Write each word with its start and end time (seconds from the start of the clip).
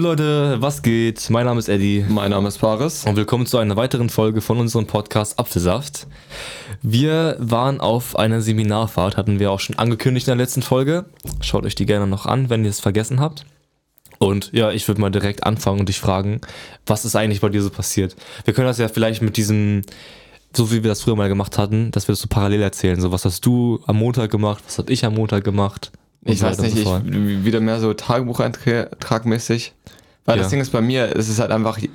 Leute, 0.00 0.56
was 0.60 0.80
geht? 0.80 1.28
Mein 1.28 1.44
Name 1.44 1.58
ist 1.58 1.68
Eddie 1.68 2.06
Mein 2.08 2.30
Name 2.30 2.48
ist 2.48 2.56
Paris. 2.56 3.04
und 3.04 3.16
willkommen 3.16 3.44
zu 3.44 3.58
einer 3.58 3.76
weiteren 3.76 4.08
Folge 4.08 4.40
von 4.40 4.56
unserem 4.56 4.86
Podcast 4.86 5.38
Apfelsaft. 5.38 6.06
Wir 6.80 7.36
waren 7.38 7.82
auf 7.82 8.18
einer 8.18 8.40
Seminarfahrt, 8.40 9.18
hatten 9.18 9.38
wir 9.38 9.50
auch 9.50 9.60
schon 9.60 9.76
angekündigt 9.76 10.26
in 10.26 10.30
der 10.30 10.42
letzten 10.42 10.62
Folge. 10.62 11.04
Schaut 11.42 11.66
euch 11.66 11.74
die 11.74 11.84
gerne 11.84 12.06
noch 12.06 12.24
an, 12.24 12.48
wenn 12.48 12.64
ihr 12.64 12.70
es 12.70 12.80
vergessen 12.80 13.20
habt. 13.20 13.44
Und 14.18 14.50
ja, 14.54 14.70
ich 14.70 14.88
würde 14.88 15.02
mal 15.02 15.10
direkt 15.10 15.44
anfangen 15.44 15.80
und 15.80 15.88
dich 15.90 16.00
fragen, 16.00 16.40
was 16.86 17.04
ist 17.04 17.14
eigentlich 17.14 17.42
bei 17.42 17.50
dir 17.50 17.62
so 17.62 17.68
passiert? 17.68 18.16
Wir 18.46 18.54
können 18.54 18.68
das 18.68 18.78
ja 18.78 18.88
vielleicht 18.88 19.20
mit 19.20 19.36
diesem, 19.36 19.82
so 20.56 20.72
wie 20.72 20.82
wir 20.82 20.88
das 20.88 21.02
früher 21.02 21.16
mal 21.16 21.28
gemacht 21.28 21.58
hatten, 21.58 21.90
dass 21.90 22.08
wir 22.08 22.14
das 22.14 22.20
so 22.20 22.28
parallel 22.28 22.62
erzählen. 22.62 22.98
So, 23.02 23.12
was 23.12 23.26
hast 23.26 23.44
du 23.44 23.80
am 23.86 23.96
Montag 23.98 24.30
gemacht? 24.30 24.64
Was 24.66 24.78
habe 24.78 24.90
ich 24.90 25.04
am 25.04 25.12
Montag 25.12 25.44
gemacht? 25.44 25.92
Ich 26.24 26.40
so 26.40 26.46
weiß 26.46 26.58
nicht, 26.60 26.76
so 26.76 27.00
ich, 27.06 27.44
wieder 27.44 27.60
mehr 27.60 27.80
so 27.80 27.92
Tagebucheintragmäßig. 27.94 29.72
Weil 30.26 30.36
Ja. 30.36 30.42
das 30.42 30.50
Ding 30.50 30.60
ist 30.60 30.70
bei 30.70 30.82
mir, 30.82 31.16
es 31.16 31.28
ist 31.30 31.40
halt 31.40 31.50
einfach. 31.50 31.78
Ich 31.78 31.88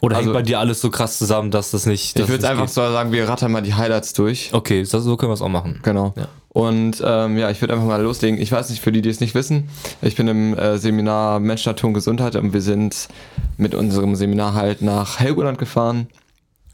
Oder 0.00 0.16
also- 0.16 0.26
hängt 0.28 0.34
bei 0.34 0.42
dir 0.42 0.60
alles 0.60 0.80
so 0.80 0.88
krass 0.90 1.18
zusammen, 1.18 1.50
dass 1.50 1.72
das 1.72 1.84
nicht. 1.84 2.16
dass 2.18 2.28
würde 2.28 2.42
nicht 2.42 2.50
einfach 2.50 2.66
geht? 2.66 2.74
so 2.74 2.80
sagen, 2.80 3.10
wir 3.12 3.28
rattern 3.28 3.50
mal 3.50 3.60
die 3.60 3.74
Highlights 3.74 4.12
durch. 4.12 4.50
Okay, 4.52 4.84
so, 4.84 5.00
so 5.00 5.16
können 5.16 5.30
wir 5.30 5.34
es 5.34 5.42
auch 5.42 5.48
machen. 5.48 5.80
Genau. 5.82 6.14
Ja. 6.16 6.28
Und 6.50 7.02
ähm, 7.04 7.38
ja, 7.38 7.50
ich 7.50 7.60
würde 7.60 7.74
einfach 7.74 7.86
mal 7.86 8.00
loslegen. 8.02 8.40
Ich 8.40 8.52
weiß 8.52 8.70
nicht, 8.70 8.80
für 8.82 8.92
die, 8.92 9.02
die 9.02 9.08
es 9.08 9.20
nicht 9.20 9.34
wissen, 9.34 9.68
ich 10.00 10.14
bin 10.16 10.28
im 10.28 10.56
äh, 10.56 10.78
Seminar 10.78 11.40
Mensch, 11.40 11.64
Natur 11.66 11.88
und 11.88 11.94
Gesundheit 11.94 12.36
und 12.36 12.52
wir 12.52 12.60
sind 12.60 13.08
mit 13.56 13.74
unserem 13.74 14.14
Seminar 14.14 14.54
halt 14.54 14.80
nach 14.82 15.18
Helgoland 15.18 15.58
gefahren, 15.58 16.06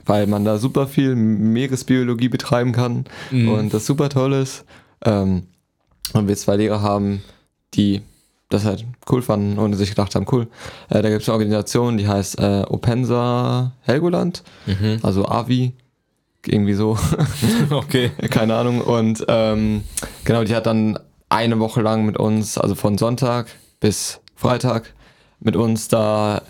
weil 0.05 0.27
man 0.27 0.45
da 0.45 0.59
super 0.59 0.89
viel 0.89 1.15
Meeresbiologie 1.15 2.29
betreiben 2.29 2.73
kann 2.73 3.05
Mhm. 3.31 3.49
und 3.49 3.75
das 3.75 3.87
super 3.87 4.09
toll 4.09 4.33
ist. 4.35 4.65
Ähm, 5.05 5.45
und 6.15 6.29
wir 6.29 6.37
zwei 6.37 6.57
Lehrer 6.57 6.81
haben, 6.83 7.23
die 7.75 8.03
das 8.51 8.65
halt 8.65 8.85
cool 9.11 9.21
fanden 9.21 9.59
und 9.59 9.75
sich 9.75 9.91
gedacht 9.91 10.15
haben, 10.15 10.27
cool, 10.33 10.47
äh, 10.89 11.03
da 11.03 11.11
gibt 11.11 11.23
es 11.23 11.29
eine 11.29 11.35
Organisation, 11.35 11.99
die 11.99 12.09
heißt 12.09 12.39
äh, 12.39 12.65
Opensa 12.69 13.73
Helgoland, 13.83 14.43
Mhm. 14.67 15.01
also 15.03 15.27
AVI, 15.27 15.75
irgendwie 16.47 16.75
so. 16.75 16.97
Okay. 17.71 18.11
Keine 18.31 18.55
Ahnung. 18.57 18.81
Und 18.81 19.25
ähm, 19.29 19.83
genau, 20.25 20.45
die 20.45 20.55
hat 20.55 20.65
dann 20.67 20.99
eine 21.29 21.59
Woche 21.59 21.83
lang 21.83 22.07
mit 22.07 22.17
uns, 22.17 22.57
also 22.57 22.75
von 22.75 22.97
Sonntag 22.97 23.49
bis 23.81 24.21
Freitag, 24.35 24.95
mit 25.41 25.55
uns 25.57 25.89
da 25.89 26.41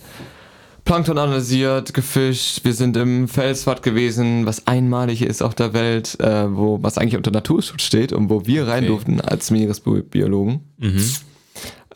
Plankton 0.88 1.18
analysiert, 1.18 1.92
gefischt. 1.92 2.64
Wir 2.64 2.72
sind 2.72 2.96
im 2.96 3.28
Felsbad 3.28 3.82
gewesen, 3.82 4.46
was 4.46 4.66
einmalig 4.66 5.20
ist 5.20 5.42
auf 5.42 5.54
der 5.54 5.74
Welt, 5.74 6.18
äh, 6.18 6.46
wo 6.56 6.82
was 6.82 6.96
eigentlich 6.96 7.18
unter 7.18 7.30
Naturschutz 7.30 7.82
steht 7.82 8.10
und 8.14 8.30
wo 8.30 8.46
wir 8.46 8.66
rein 8.66 8.84
Okay. 8.84 8.86
durften 8.86 9.20
als 9.20 9.50
Meeresbiologen. 9.50 10.60
Mhm. 10.78 11.04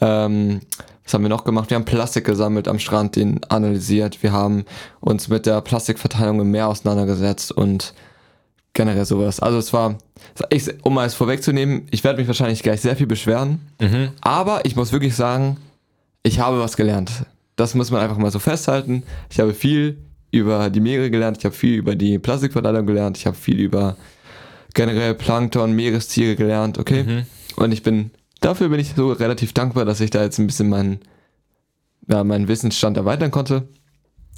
Ähm, 0.02 0.60
was 1.04 1.14
haben 1.14 1.22
wir 1.22 1.30
noch 1.30 1.44
gemacht? 1.44 1.70
Wir 1.70 1.76
haben 1.76 1.86
Plastik 1.86 2.26
gesammelt 2.26 2.68
am 2.68 2.78
Strand, 2.78 3.16
den 3.16 3.42
analysiert. 3.44 4.22
Wir 4.22 4.32
haben 4.32 4.66
uns 5.00 5.28
mit 5.28 5.46
der 5.46 5.62
Plastikverteilung 5.62 6.42
im 6.42 6.50
Meer 6.50 6.68
auseinandergesetzt 6.68 7.50
und 7.50 7.94
generell 8.74 9.06
sowas. 9.06 9.40
Also 9.40 9.56
es 9.56 9.72
war, 9.72 9.96
ich, 10.50 10.68
um 10.84 10.92
mal 10.92 11.06
es 11.06 11.14
vorwegzunehmen, 11.14 11.86
ich 11.90 12.04
werde 12.04 12.18
mich 12.18 12.26
wahrscheinlich 12.28 12.62
gleich 12.62 12.82
sehr 12.82 12.94
viel 12.96 13.06
beschweren, 13.06 13.60
Mhm. 13.80 14.10
aber 14.20 14.66
ich 14.66 14.76
muss 14.76 14.92
wirklich 14.92 15.16
sagen, 15.16 15.56
ich 16.22 16.40
habe 16.40 16.60
was 16.60 16.76
gelernt. 16.76 17.10
Das 17.56 17.74
muss 17.74 17.90
man 17.90 18.00
einfach 18.00 18.16
mal 18.18 18.30
so 18.30 18.38
festhalten. 18.38 19.02
Ich 19.30 19.38
habe 19.40 19.52
viel 19.54 19.98
über 20.30 20.70
die 20.70 20.80
Meere 20.80 21.10
gelernt, 21.10 21.36
ich 21.38 21.44
habe 21.44 21.54
viel 21.54 21.74
über 21.74 21.94
die 21.94 22.18
Plastikverteilung 22.18 22.86
gelernt, 22.86 23.18
ich 23.18 23.26
habe 23.26 23.36
viel 23.36 23.60
über 23.60 23.96
generell 24.74 25.14
Plankton, 25.14 25.72
Meerestiere 25.72 26.34
gelernt, 26.36 26.78
okay? 26.78 27.02
Mhm. 27.04 27.26
Und 27.56 27.72
ich 27.72 27.82
bin, 27.82 28.10
dafür 28.40 28.70
bin 28.70 28.80
ich 28.80 28.94
so 28.96 29.12
relativ 29.12 29.52
dankbar, 29.52 29.84
dass 29.84 30.00
ich 30.00 30.08
da 30.10 30.22
jetzt 30.22 30.38
ein 30.38 30.46
bisschen 30.46 30.70
meinen, 30.70 31.00
ja, 32.08 32.24
meinen 32.24 32.48
Wissensstand 32.48 32.96
erweitern 32.96 33.30
konnte. 33.30 33.68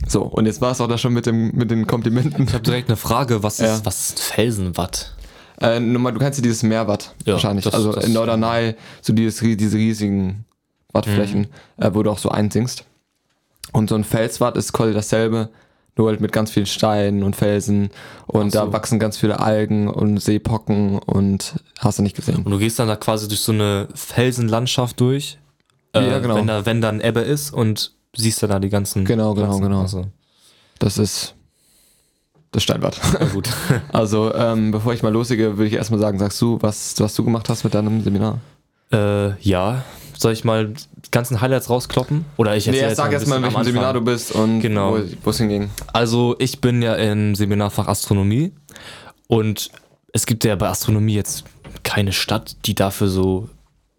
So, 0.08 0.22
und 0.22 0.46
jetzt 0.46 0.60
war 0.60 0.72
es 0.72 0.80
auch 0.80 0.88
da 0.88 0.98
schon 0.98 1.12
mit, 1.12 1.26
dem, 1.26 1.52
mit 1.54 1.70
den 1.70 1.86
Komplimenten. 1.86 2.44
Ich 2.48 2.52
habe 2.52 2.64
direkt 2.64 2.88
eine 2.88 2.96
Frage, 2.96 3.44
was 3.44 3.58
Ja. 3.58 3.76
ist, 3.76 3.86
was 3.86 4.08
ist 4.10 4.20
Felsenwatt? 4.20 5.14
Äh, 5.60 5.78
nochmal, 5.78 6.12
du 6.12 6.18
kennst 6.18 6.40
ja 6.40 6.42
dieses 6.42 6.64
Meerwatt 6.64 7.14
Ja, 7.24 7.34
wahrscheinlich. 7.34 7.64
das- 7.64 7.74
also 7.74 7.92
das- 7.92 8.04
in 8.04 8.12
Norderney, 8.12 8.74
so 9.00 9.12
dieses, 9.12 9.38
diese 9.38 9.76
riesigen 9.78 10.44
Wattflächen, 10.92 11.42
Mhm. 11.76 11.82
äh, 11.84 11.94
wo 11.94 12.02
du 12.02 12.10
auch 12.10 12.18
so 12.18 12.30
einsinkst. 12.30 12.84
Und 13.74 13.88
so 13.90 13.96
ein 13.96 14.04
Felswatt 14.04 14.56
ist 14.56 14.72
quasi 14.72 14.94
dasselbe, 14.94 15.48
nur 15.96 16.08
halt 16.08 16.20
mit 16.20 16.32
ganz 16.32 16.50
vielen 16.50 16.66
Steinen 16.66 17.22
und 17.24 17.34
Felsen. 17.36 17.90
Und 18.26 18.52
so. 18.52 18.60
da 18.60 18.72
wachsen 18.72 18.98
ganz 18.98 19.16
viele 19.18 19.40
Algen 19.40 19.88
und 19.88 20.18
Seepocken 20.18 20.98
und 20.98 21.54
hast 21.80 21.98
du 21.98 22.02
nicht 22.02 22.16
gesehen. 22.16 22.42
Und 22.44 22.50
du 22.50 22.58
gehst 22.58 22.78
dann 22.78 22.88
da 22.88 22.96
quasi 22.96 23.26
durch 23.28 23.40
so 23.40 23.52
eine 23.52 23.88
Felsenlandschaft 23.94 24.98
durch, 25.00 25.38
äh, 25.92 26.08
Ja, 26.08 26.18
genau. 26.20 26.36
wenn, 26.36 26.46
da, 26.46 26.64
wenn 26.66 26.80
dann 26.80 27.00
Ebbe 27.00 27.20
ist 27.20 27.52
und 27.52 27.92
siehst 28.16 28.42
dann 28.42 28.50
da 28.50 28.58
die 28.60 28.68
ganzen 28.70 29.04
Genau, 29.04 29.34
genau, 29.34 29.58
genau. 29.58 29.82
Also, 29.82 30.06
Das 30.78 30.96
ist 30.98 31.34
das 32.52 32.62
Steinwatt. 32.62 33.00
na 33.18 33.26
gut. 33.26 33.48
Also, 33.92 34.32
ähm, 34.34 34.70
bevor 34.70 34.92
ich 34.94 35.02
mal 35.02 35.12
loslege, 35.12 35.58
würde 35.58 35.66
ich 35.66 35.74
erstmal 35.74 35.98
sagen, 36.00 36.18
sagst 36.20 36.40
du, 36.40 36.58
was, 36.60 36.94
was 37.00 37.14
du 37.14 37.24
gemacht 37.24 37.48
hast 37.48 37.64
mit 37.64 37.74
deinem 37.74 38.02
Seminar? 38.02 38.38
äh, 38.92 39.36
ja, 39.40 39.82
soll 40.24 40.32
ich 40.32 40.42
mal 40.42 40.68
die 40.68 41.10
ganzen 41.10 41.42
Highlights 41.42 41.68
rauskloppen? 41.68 42.24
Oder 42.38 42.56
ich 42.56 42.64
Nee, 42.66 42.72
erzähl 42.72 42.84
erst 42.88 42.96
sag 42.96 43.06
ein 43.08 43.12
erst 43.12 43.26
mal, 43.28 43.36
in 43.36 43.42
welchem 43.42 43.62
Seminar 43.62 43.92
du 43.92 44.00
bist 44.00 44.32
und 44.32 44.60
Genau. 44.60 44.96
wo 45.22 45.30
es 45.30 45.36
hinging. 45.38 45.68
Also 45.92 46.34
ich 46.38 46.62
bin 46.62 46.80
ja 46.80 46.94
im 46.94 47.34
Seminarfach 47.34 47.86
Astronomie 47.88 48.52
und 49.28 49.70
es 50.14 50.24
gibt 50.24 50.44
ja 50.44 50.56
bei 50.56 50.68
Astronomie 50.68 51.14
jetzt 51.14 51.44
keine 51.82 52.12
Stadt, 52.12 52.56
die 52.64 52.74
dafür 52.74 53.08
so 53.08 53.50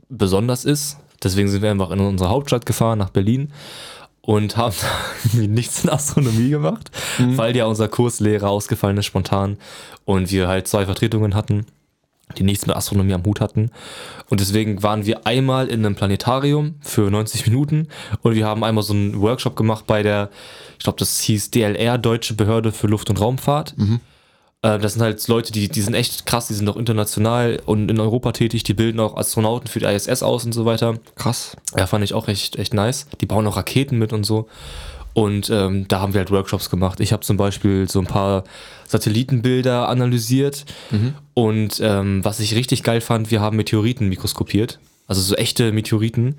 besonders 0.09 0.65
ist. 0.65 0.97
Deswegen 1.23 1.47
sind 1.47 1.61
wir 1.61 1.69
einfach 1.69 1.91
in 1.91 1.99
unsere 1.99 2.31
Hauptstadt 2.31 2.65
gefahren, 2.65 2.97
nach 2.97 3.11
Berlin 3.11 3.51
und 4.21 4.57
haben 4.57 4.73
nichts 5.33 5.83
in 5.83 5.91
Astronomie 5.91 6.49
gemacht, 6.49 6.89
weil 7.19 7.55
ja 7.55 7.65
unser 7.65 7.87
Kurslehrer 7.87 8.49
ausgefallen 8.49 8.97
ist 8.97 9.05
spontan 9.05 9.57
und 10.05 10.31
wir 10.31 10.47
halt 10.47 10.67
zwei 10.67 10.85
Vertretungen 10.85 11.35
hatten, 11.35 11.67
die 12.37 12.43
nichts 12.43 12.65
mit 12.65 12.75
Astronomie 12.75 13.13
am 13.13 13.23
Hut 13.25 13.39
hatten. 13.39 13.71
Und 14.29 14.39
deswegen 14.39 14.81
waren 14.83 15.05
wir 15.05 15.25
einmal 15.27 15.67
in 15.67 15.85
einem 15.85 15.95
Planetarium 15.95 16.75
für 16.81 17.09
90 17.11 17.47
Minuten 17.47 17.87
und 18.21 18.35
wir 18.35 18.45
haben 18.45 18.63
einmal 18.63 18.83
so 18.83 18.93
einen 18.93 19.21
Workshop 19.21 19.55
gemacht 19.55 19.85
bei 19.87 20.03
der, 20.03 20.29
ich 20.77 20.83
glaube, 20.83 20.99
das 20.99 21.19
hieß 21.21 21.51
DLR, 21.51 21.97
Deutsche 21.97 22.33
Behörde 22.33 22.71
für 22.71 22.87
Luft- 22.87 23.09
und 23.09 23.21
Raumfahrt. 23.21 23.75
Äh, 24.63 24.79
Das 24.79 24.93
sind 24.93 25.01
halt 25.03 25.25
Leute, 25.27 25.51
die, 25.51 25.69
die 25.69 25.81
sind 25.81 25.93
echt 25.93 26.25
krass, 26.25 26.47
die 26.47 26.55
sind 26.55 26.67
auch 26.67 26.77
international 26.77 27.61
und 27.65 27.89
in 27.91 27.99
Europa 27.99 28.31
tätig, 28.31 28.63
die 28.63 28.73
bilden 28.73 28.99
auch 28.99 29.15
Astronauten 29.15 29.67
für 29.67 29.79
die 29.79 29.85
ISS 29.85 30.23
aus 30.23 30.43
und 30.45 30.53
so 30.53 30.65
weiter. 30.65 30.95
Krass. 31.15 31.55
Ja, 31.77 31.85
fand 31.85 32.03
ich 32.03 32.13
auch 32.13 32.27
echt, 32.27 32.55
echt 32.57 32.73
nice. 32.73 33.07
Die 33.21 33.27
bauen 33.27 33.45
auch 33.47 33.57
Raketen 33.57 33.99
mit 33.99 34.11
und 34.11 34.23
so. 34.23 34.47
Und 35.15 35.49
ähm, 35.49 35.87
da 35.87 36.01
haben 36.01 36.13
wir 36.13 36.19
halt 36.19 36.29
Workshops 36.29 36.69
gemacht. 36.69 36.99
Ich 36.99 37.13
habe 37.13 37.23
zum 37.23 37.37
Beispiel 37.37 37.89
so 37.89 37.99
ein 37.99 38.05
paar 38.05 38.43
Satellitenbilder 38.85 39.87
analysiert. 39.87 40.65
Und 41.33 41.79
ähm, 41.81 42.23
was 42.25 42.41
ich 42.41 42.53
richtig 42.53 42.83
geil 42.83 42.99
fand, 42.99 43.31
wir 43.31 43.39
haben 43.39 43.55
Meteoriten 43.55 44.09
mikroskopiert. 44.09 44.77
Also 45.07 45.21
so 45.21 45.35
echte 45.35 45.71
Meteoriten. 45.71 46.35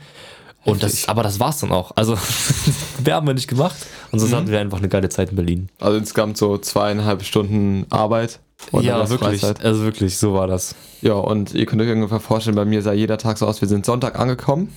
Und 0.66 0.82
das, 0.82 1.08
aber 1.08 1.22
das 1.22 1.40
war's 1.40 1.60
dann 1.60 1.72
auch. 1.72 1.92
Also, 1.94 2.18
mehr 3.04 3.14
haben 3.14 3.26
wir 3.26 3.32
nicht 3.32 3.48
gemacht. 3.48 3.76
Und 4.10 4.18
sonst 4.18 4.34
hatten 4.34 4.50
wir 4.50 4.60
einfach 4.60 4.78
eine 4.78 4.88
geile 4.88 5.08
Zeit 5.08 5.30
in 5.30 5.36
Berlin. 5.36 5.68
Also 5.80 5.96
insgesamt 5.96 6.36
so 6.36 6.58
zweieinhalb 6.58 7.22
Stunden 7.22 7.86
Arbeit. 7.88 8.40
und 8.72 8.84
ja, 8.84 9.08
wirklich. 9.08 9.40
Freizeit. 9.40 9.64
Also 9.64 9.84
wirklich, 9.84 10.18
so 10.18 10.34
war 10.34 10.48
das. 10.48 10.74
Ja, 11.00 11.14
und 11.14 11.54
ihr 11.54 11.64
könnt 11.64 11.80
euch 11.80 11.90
ungefähr 11.90 12.20
vorstellen, 12.20 12.56
bei 12.56 12.66
mir 12.66 12.82
sah 12.82 12.92
jeder 12.92 13.16
Tag 13.16 13.38
so 13.38 13.46
aus, 13.46 13.62
wir 13.62 13.68
sind 13.68 13.86
Sonntag 13.86 14.18
angekommen. 14.18 14.70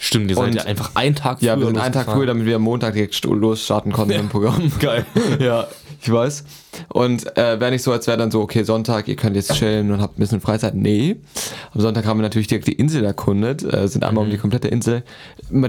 Stimmt, 0.00 0.28
ihr 0.30 0.36
seid 0.36 0.46
Und- 0.48 0.54
ja 0.56 0.62
einfach 0.64 0.90
einen 0.94 1.14
Tag 1.14 1.40
Ja, 1.40 1.56
wir 1.56 1.66
sind 1.66 1.78
einen 1.78 1.92
Tag 1.92 2.06
früher, 2.10 2.26
damit 2.26 2.46
wir 2.46 2.56
am 2.56 2.62
Montag 2.62 2.94
direkt 2.94 3.14
st- 3.14 3.32
losstarten 3.32 3.92
konnten 3.92 4.14
im 4.14 4.28
Programm. 4.28 4.72
Geil. 4.80 5.06
ja, 5.38 5.68
ich 6.02 6.10
weiß. 6.12 6.44
Und 6.88 7.36
äh, 7.38 7.58
wäre 7.60 7.70
nicht 7.70 7.82
so, 7.82 7.92
als 7.92 8.06
wäre 8.08 8.18
dann 8.18 8.30
so, 8.32 8.40
okay, 8.42 8.64
Sonntag, 8.64 9.06
ihr 9.06 9.14
könnt 9.14 9.36
jetzt 9.36 9.54
chillen 9.54 9.92
und 9.92 10.00
habt 10.02 10.18
ein 10.18 10.20
bisschen 10.20 10.40
Freizeit. 10.40 10.74
Nee. 10.74 11.16
Am 11.72 11.80
Sonntag 11.80 12.06
haben 12.06 12.18
wir 12.18 12.22
natürlich 12.22 12.48
direkt 12.48 12.66
die 12.66 12.72
Insel 12.72 13.04
erkundet, 13.04 13.62
äh, 13.62 13.86
sind 13.86 14.04
einmal 14.04 14.24
Mhm. 14.24 14.30
um 14.30 14.32
die 14.32 14.38
komplette 14.38 14.66
Insel. 14.68 15.04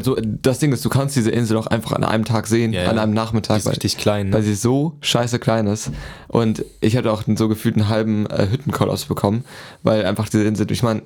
So, 0.01 0.17
das 0.23 0.57
Ding 0.57 0.71
ist, 0.73 0.83
du 0.83 0.89
kannst 0.89 1.15
diese 1.15 1.29
Insel 1.29 1.55
auch 1.57 1.67
einfach 1.67 1.91
an 1.93 2.03
einem 2.03 2.25
Tag 2.25 2.47
sehen, 2.47 2.73
Ja, 2.73 2.83
ja. 2.83 2.89
an 2.89 2.97
einem 2.97 3.13
Nachmittag. 3.13 3.55
Die 3.55 3.59
ist 3.59 3.65
weil- 3.67 3.73
richtig 3.73 3.97
klein. 3.97 4.33
weil 4.33 4.41
Ne? 4.41 4.47
sie 4.47 4.55
so 4.55 4.97
scheiße 5.01 5.37
klein 5.37 5.67
ist. 5.67 5.91
Und 6.27 6.65
ich 6.81 6.97
hatte 6.97 7.11
auch 7.11 7.23
so 7.35 7.47
gefühlt 7.47 7.75
einen 7.75 7.89
halben 7.89 8.25
äh, 8.25 8.47
Hüttenkollaps 8.49 9.05
bekommen, 9.05 9.45
weil 9.83 10.03
einfach 10.03 10.27
diese 10.27 10.43
Insel, 10.45 10.69
ich 10.71 10.81
meine, 10.83 11.03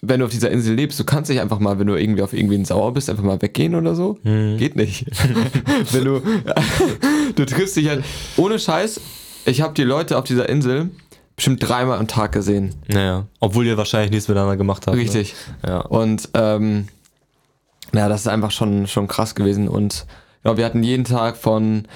wenn 0.00 0.20
du 0.20 0.26
auf 0.26 0.32
dieser 0.32 0.50
Insel 0.50 0.74
lebst, 0.74 0.98
du 0.98 1.04
kannst 1.04 1.30
nicht 1.30 1.40
einfach 1.40 1.58
mal, 1.58 1.78
wenn 1.78 1.86
du 1.86 1.94
irgendwie 1.94 2.22
auf 2.22 2.32
irgendwen 2.32 2.64
sauer 2.64 2.92
bist, 2.92 3.10
einfach 3.10 3.22
mal 3.22 3.40
weggehen 3.40 3.74
oder 3.74 3.94
so. 3.94 4.18
Hm. 4.22 4.56
Geht 4.58 4.76
nicht. 4.76 5.06
wenn 5.92 6.04
du, 6.04 6.22
du 7.34 7.44
triffst 7.44 7.76
dich 7.76 7.88
halt, 7.88 8.04
ohne 8.36 8.58
Scheiß, 8.58 9.00
ich 9.44 9.60
habe 9.60 9.74
die 9.74 9.84
Leute 9.84 10.18
auf 10.18 10.24
dieser 10.24 10.48
Insel 10.48 10.90
bestimmt 11.36 11.66
dreimal 11.66 11.98
am 11.98 12.08
Tag 12.08 12.32
gesehen. 12.32 12.74
Naja. 12.88 13.26
Obwohl 13.40 13.66
ihr 13.66 13.76
wahrscheinlich 13.76 14.10
nichts 14.10 14.28
miteinander 14.28 14.56
gemacht 14.56 14.86
habt. 14.86 14.96
Richtig. 14.96 15.34
Ne? 15.62 15.70
Ja. 15.70 15.80
Und 15.80 16.28
ähm, 16.34 16.88
ja, 17.94 18.08
das 18.08 18.22
ist 18.22 18.28
einfach 18.28 18.50
schon, 18.50 18.86
schon 18.86 19.08
krass 19.08 19.34
gewesen. 19.34 19.68
Und 19.68 20.06
ja, 20.44 20.56
wir 20.56 20.64
hatten 20.64 20.82
jeden 20.82 21.04
Tag 21.04 21.36
von 21.36 21.86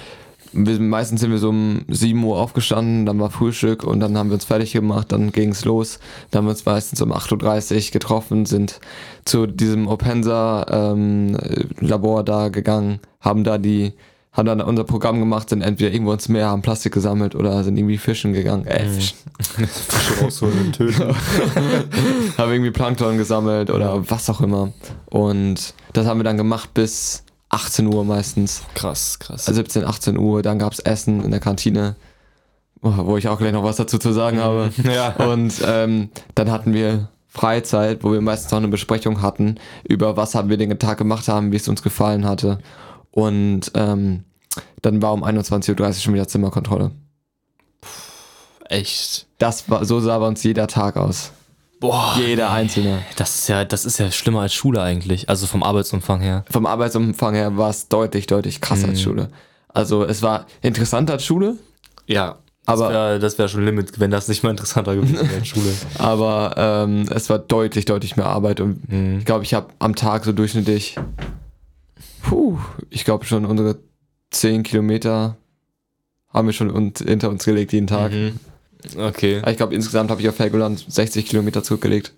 wir, 0.51 0.79
meistens 0.79 1.21
sind 1.21 1.31
wir 1.31 1.37
so 1.37 1.49
um 1.49 1.81
7 1.87 2.23
Uhr 2.23 2.37
aufgestanden, 2.37 3.05
dann 3.05 3.19
war 3.19 3.29
Frühstück 3.29 3.83
und 3.83 3.99
dann 3.99 4.17
haben 4.17 4.29
wir 4.29 4.35
uns 4.35 4.45
fertig 4.45 4.71
gemacht, 4.71 5.11
dann 5.11 5.31
ging 5.31 5.49
es 5.49 5.65
los. 5.65 5.99
Dann 6.31 6.39
haben 6.39 6.45
wir 6.45 6.51
uns 6.51 6.65
meistens 6.65 7.01
um 7.01 7.11
8.30 7.13 7.75
Uhr 7.87 7.91
getroffen, 7.91 8.45
sind 8.45 8.79
zu 9.25 9.47
diesem 9.47 9.87
Opensa 9.87 10.65
ähm, 10.69 11.37
Labor 11.79 12.23
da 12.23 12.49
gegangen, 12.49 12.99
haben 13.19 13.43
da 13.43 13.57
die, 13.57 13.93
haben 14.31 14.45
dann 14.45 14.61
unser 14.61 14.83
Programm 14.83 15.19
gemacht, 15.19 15.49
sind 15.49 15.61
entweder 15.61 15.91
irgendwo 15.91 16.13
ins 16.13 16.29
Meer, 16.29 16.47
haben 16.47 16.61
Plastik 16.61 16.93
gesammelt 16.93 17.35
oder 17.35 17.63
sind 17.63 17.77
irgendwie 17.77 17.97
fischen 17.97 18.33
gegangen. 18.33 18.65
Äh, 18.65 18.87
fischen. 18.87 19.17
Fische 19.67 20.23
rausholen 20.23 20.59
und 20.59 20.75
töten. 20.75 21.03
haben 22.37 22.51
irgendwie 22.51 22.71
Plankton 22.71 23.17
gesammelt 23.17 23.69
oder 23.69 24.09
was 24.09 24.29
auch 24.29 24.41
immer. 24.41 24.73
Und 25.07 25.73
das 25.93 26.05
haben 26.05 26.19
wir 26.19 26.23
dann 26.23 26.37
gemacht 26.37 26.73
bis 26.73 27.23
18 27.57 27.91
Uhr 27.91 28.05
meistens. 28.05 28.61
Krass, 28.75 29.17
krass. 29.17 29.45
17, 29.45 29.83
18 29.83 30.17
Uhr, 30.17 30.43
dann 30.43 30.59
gab's 30.59 30.77
Essen 30.79 31.23
in 31.23 31.31
der 31.31 31.39
Kantine, 31.39 31.95
oh, 32.83 32.93
wo 32.97 33.17
ich 33.17 33.27
auch 33.27 33.39
gleich 33.39 33.51
noch 33.51 33.63
was 33.63 33.77
dazu 33.77 33.97
zu 33.97 34.13
sagen 34.13 34.39
habe. 34.39 34.71
ja. 34.83 35.09
Und 35.25 35.53
ähm, 35.65 36.09
dann 36.35 36.51
hatten 36.51 36.73
wir 36.73 37.09
Freizeit, 37.27 38.03
wo 38.03 38.11
wir 38.11 38.21
meistens 38.21 38.53
auch 38.53 38.57
eine 38.57 38.67
Besprechung 38.67 39.23
hatten, 39.23 39.55
über 39.87 40.15
was 40.17 40.35
haben 40.35 40.49
wir 40.49 40.57
den 40.57 40.77
Tag 40.77 40.99
gemacht 40.99 41.27
haben, 41.27 41.51
wie 41.51 41.55
es 41.55 41.67
uns 41.67 41.81
gefallen 41.81 42.25
hatte. 42.25 42.59
Und 43.09 43.71
ähm, 43.73 44.23
dann 44.83 45.01
war 45.01 45.13
um 45.13 45.23
21.30 45.23 45.81
Uhr 45.81 45.93
schon 45.93 46.13
wieder 46.13 46.27
Zimmerkontrolle. 46.27 46.91
Echt. 48.65 49.25
Das 49.39 49.67
war, 49.69 49.83
so 49.85 49.99
sah 49.99 50.19
bei 50.19 50.27
uns 50.27 50.43
jeder 50.43 50.67
Tag 50.67 50.95
aus. 50.95 51.31
Boah. 51.79 52.15
Jeder 52.19 52.51
einzelne. 52.51 53.03
Das 53.17 53.35
ist 53.39 53.47
ja, 53.49 53.63
das 53.65 53.85
ist 53.85 53.99
ja 53.99 54.11
schlimmer 54.11 54.41
als 54.41 54.53
Schule 54.53 54.81
eigentlich. 54.81 55.29
Also 55.29 55.45
vom 55.47 55.61
Arbeitsumfang 55.63 56.21
her. 56.21 56.43
Vom 56.49 56.65
Arbeitsumfang 56.65 57.35
her 57.35 57.55
war 57.57 57.69
es 57.69 57.87
deutlich, 57.87 58.25
deutlich 58.27 58.61
krasser 58.61 58.87
als 58.89 59.01
Schule. 59.01 59.29
Also 59.69 60.03
es 60.03 60.21
war 60.23 60.47
interessanter 60.61 61.13
als 61.13 61.25
Schule, 61.25 61.57
Ja. 62.07 62.37
Aber- 62.65 63.17
das 63.19 63.33
wäre 63.37 63.37
wär 63.43 63.47
schon 63.47 63.63
Limit, 63.63 63.97
wenn 63.99 64.11
das 64.11 64.27
nicht 64.27 64.43
mal 64.43 64.49
interessanter 64.49 64.93
gewesen 64.95 65.15
wäre 65.15 65.35
als 65.35 65.47
Schule. 65.47 65.71
aber 65.99 66.53
ähm, 66.57 67.05
es 67.15 67.29
war 67.29 67.39
deutlich, 67.39 67.85
deutlich 67.85 68.17
mehr 68.17 68.25
Arbeit 68.25 68.59
und 68.59 68.81
ich 69.19 69.23
glaube, 69.25 69.43
ich 69.45 69.53
habe 69.53 69.67
am 69.79 69.95
Tag 69.95 70.25
so 70.25 70.33
durchschnittlich, 70.33 70.97
puh, 72.23 72.57
ich 72.89 73.05
glaube 73.05 73.23
schon 73.25 73.45
unsere 73.45 73.77
10 74.31 74.63
Kilometer 74.63 75.37
haben 76.33 76.47
wir 76.47 76.53
schon 76.53 76.91
hinter 77.05 77.29
uns 77.29 77.45
gelegt 77.45 77.71
jeden 77.71 77.87
Tag. 77.87 78.11
Mhm. 78.11 78.37
Okay. 78.95 79.39
Aber 79.39 79.51
Ich 79.51 79.57
glaube, 79.57 79.75
insgesamt 79.75 80.11
habe 80.11 80.21
ich 80.21 80.29
auf 80.29 80.39
Helgoland 80.39 80.85
60 80.87 81.25
Kilometer 81.25 81.63
zurückgelegt. 81.63 82.13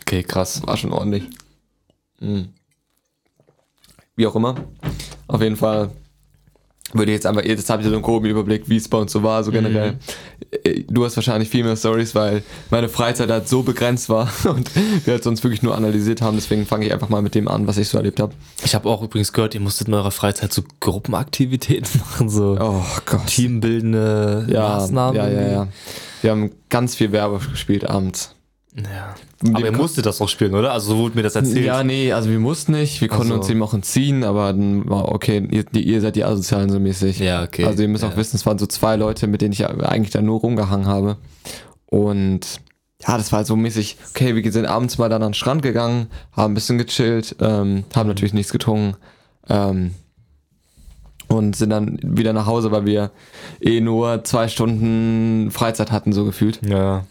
Okay, 0.00 0.22
krass. 0.22 0.66
War 0.66 0.76
schon 0.76 0.92
ordentlich. 0.92 1.24
Mhm. 2.20 2.48
Wie 4.16 4.26
auch 4.26 4.36
immer. 4.36 4.54
Auf 5.26 5.40
jeden 5.40 5.56
Fall 5.56 5.90
würde 6.94 7.12
jetzt 7.12 7.26
einfach, 7.26 7.44
jetzt 7.44 7.68
habt 7.68 7.82
ihr 7.84 7.88
so 7.90 7.94
einen 7.96 8.02
groben 8.02 8.26
Überblick, 8.26 8.68
wie 8.68 8.76
es 8.76 8.88
bei 8.88 8.98
uns 8.98 9.12
so 9.12 9.22
war, 9.22 9.44
so 9.44 9.50
generell. 9.50 9.98
Äh, 10.64 10.84
Du 10.88 11.04
hast 11.04 11.16
wahrscheinlich 11.16 11.48
viel 11.50 11.64
mehr 11.64 11.76
Stories, 11.76 12.14
weil 12.14 12.42
meine 12.70 12.88
Freizeit 12.88 13.30
halt 13.30 13.48
so 13.48 13.62
begrenzt 13.62 14.08
war 14.08 14.30
und 14.44 14.70
wir 15.04 15.14
halt 15.14 15.24
sonst 15.24 15.42
wirklich 15.44 15.62
nur 15.62 15.76
analysiert 15.76 16.22
haben. 16.22 16.36
Deswegen 16.36 16.64
fange 16.66 16.86
ich 16.86 16.92
einfach 16.92 17.08
mal 17.08 17.20
mit 17.22 17.34
dem 17.34 17.48
an, 17.48 17.66
was 17.66 17.76
ich 17.78 17.88
so 17.88 17.98
erlebt 17.98 18.20
habe. 18.20 18.32
Ich 18.64 18.74
habe 18.74 18.88
auch 18.88 19.02
übrigens 19.02 19.32
gehört, 19.32 19.54
ihr 19.54 19.60
musstet 19.60 19.88
in 19.88 19.94
eurer 19.94 20.10
Freizeit 20.12 20.52
so 20.52 20.62
Gruppenaktivitäten 20.80 22.00
machen, 22.10 22.28
so 22.30 22.56
Oh 22.60 22.82
Gott. 23.06 23.26
teambildende 23.26 24.46
Ja, 24.48 24.60
Maßnahmen. 24.68 25.16
ja, 25.16 25.28
ja, 25.28 25.48
ja. 25.48 25.68
Wir 26.22 26.30
haben 26.30 26.50
ganz 26.70 26.94
viel 26.94 27.12
Werbe 27.12 27.40
gespielt 27.50 27.88
abends. 27.88 28.34
ja. 28.76 29.14
Wir 29.46 29.56
Aber 29.56 29.66
ihr 29.66 29.72
musstet 29.72 30.06
das 30.06 30.22
auch 30.22 30.28
spielen, 30.28 30.54
oder? 30.54 30.72
Also 30.72 30.92
so 30.94 30.98
wurde 30.98 31.16
mir 31.16 31.22
das 31.22 31.34
erzählt. 31.34 31.66
Ja, 31.66 31.84
nee, 31.84 32.12
also 32.12 32.30
wir 32.30 32.40
mussten 32.40 32.72
nicht. 32.72 33.02
Wir 33.02 33.08
konnten 33.08 33.28
so. 33.28 33.34
uns 33.34 33.50
eben 33.50 33.62
auch 33.62 33.74
entziehen, 33.74 34.24
aber 34.24 34.54
dann 34.54 34.88
war 34.88 35.12
okay, 35.12 35.46
ihr, 35.50 35.64
ihr 35.74 36.00
seid 36.00 36.16
die 36.16 36.24
Asozialen 36.24 36.70
so 36.70 36.80
mäßig. 36.80 37.18
Ja, 37.18 37.42
okay. 37.42 37.66
Also 37.66 37.82
ihr 37.82 37.88
müsst 37.88 38.04
auch 38.04 38.12
Ja. 38.12 38.16
wissen, 38.16 38.36
es 38.36 38.46
waren 38.46 38.58
so 38.58 38.66
zwei 38.66 38.96
Leute, 38.96 39.26
mit 39.26 39.42
denen 39.42 39.52
ich 39.52 39.66
eigentlich 39.68 40.10
da 40.12 40.22
nur 40.22 40.40
rumgehangen 40.40 40.86
habe. 40.86 41.18
Und 41.84 42.60
ja, 43.06 43.18
das 43.18 43.32
war 43.32 43.38
halt 43.38 43.46
so 43.46 43.54
mäßig, 43.54 43.98
okay, 44.10 44.34
wir 44.34 44.52
sind 44.52 44.64
abends 44.64 44.96
mal 44.96 45.10
dann 45.10 45.22
an 45.22 45.30
den 45.32 45.34
Strand 45.34 45.60
gegangen, 45.62 46.06
haben 46.32 46.52
ein 46.52 46.54
bisschen 46.54 46.78
gechillt, 46.78 47.36
ähm, 47.40 47.84
haben 47.94 48.08
natürlich 48.08 48.32
nichts 48.32 48.50
getrunken 48.50 48.96
ähm, 49.50 49.90
und 51.28 51.54
sind 51.54 51.68
dann 51.68 51.98
wieder 52.02 52.32
nach 52.32 52.46
Hause, 52.46 52.70
weil 52.70 52.86
wir 52.86 53.10
eh 53.60 53.80
nur 53.82 54.24
zwei 54.24 54.48
Stunden 54.48 55.50
Freizeit 55.50 55.92
hatten, 55.92 56.12
so 56.14 56.24
gefühlt. 56.24 56.60
Ja. 56.66 57.04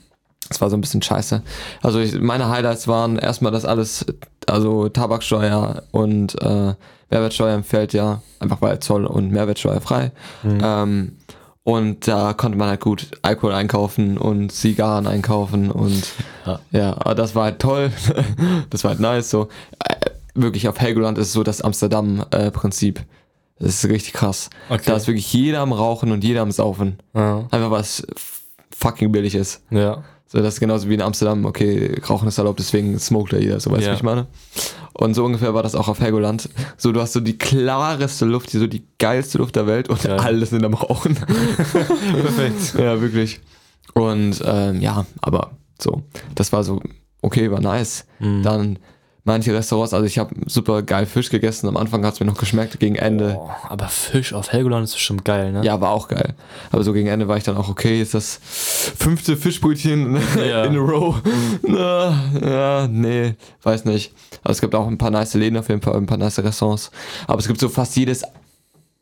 Das 0.49 0.61
war 0.61 0.69
so 0.69 0.77
ein 0.77 0.81
bisschen 0.81 1.01
scheiße. 1.01 1.41
Also 1.81 1.99
ich, 1.99 2.19
meine 2.19 2.49
Highlights 2.49 2.87
waren 2.87 3.17
erstmal 3.17 3.51
das 3.51 3.65
alles, 3.65 4.05
also 4.47 4.89
Tabaksteuer 4.89 5.83
und 5.91 6.39
äh, 6.41 6.73
Mehrwertsteuer 7.09 7.55
entfällt 7.55 7.93
ja, 7.93 8.21
einfach 8.39 8.61
weil 8.61 8.79
Zoll 8.79 9.05
und 9.05 9.31
Mehrwertsteuer 9.31 9.79
frei. 9.81 10.11
Ähm, 10.43 11.17
und 11.63 12.07
da 12.07 12.33
konnte 12.33 12.57
man 12.57 12.67
halt 12.69 12.81
gut 12.81 13.07
Alkohol 13.21 13.53
einkaufen 13.53 14.17
und 14.17 14.51
Zigarren 14.51 15.07
einkaufen 15.07 15.71
und 15.71 16.03
Ja. 16.45 16.59
ja, 16.71 17.13
das 17.13 17.35
war 17.35 17.45
halt 17.45 17.59
toll. 17.59 17.91
das 18.69 18.83
war 18.83 18.91
halt 18.91 18.99
nice. 18.99 19.29
So 19.29 19.47
äh, 19.87 19.95
wirklich 20.35 20.67
auf 20.67 20.79
Helgoland 20.79 21.17
ist 21.17 21.31
so 21.31 21.43
das 21.43 21.61
Amsterdam-Prinzip. 21.61 23.01
das 23.59 23.83
ist 23.83 23.89
richtig 23.89 24.13
krass. 24.13 24.49
Okay. 24.69 24.81
Da 24.87 24.95
ist 24.97 25.07
wirklich 25.07 25.31
jeder 25.31 25.59
am 25.59 25.71
Rauchen 25.71 26.11
und 26.11 26.23
jeder 26.23 26.41
am 26.41 26.51
Saufen. 26.51 26.97
Ja. 27.13 27.47
Einfach 27.51 27.71
was 27.71 28.05
fucking 28.75 29.11
billig 29.11 29.35
ist. 29.35 29.61
ja. 29.69 30.03
So, 30.33 30.41
das 30.41 30.55
ist 30.55 30.59
genauso 30.59 30.89
wie 30.89 30.95
in 30.95 31.01
Amsterdam, 31.03 31.45
okay, 31.45 31.95
Rauchen 32.09 32.27
ist 32.27 32.39
erlaubt, 32.39 32.57
deswegen 32.57 32.97
smoked 32.97 33.33
da 33.33 33.37
jeder, 33.37 33.59
so 33.59 33.69
weißt 33.69 33.81
du, 33.83 33.85
Ja. 33.85 33.91
wie 33.91 33.97
ich 33.97 34.01
meine? 34.03 34.25
Und 34.93 35.13
so 35.13 35.23
ungefähr 35.23 35.53
war 35.53 35.61
das 35.61 35.75
auch 35.75 35.87
auf 35.87 35.99
Helgoland. 35.99 36.49
So, 36.75 36.91
du 36.91 37.01
hast 37.01 37.13
so 37.13 37.19
die 37.19 37.37
klareste 37.37 38.25
Luft, 38.25 38.51
die 38.51 38.57
so 38.57 38.65
die 38.65 38.83
geilste 38.97 39.37
Luft 39.37 39.55
der 39.55 39.67
Welt 39.67 39.89
und 39.89 40.03
Ja. 40.03 40.15
alle 40.15 40.43
sind 40.47 40.65
am 40.65 40.73
Rauchen. 40.73 41.13
Perfekt. 42.11 42.73
ja, 42.79 42.99
wirklich. 42.99 43.41
Und 43.93 44.41
ähm, 44.43 44.81
ja, 44.81 45.05
aber 45.21 45.51
so, 45.79 46.01
das 46.33 46.51
war 46.51 46.63
so, 46.63 46.81
okay, 47.21 47.51
war 47.51 47.59
nice. 47.61 48.05
Mhm. 48.19 48.41
Dann 48.43 48.79
manche 49.25 49.53
Restaurants, 49.53 49.93
also 49.93 50.05
ich 50.05 50.17
habe 50.17 50.35
super 50.47 50.83
geil 50.83 51.05
Fisch 51.05 51.29
gegessen, 51.29 51.67
am 51.67 51.77
Anfang 51.77 52.05
hat 52.05 52.13
es 52.15 52.19
mir 52.19 52.25
noch 52.25 52.37
geschmeckt, 52.37 52.79
gegen 52.79 52.95
Ende. 52.95 53.33
Boah, 53.35 53.55
aber 53.69 53.87
Fisch 53.87 54.33
auf 54.33 54.51
Helgoland 54.51 54.83
ist 54.83 54.97
schon 54.99 55.23
geil, 55.23 55.51
ne? 55.51 55.63
Ja, 55.63 55.79
war 55.79 55.91
auch 55.91 56.07
geil. 56.09 56.33
Aber 56.71 56.83
so 56.83 56.91
gegen 56.93 57.07
Ende 57.07 57.27
war 57.27 57.37
ich 57.37 57.43
dann 57.43 57.55
auch, 57.57 57.69
okay, 57.69 58.01
ist 58.01 58.13
das 58.13 58.39
fünfte 58.43 59.37
Fischbrötchen 59.37 60.17
Ja. 60.47 60.65
in 60.65 60.75
a 60.75 60.79
row? 60.79 61.21
Na, 61.65 62.23
ja, 62.41 62.87
nee, 62.87 63.35
weiß 63.63 63.85
nicht. 63.85 64.13
Aber 64.43 64.51
es 64.51 64.61
gibt 64.61 64.75
auch 64.75 64.87
ein 64.87 64.97
paar 64.97 65.11
nice 65.11 65.33
Läden 65.35 65.57
auf 65.57 65.69
jeden 65.69 65.81
Fall, 65.81 65.95
ein 65.95 66.05
paar 66.05 66.17
nice 66.17 66.39
Restaurants. 66.39 66.91
Aber 67.27 67.39
es 67.39 67.47
gibt 67.47 67.59
so 67.59 67.69
fast 67.69 67.95
jedes, 67.95 68.23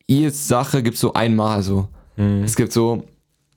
jede 0.07 0.31
Sache 0.31 0.83
gibt 0.83 0.97
so 0.97 1.13
einmal 1.13 1.63
so. 1.63 1.88
Mhm. 2.18 2.44
Es 2.44 2.56
gibt 2.56 2.73
so 2.73 3.06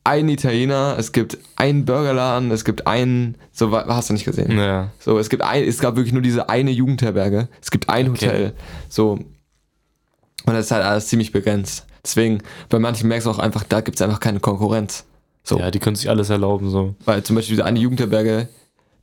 einen 0.04 0.28
Italiener, 0.28 0.96
es 0.98 1.12
gibt 1.12 1.38
einen 1.56 1.86
Burgerladen, 1.86 2.50
es 2.50 2.64
gibt 2.64 2.86
einen, 2.86 3.36
so 3.52 3.72
hast 3.72 4.10
du 4.10 4.12
nicht 4.12 4.26
gesehen. 4.26 4.56
Ja. 4.56 4.90
So, 4.98 5.18
es 5.18 5.30
gibt 5.30 5.42
ein, 5.42 5.64
es 5.64 5.80
gab 5.80 5.96
wirklich 5.96 6.12
nur 6.12 6.22
diese 6.22 6.48
eine 6.50 6.70
Jugendherberge. 6.70 7.48
Es 7.62 7.70
gibt 7.70 7.88
ein 7.88 8.10
Okay. 8.10 8.26
Hotel. 8.26 8.52
So. 8.88 9.12
Und 9.12 10.52
das 10.52 10.66
ist 10.66 10.70
halt 10.70 10.84
alles 10.84 11.08
ziemlich 11.08 11.32
begrenzt. 11.32 11.86
Deswegen, 12.04 12.42
bei 12.68 12.78
manchen 12.78 13.08
merkst 13.08 13.26
du 13.26 13.30
auch 13.30 13.38
einfach, 13.38 13.64
da 13.64 13.80
gibt 13.80 13.96
es 13.96 14.02
einfach 14.02 14.20
keine 14.20 14.40
Konkurrenz. 14.40 15.06
So. 15.42 15.58
ja, 15.58 15.70
die 15.70 15.78
können 15.78 15.96
sich 15.96 16.08
alles 16.08 16.30
erlauben, 16.30 16.70
so. 16.70 16.94
Weil 17.04 17.22
zum 17.22 17.36
Beispiel 17.36 17.56
diese 17.56 17.64
eine 17.64 17.78
Jugendherberge, 17.78 18.48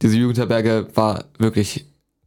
diese 0.01 0.17
Jugendherberge 0.17 0.88
war 0.96 1.25
wirklich 1.39 1.86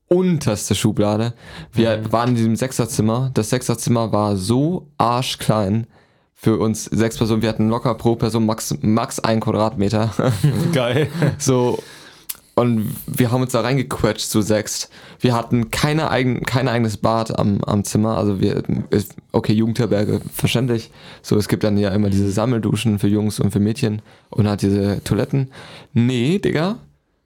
unterste 0.08 0.74
Schublade. 0.74 1.34
Wir 1.72 2.12
waren 2.12 2.30
in 2.30 2.34
diesem 2.36 2.56
Sechserzimmer. 2.56 3.30
Das 3.34 3.50
Sechserzimmer 3.50 4.12
war 4.12 4.36
so 4.36 4.88
arschklein 4.98 5.86
für 6.34 6.58
uns 6.58 6.84
sechs 6.84 7.16
Personen. 7.16 7.42
Wir 7.42 7.48
hatten 7.48 7.68
locker 7.68 7.94
pro 7.94 8.16
Person 8.16 8.44
max, 8.46 8.74
max 8.82 9.20
ein 9.20 9.40
Quadratmeter. 9.40 10.12
Geil. 10.72 11.08
So, 11.38 11.78
und 12.56 12.94
wir 13.06 13.32
haben 13.32 13.42
uns 13.42 13.52
da 13.52 13.62
reingequetscht 13.62 14.28
zu 14.30 14.40
sechst. 14.40 14.88
Wir 15.18 15.34
hatten 15.34 15.70
keine 15.72 16.10
eigen, 16.10 16.42
kein 16.42 16.68
eigenes 16.68 16.98
Bad 16.98 17.36
am, 17.38 17.62
am 17.64 17.82
Zimmer. 17.82 18.16
Also 18.16 18.40
wir, 18.40 18.62
okay, 19.32 19.52
Jugendherberge, 19.52 20.20
verständlich. 20.32 20.90
So, 21.22 21.36
es 21.36 21.48
gibt 21.48 21.64
dann 21.64 21.76
ja 21.78 21.90
immer 21.90 22.10
diese 22.10 22.30
Sammelduschen 22.30 22.98
für 23.00 23.08
Jungs 23.08 23.40
und 23.40 23.50
für 23.50 23.58
Mädchen 23.60 24.02
und 24.30 24.46
halt 24.46 24.62
diese 24.62 25.02
Toiletten. 25.02 25.50
Nee, 25.94 26.38
Digga. 26.38 26.76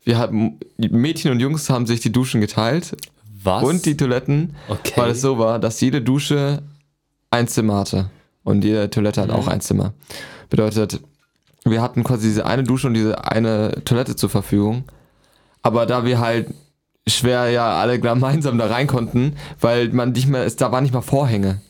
Wir 0.05 0.17
hatten, 0.17 0.59
Mädchen 0.79 1.31
und 1.33 1.41
Jungs 1.41 1.69
haben 1.69 1.87
sich 1.87 2.01
die 2.01 2.13
Duschen 2.13 2.41
geteilt 2.41 2.97
Was? 3.43 3.63
und 3.63 3.85
die 3.85 3.97
Toiletten, 3.99 4.55
Okay. 4.69 4.93
weil 4.97 5.11
es 5.11 5.21
so 5.21 5.39
war, 5.39 5.59
dass 5.59 5.79
jede 5.83 6.01
Dusche 6.01 6.63
ein 7.31 7.47
Zimmer 7.49 7.81
hatte. 7.81 8.09
Und 8.49 8.65
jede 8.65 8.89
Toilette 8.89 9.21
hat 9.21 9.29
auch 9.29 9.47
ein 9.47 9.61
Zimmer. 9.61 9.93
Bedeutet, 10.49 11.01
wir 11.65 11.83
hatten 11.83 12.03
quasi 12.03 12.29
diese 12.29 12.47
eine 12.47 12.63
Dusche 12.63 12.87
und 12.87 12.95
diese 12.95 13.23
eine 13.31 13.85
Toilette 13.85 14.17
zur 14.17 14.31
Verfügung. 14.31 14.85
Aber 15.61 15.85
da 15.85 16.07
wir 16.07 16.19
halt 16.19 16.49
schwer 17.07 17.51
ja 17.51 17.79
alle 17.79 18.01
gemeinsam 18.01 18.57
da 18.57 18.69
rein 18.69 18.87
konnten, 18.87 19.37
weil 19.61 19.91
man 19.91 20.13
nicht 20.13 20.29
mehr, 20.29 20.47
es, 20.47 20.57
da 20.57 20.73
waren 20.73 20.83
nicht 20.83 20.95
mal 20.95 21.03
Vorhänge. 21.03 21.61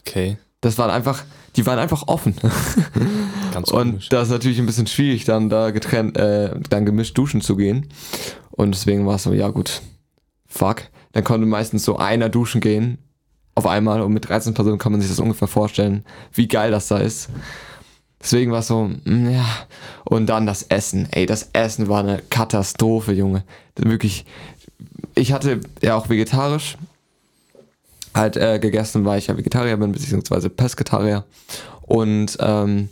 Okay. 0.00 0.36
Das 0.60 0.76
waren 0.76 0.90
einfach, 0.90 1.24
die 1.56 1.64
waren 1.64 1.78
einfach 1.78 2.08
offen. 2.08 2.34
Ganz 3.54 3.70
Und 3.70 3.92
komisch. 3.92 4.10
da 4.10 4.20
ist 4.20 4.28
natürlich 4.28 4.58
ein 4.58 4.66
bisschen 4.66 4.86
schwierig, 4.86 5.24
dann 5.24 5.48
da 5.48 5.70
getrennt, 5.70 6.18
äh, 6.18 6.50
dann 6.68 6.84
gemischt 6.84 7.16
duschen 7.16 7.40
zu 7.40 7.56
gehen. 7.56 7.88
Und 8.50 8.74
deswegen 8.74 9.06
war 9.06 9.14
es 9.14 9.22
so, 9.22 9.32
ja 9.32 9.48
gut, 9.48 9.80
fuck. 10.46 10.82
Dann 11.12 11.24
konnte 11.24 11.46
meistens 11.46 11.84
so 11.84 11.96
einer 11.96 12.28
duschen 12.28 12.60
gehen 12.60 12.98
auf 13.58 13.66
einmal 13.66 14.00
und 14.02 14.12
mit 14.12 14.28
13 14.28 14.54
Personen 14.54 14.78
kann 14.78 14.92
man 14.92 15.00
sich 15.00 15.10
das 15.10 15.18
ungefähr 15.18 15.48
vorstellen, 15.48 16.04
wie 16.32 16.46
geil 16.46 16.70
das 16.70 16.86
da 16.86 16.98
ist. 16.98 17.28
Deswegen 18.20 18.52
war 18.52 18.60
es 18.60 18.68
so, 18.68 18.84
mm, 18.84 19.30
ja. 19.30 19.44
Und 20.04 20.26
dann 20.26 20.46
das 20.46 20.62
Essen. 20.62 21.08
Ey, 21.10 21.26
das 21.26 21.50
Essen 21.52 21.88
war 21.88 22.00
eine 22.00 22.22
Katastrophe, 22.30 23.12
Junge. 23.12 23.42
Wirklich. 23.76 24.24
Ich 25.16 25.32
hatte 25.32 25.60
ja 25.82 25.96
auch 25.96 26.08
vegetarisch 26.08 26.76
halt 28.14 28.36
äh, 28.36 28.60
gegessen, 28.60 29.04
weil 29.04 29.18
ich 29.18 29.26
ja 29.26 29.36
Vegetarier 29.36 29.76
bin, 29.76 29.90
beziehungsweise 29.90 30.50
Pesketarier. 30.50 31.24
Und 31.82 32.36
ähm, 32.40 32.90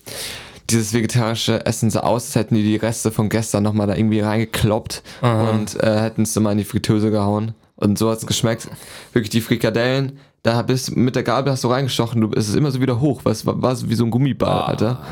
dieses 0.68 0.92
vegetarische 0.92 1.64
Essen 1.64 1.90
sah 1.90 2.00
aus, 2.00 2.26
als 2.26 2.34
hätten 2.34 2.56
die 2.56 2.64
die 2.64 2.76
Reste 2.76 3.12
von 3.12 3.28
gestern 3.28 3.62
nochmal 3.62 3.86
da 3.86 3.94
irgendwie 3.94 4.20
reingekloppt 4.20 5.02
Aha. 5.22 5.50
und 5.50 5.80
äh, 5.80 6.00
hätten 6.00 6.22
es 6.22 6.36
immer 6.36 6.50
in 6.50 6.58
die 6.58 6.64
Fritteuse 6.64 7.12
gehauen. 7.12 7.54
Und 7.76 7.98
so 7.98 8.10
hat 8.10 8.18
es 8.18 8.26
geschmeckt. 8.26 8.68
Wirklich 9.12 9.30
die 9.30 9.40
Frikadellen, 9.40 10.18
da 10.46 10.62
bist 10.62 10.94
mit 10.96 11.16
der 11.16 11.24
Gabel 11.24 11.52
hast 11.52 11.64
du 11.64 11.68
reingestochen, 11.68 12.20
du, 12.20 12.30
es 12.36 12.48
ist 12.48 12.54
immer 12.54 12.70
so 12.70 12.80
wieder 12.80 13.00
hoch, 13.00 13.22
es 13.24 13.44
war, 13.46 13.60
war 13.60 13.74
so 13.74 13.90
wie 13.90 13.96
so 13.96 14.04
ein 14.04 14.12
Gummiball, 14.12 14.62
Alter. 14.62 15.02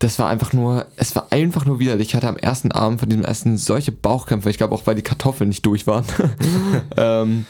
Das 0.00 0.18
war 0.18 0.28
einfach 0.28 0.52
nur, 0.52 0.86
es 0.96 1.14
war 1.14 1.28
einfach 1.30 1.64
nur 1.64 1.78
widerlich. 1.78 2.08
Ich 2.08 2.14
hatte 2.16 2.26
am 2.26 2.36
ersten 2.36 2.72
Abend 2.72 2.98
von 2.98 3.08
diesem 3.08 3.24
Essen 3.24 3.56
solche 3.56 3.92
Bauchkämpfe. 3.92 4.50
Ich 4.50 4.56
glaube 4.56 4.74
auch, 4.74 4.86
weil 4.86 4.96
die 4.96 5.02
Kartoffeln 5.02 5.48
nicht 5.48 5.64
durch 5.64 5.86
waren. 5.86 6.04
ähm, 6.96 7.46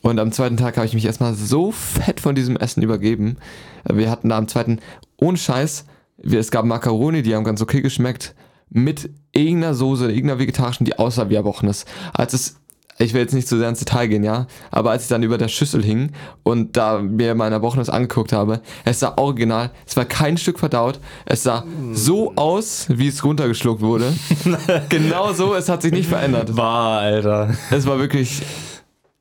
und 0.00 0.18
am 0.18 0.32
zweiten 0.32 0.56
Tag 0.56 0.76
habe 0.76 0.86
ich 0.86 0.94
mich 0.94 1.04
erstmal 1.04 1.34
so 1.34 1.72
fett 1.72 2.20
von 2.20 2.34
diesem 2.34 2.56
Essen 2.56 2.82
übergeben. 2.82 3.36
Wir 3.84 4.10
hatten 4.10 4.30
da 4.30 4.38
am 4.38 4.48
zweiten, 4.48 4.78
ohne 5.18 5.36
Scheiß, 5.36 5.84
wir, 6.16 6.40
es 6.40 6.50
gab 6.50 6.64
Macaroni, 6.64 7.22
die 7.22 7.34
haben 7.34 7.44
ganz 7.44 7.60
okay 7.60 7.82
geschmeckt, 7.82 8.34
mit 8.70 9.10
irgendeiner 9.32 9.74
Soße, 9.74 10.08
irgendeiner 10.08 10.38
vegetarischen, 10.38 10.86
die 10.86 10.98
aussah 10.98 11.28
wie 11.28 11.34
Erbrochenes. 11.34 11.84
Als 12.14 12.32
es, 12.32 12.60
ich 12.98 13.14
will 13.14 13.20
jetzt 13.20 13.34
nicht 13.34 13.48
zu 13.48 13.58
sehr 13.58 13.68
ins 13.68 13.78
Detail 13.78 14.08
gehen, 14.08 14.24
ja, 14.24 14.46
aber 14.70 14.90
als 14.90 15.04
ich 15.04 15.08
dann 15.08 15.22
über 15.22 15.38
der 15.38 15.48
Schüssel 15.48 15.82
hing 15.82 16.12
und 16.42 16.76
da 16.76 16.98
mir 16.98 17.34
mein 17.34 17.52
Erbrochenes 17.52 17.88
angeguckt 17.88 18.32
habe, 18.32 18.60
es 18.84 19.00
sah 19.00 19.14
original, 19.16 19.70
es 19.86 19.96
war 19.96 20.04
kein 20.04 20.36
Stück 20.36 20.58
verdaut, 20.58 21.00
es 21.24 21.42
sah 21.42 21.64
so 21.92 22.32
aus, 22.36 22.86
wie 22.88 23.08
es 23.08 23.24
runtergeschluckt 23.24 23.80
wurde. 23.80 24.12
genau 24.88 25.32
so, 25.32 25.54
es 25.54 25.68
hat 25.68 25.82
sich 25.82 25.92
nicht 25.92 26.08
verändert. 26.08 26.56
War, 26.56 27.00
Alter. 27.00 27.54
Es 27.70 27.86
war 27.86 27.98
wirklich 27.98 28.42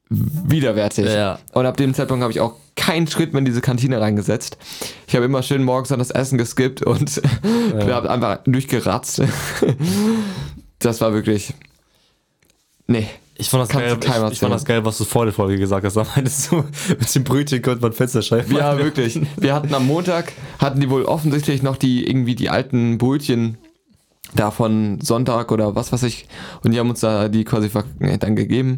widerwärtig. 0.09 1.05
Ja. 1.05 1.39
Und 1.53 1.65
ab 1.65 1.77
dem 1.77 1.93
Zeitpunkt 1.93 2.23
habe 2.23 2.31
ich 2.31 2.39
auch 2.39 2.55
keinen 2.75 3.07
Schritt 3.07 3.33
mehr 3.33 3.39
in 3.39 3.45
diese 3.45 3.61
Kantine 3.61 3.99
reingesetzt. 3.99 4.57
Ich 5.07 5.15
habe 5.15 5.25
immer 5.25 5.43
schön 5.43 5.63
morgens 5.63 5.89
dann 5.89 5.99
das 5.99 6.11
Essen 6.11 6.37
geskippt 6.37 6.81
und 6.83 7.21
ja. 7.77 7.87
habe 7.95 8.09
einfach 8.09 8.39
durchgeratzt. 8.45 9.21
das 10.79 11.01
war 11.01 11.13
wirklich. 11.13 11.53
Nee. 12.87 13.07
Ich 13.39 13.49
fand, 13.49 13.61
das 13.61 13.69
Kannst 13.69 14.01
geil, 14.01 14.25
ich, 14.27 14.33
ich 14.33 14.39
fand 14.39 14.53
das 14.53 14.65
geil, 14.65 14.83
was 14.83 14.97
du 14.97 15.03
vor 15.05 15.25
der 15.25 15.33
Folge 15.33 15.57
gesagt 15.57 15.85
hast. 15.85 15.95
Da 15.95 16.05
meintest 16.15 16.51
du, 16.51 16.63
mit 16.89 17.13
dem 17.15 17.23
Brötchen 17.23 17.61
könnte 17.61 17.81
man 17.81 17.93
Fensterscheiben 17.93 18.55
Ja, 18.55 18.73
machen. 18.73 18.79
wirklich. 18.83 19.19
Wir 19.37 19.53
hatten 19.53 19.73
am 19.73 19.85
Montag, 19.85 20.33
hatten 20.59 20.79
die 20.79 20.89
wohl 20.89 21.03
offensichtlich 21.05 21.61
noch 21.61 21.77
die, 21.77 22.07
irgendwie 22.07 22.33
die 22.35 22.49
alten 22.49 22.97
Brötchen 22.97 23.57
da 24.33 24.49
von 24.51 24.99
Sonntag 25.01 25.51
oder 25.51 25.75
was 25.75 25.91
weiß 25.91 26.03
ich. 26.03 26.25
Und 26.63 26.71
die 26.71 26.79
haben 26.79 26.89
uns 26.89 26.99
da 27.01 27.27
die 27.29 27.43
quasi 27.45 27.69
dann 28.19 28.35
gegeben. 28.35 28.77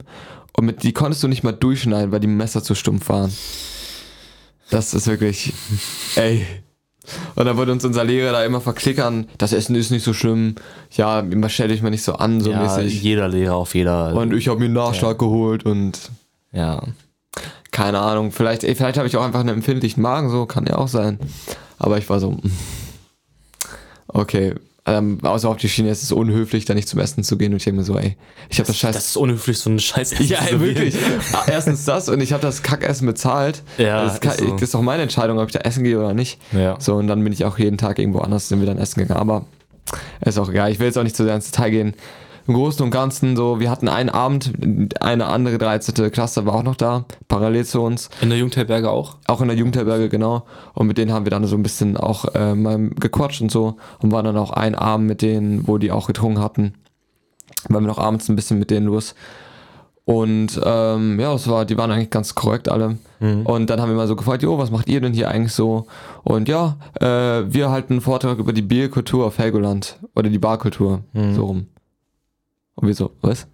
Und 0.57 0.65
mit, 0.65 0.83
die 0.83 0.91
konntest 0.91 1.23
du 1.23 1.27
nicht 1.29 1.43
mal 1.43 1.53
durchschneiden, 1.53 2.11
weil 2.11 2.19
die 2.19 2.27
Messer 2.27 2.61
zu 2.61 2.75
stumpf 2.75 3.07
waren. 3.09 3.33
Das 4.69 4.93
ist 4.93 5.07
wirklich, 5.07 5.53
ey. 6.15 6.45
Und 7.35 7.45
dann 7.45 7.57
wurde 7.57 7.71
uns 7.71 7.85
unser 7.85 8.03
Lehrer 8.03 8.31
da 8.31 8.43
immer 8.43 8.61
verklickern, 8.61 9.27
das 9.37 9.53
Essen 9.53 9.75
ist 9.75 9.91
nicht 9.91 10.03
so 10.03 10.13
schlimm. 10.13 10.55
Ja, 10.91 11.19
immer 11.19 11.49
stell 11.49 11.69
dich 11.69 11.81
mal 11.81 11.89
nicht 11.89 12.03
so 12.03 12.13
an, 12.13 12.41
so 12.41 12.51
Ja, 12.51 12.63
mäßig. 12.63 13.01
jeder 13.01 13.27
Lehrer 13.27 13.55
auf 13.55 13.75
jeder. 13.75 14.15
Und 14.15 14.33
ich 14.33 14.47
habe 14.47 14.59
mir 14.59 14.65
einen 14.65 14.73
Nachschlag 14.73 15.17
geholt 15.17 15.65
und 15.65 15.99
ja. 16.51 16.83
keine 17.71 17.99
Ahnung, 17.99 18.31
vielleicht, 18.31 18.63
vielleicht 18.63 18.97
habe 18.97 19.07
ich 19.07 19.15
auch 19.17 19.23
einfach 19.23 19.39
einen 19.41 19.49
empfindlichen 19.49 20.01
Magen, 20.01 20.29
so 20.29 20.45
kann 20.45 20.65
ja 20.65 20.77
auch 20.77 20.87
sein. 20.87 21.19
Aber 21.77 21.97
ich 21.97 22.09
war 22.09 22.19
so, 22.19 22.31
mm. 22.31 22.51
okay, 24.07 24.55
ähm, 24.89 25.19
außer 25.21 25.47
auf 25.49 25.57
die 25.57 25.69
Schiene 25.69 25.89
ist 25.89 26.01
es 26.01 26.11
unhöflich, 26.11 26.65
da 26.65 26.73
nicht 26.73 26.87
zum 26.87 26.99
Essen 26.99 27.23
zu 27.23 27.37
gehen 27.37 27.51
und 27.51 27.57
ich 27.57 27.63
denke 27.63 27.79
mir 27.79 27.85
so, 27.85 27.97
ey, 27.97 28.17
ich 28.49 28.59
habe 28.59 28.67
das, 28.67 28.77
scheiß... 28.77 28.95
Das 28.95 29.05
ist 29.07 29.17
unhöflich, 29.17 29.59
so 29.59 29.69
eine 29.69 29.79
Scheiße. 29.79 30.23
ja, 30.23 30.39
ey, 30.49 30.59
wirklich. 30.59 30.95
Ah, 31.33 31.43
Erstens 31.47 31.85
das 31.85 32.09
und 32.09 32.21
ich 32.21 32.33
habe 32.33 32.41
das 32.41 32.63
Kackessen 32.63 33.05
bezahlt. 33.05 33.61
Ja, 33.77 34.03
das, 34.03 34.19
kann, 34.19 34.31
ist 34.31 34.39
so. 34.39 34.51
das 34.53 34.61
ist 34.63 34.73
doch 34.73 34.81
meine 34.81 35.03
Entscheidung, 35.03 35.37
ob 35.37 35.47
ich 35.47 35.53
da 35.53 35.59
essen 35.59 35.83
gehe 35.83 35.99
oder 35.99 36.13
nicht. 36.13 36.39
Ja. 36.51 36.77
So, 36.79 36.95
und 36.95 37.07
dann 37.07 37.23
bin 37.23 37.33
ich 37.33 37.45
auch 37.45 37.59
jeden 37.59 37.77
Tag 37.77 37.99
irgendwo 37.99 38.19
anders, 38.19 38.49
sind 38.49 38.59
wir 38.59 38.67
dann 38.67 38.77
essen 38.77 38.99
gegangen. 39.01 39.19
Aber 39.19 39.45
ist 40.21 40.37
auch 40.39 40.49
egal, 40.49 40.71
ich 40.71 40.79
will 40.79 40.87
jetzt 40.87 40.97
auch 40.97 41.03
nicht 41.03 41.15
zu 41.15 41.23
sehr 41.23 41.35
ins 41.35 41.51
Detail 41.51 41.69
gehen. 41.69 41.93
Im 42.49 42.55
Großen 42.55 42.83
und 42.83 42.89
Ganzen 42.89 43.37
so, 43.37 43.59
wir 43.59 43.69
hatten 43.69 43.87
einen 43.87 44.09
Abend, 44.09 44.53
eine 45.01 45.27
andere 45.27 45.59
13. 45.59 46.09
Klasse 46.09 46.47
war 46.47 46.55
auch 46.55 46.63
noch 46.63 46.75
da, 46.75 47.05
parallel 47.27 47.63
zu 47.63 47.79
uns. 47.79 48.09
In 48.21 48.29
der 48.29 48.39
Jungtelberge 48.39 48.89
auch? 48.89 49.17
Auch 49.27 49.41
in 49.41 49.49
der 49.49 49.55
Jugendherberge, 49.55 50.09
genau. 50.09 50.47
Und 50.73 50.87
mit 50.87 50.97
denen 50.97 51.13
haben 51.13 51.27
wir 51.27 51.29
dann 51.29 51.45
so 51.45 51.55
ein 51.55 51.61
bisschen 51.61 51.95
auch 51.95 52.33
äh, 52.33 52.55
mal 52.55 52.89
gequatscht 52.99 53.43
und 53.43 53.51
so. 53.51 53.75
Und 53.99 54.11
waren 54.11 54.25
dann 54.25 54.35
auch 54.35 54.49
ein 54.49 54.73
Abend 54.73 55.05
mit 55.05 55.21
denen, 55.21 55.67
wo 55.67 55.77
die 55.77 55.91
auch 55.91 56.07
getrunken 56.07 56.41
hatten. 56.41 56.73
Waren 57.67 57.83
wir 57.83 57.87
noch 57.87 57.99
abends 57.99 58.27
ein 58.29 58.35
bisschen 58.35 58.57
mit 58.57 58.71
denen 58.71 58.87
los. 58.87 59.13
Und 60.05 60.59
ähm, 60.65 61.19
ja, 61.19 61.31
es 61.35 61.47
war, 61.47 61.65
die 61.65 61.77
waren 61.77 61.91
eigentlich 61.91 62.09
ganz 62.09 62.33
korrekt 62.33 62.67
alle. 62.67 62.97
Und 63.43 63.69
dann 63.69 63.79
haben 63.79 63.89
wir 63.89 63.95
mal 63.95 64.07
so 64.07 64.15
gefragt, 64.15 64.41
jo, 64.41 64.57
was 64.57 64.71
macht 64.71 64.89
ihr 64.89 65.01
denn 65.01 65.13
hier 65.13 65.29
eigentlich 65.29 65.53
so? 65.53 65.85
Und 66.23 66.49
ja, 66.49 66.77
äh, 66.99 67.43
wir 67.53 67.69
halten 67.69 67.93
einen 67.93 68.01
Vortrag 68.01 68.39
über 68.39 68.53
die 68.53 68.63
Bierkultur 68.63 69.27
auf 69.27 69.37
Helgoland. 69.37 69.99
Oder 70.15 70.29
die 70.29 70.39
Barkultur. 70.39 71.01
So 71.35 71.45
rum. 71.45 71.67
Und 72.79 72.87
wir 72.87 72.95
so, 72.95 73.11
was? 73.21 73.47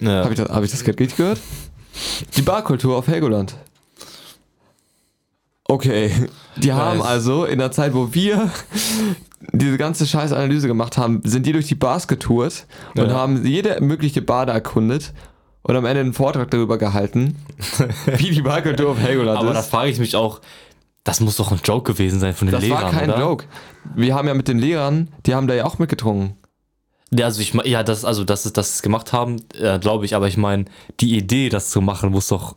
Ja. 0.00 0.22
Habe 0.24 0.34
ich, 0.34 0.40
das- 0.40 0.48
hab 0.50 0.62
ich 0.62 0.70
das 0.70 0.84
gerade 0.84 0.98
richtig 0.98 1.16
gehört? 1.16 1.40
Die 2.36 2.42
Barkultur 2.42 2.96
auf 2.96 3.06
Helgoland. 3.08 3.54
Okay. 5.64 6.10
Die 6.56 6.72
haben 6.72 6.98
Nice. 6.98 7.06
also 7.06 7.44
in 7.44 7.58
der 7.58 7.70
Zeit, 7.72 7.92
wo 7.94 8.14
wir 8.14 8.50
diese 9.52 9.76
ganze 9.76 10.06
scheiß 10.06 10.32
Analyse 10.32 10.66
gemacht 10.66 10.96
haben, 10.98 11.20
sind 11.24 11.44
die 11.46 11.52
durch 11.52 11.66
die 11.66 11.74
Bars 11.74 12.08
getourt 12.08 12.66
und 12.96 13.08
Ja. 13.10 13.14
haben 13.14 13.44
jede 13.44 13.80
mögliche 13.80 14.22
Bar 14.22 14.46
da 14.46 14.54
erkundet 14.54 15.12
und 15.62 15.76
am 15.76 15.84
Ende 15.84 16.00
einen 16.00 16.14
Vortrag 16.14 16.50
darüber 16.50 16.78
gehalten, 16.78 17.36
wie 18.16 18.30
die 18.30 18.42
Barkultur 18.42 18.90
auf 18.90 18.98
Helgoland 18.98 19.38
Aber 19.38 19.50
ist. 19.50 19.56
da 19.56 19.62
frage 19.62 19.90
ich 19.90 19.98
mich 19.98 20.16
auch, 20.16 20.40
das 21.04 21.20
muss 21.20 21.36
doch 21.36 21.52
ein 21.52 21.60
Joke 21.64 21.92
gewesen 21.92 22.18
sein 22.20 22.34
von 22.34 22.46
den 22.48 22.52
das 22.52 22.62
Lehrern, 22.64 22.82
war 22.84 22.90
kein 22.90 23.10
oder? 23.10 23.20
Joke. 23.20 23.44
Wir 23.94 24.14
haben 24.14 24.26
ja 24.28 24.34
mit 24.34 24.48
den 24.48 24.58
Lehrern, 24.58 25.08
die 25.26 25.34
haben 25.34 25.46
da 25.46 25.54
ja 25.54 25.64
auch 25.64 25.78
mitgetrunken. 25.78 26.34
Ja, 27.10 27.26
also 27.26 27.40
ich 27.40 27.54
ja, 27.64 27.82
das, 27.82 28.04
also 28.04 28.24
dass 28.24 28.42
sie 28.42 28.52
das 28.52 28.82
gemacht 28.82 29.12
haben, 29.12 29.36
äh, 29.58 29.78
glaube 29.78 30.04
ich, 30.04 30.14
aber 30.14 30.28
ich 30.28 30.36
meine, 30.36 30.66
die 31.00 31.16
Idee, 31.16 31.48
das 31.48 31.70
zu 31.70 31.80
machen, 31.80 32.10
muss 32.10 32.28
doch. 32.28 32.56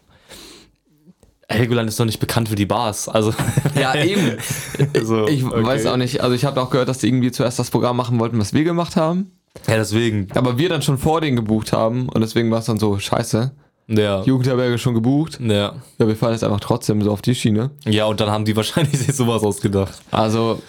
Helgoland 1.48 1.90
ist 1.90 2.00
doch 2.00 2.06
nicht 2.06 2.20
bekannt 2.20 2.50
für 2.50 2.56
die 2.56 2.66
Bars. 2.66 3.10
Also. 3.10 3.34
Ja, 3.76 3.96
eben. 3.96 4.38
also, 4.96 5.28
Ich 5.28 5.44
okay. 5.44 5.64
weiß 5.64 5.86
auch 5.86 5.98
nicht. 5.98 6.22
Also 6.22 6.36
ich 6.36 6.46
habe 6.46 6.62
auch 6.62 6.70
gehört, 6.70 6.88
dass 6.90 7.00
die 7.00 7.08
irgendwie 7.08 7.32
zuerst 7.32 7.60
das 7.60 7.70
Programm 7.72 7.98
machen 7.98 8.20
wollten, 8.20 8.40
was 8.40 8.54
wir 8.54 8.64
gemacht 8.64 8.96
haben. 8.96 9.32
Ja, 9.68 9.76
deswegen. 9.76 10.28
Aber 10.34 10.58
wir 10.58 10.70
dann 10.70 10.82
schon 10.82 10.98
vor 10.98 11.20
denen 11.22 11.36
gebucht 11.36 11.74
haben 11.74 12.08
und 12.10 12.22
deswegen 12.22 12.50
war 12.52 12.60
es 12.60 12.66
dann 12.66 12.80
so, 12.80 12.98
scheiße, 13.00 13.52
Ja. 13.88 14.24
Jugendherberge 14.24 14.78
schon 14.78 14.94
gebucht. 14.94 15.40
Ja. 15.42 15.76
Ja, 15.98 16.08
wir 16.08 16.16
fahren 16.16 16.32
jetzt 16.32 16.44
einfach 16.44 16.62
trotzdem 16.62 17.02
so 17.02 17.12
auf 17.12 17.22
die 17.22 17.36
Schiene. 17.36 17.72
Ja, 17.86 18.06
und 18.06 18.20
dann 18.22 18.30
haben 18.30 18.46
die 18.46 18.56
wahrscheinlich 18.56 18.98
sich 19.00 19.14
sowas 19.14 19.44
ausgedacht. 19.44 20.02
Also, 20.10 20.62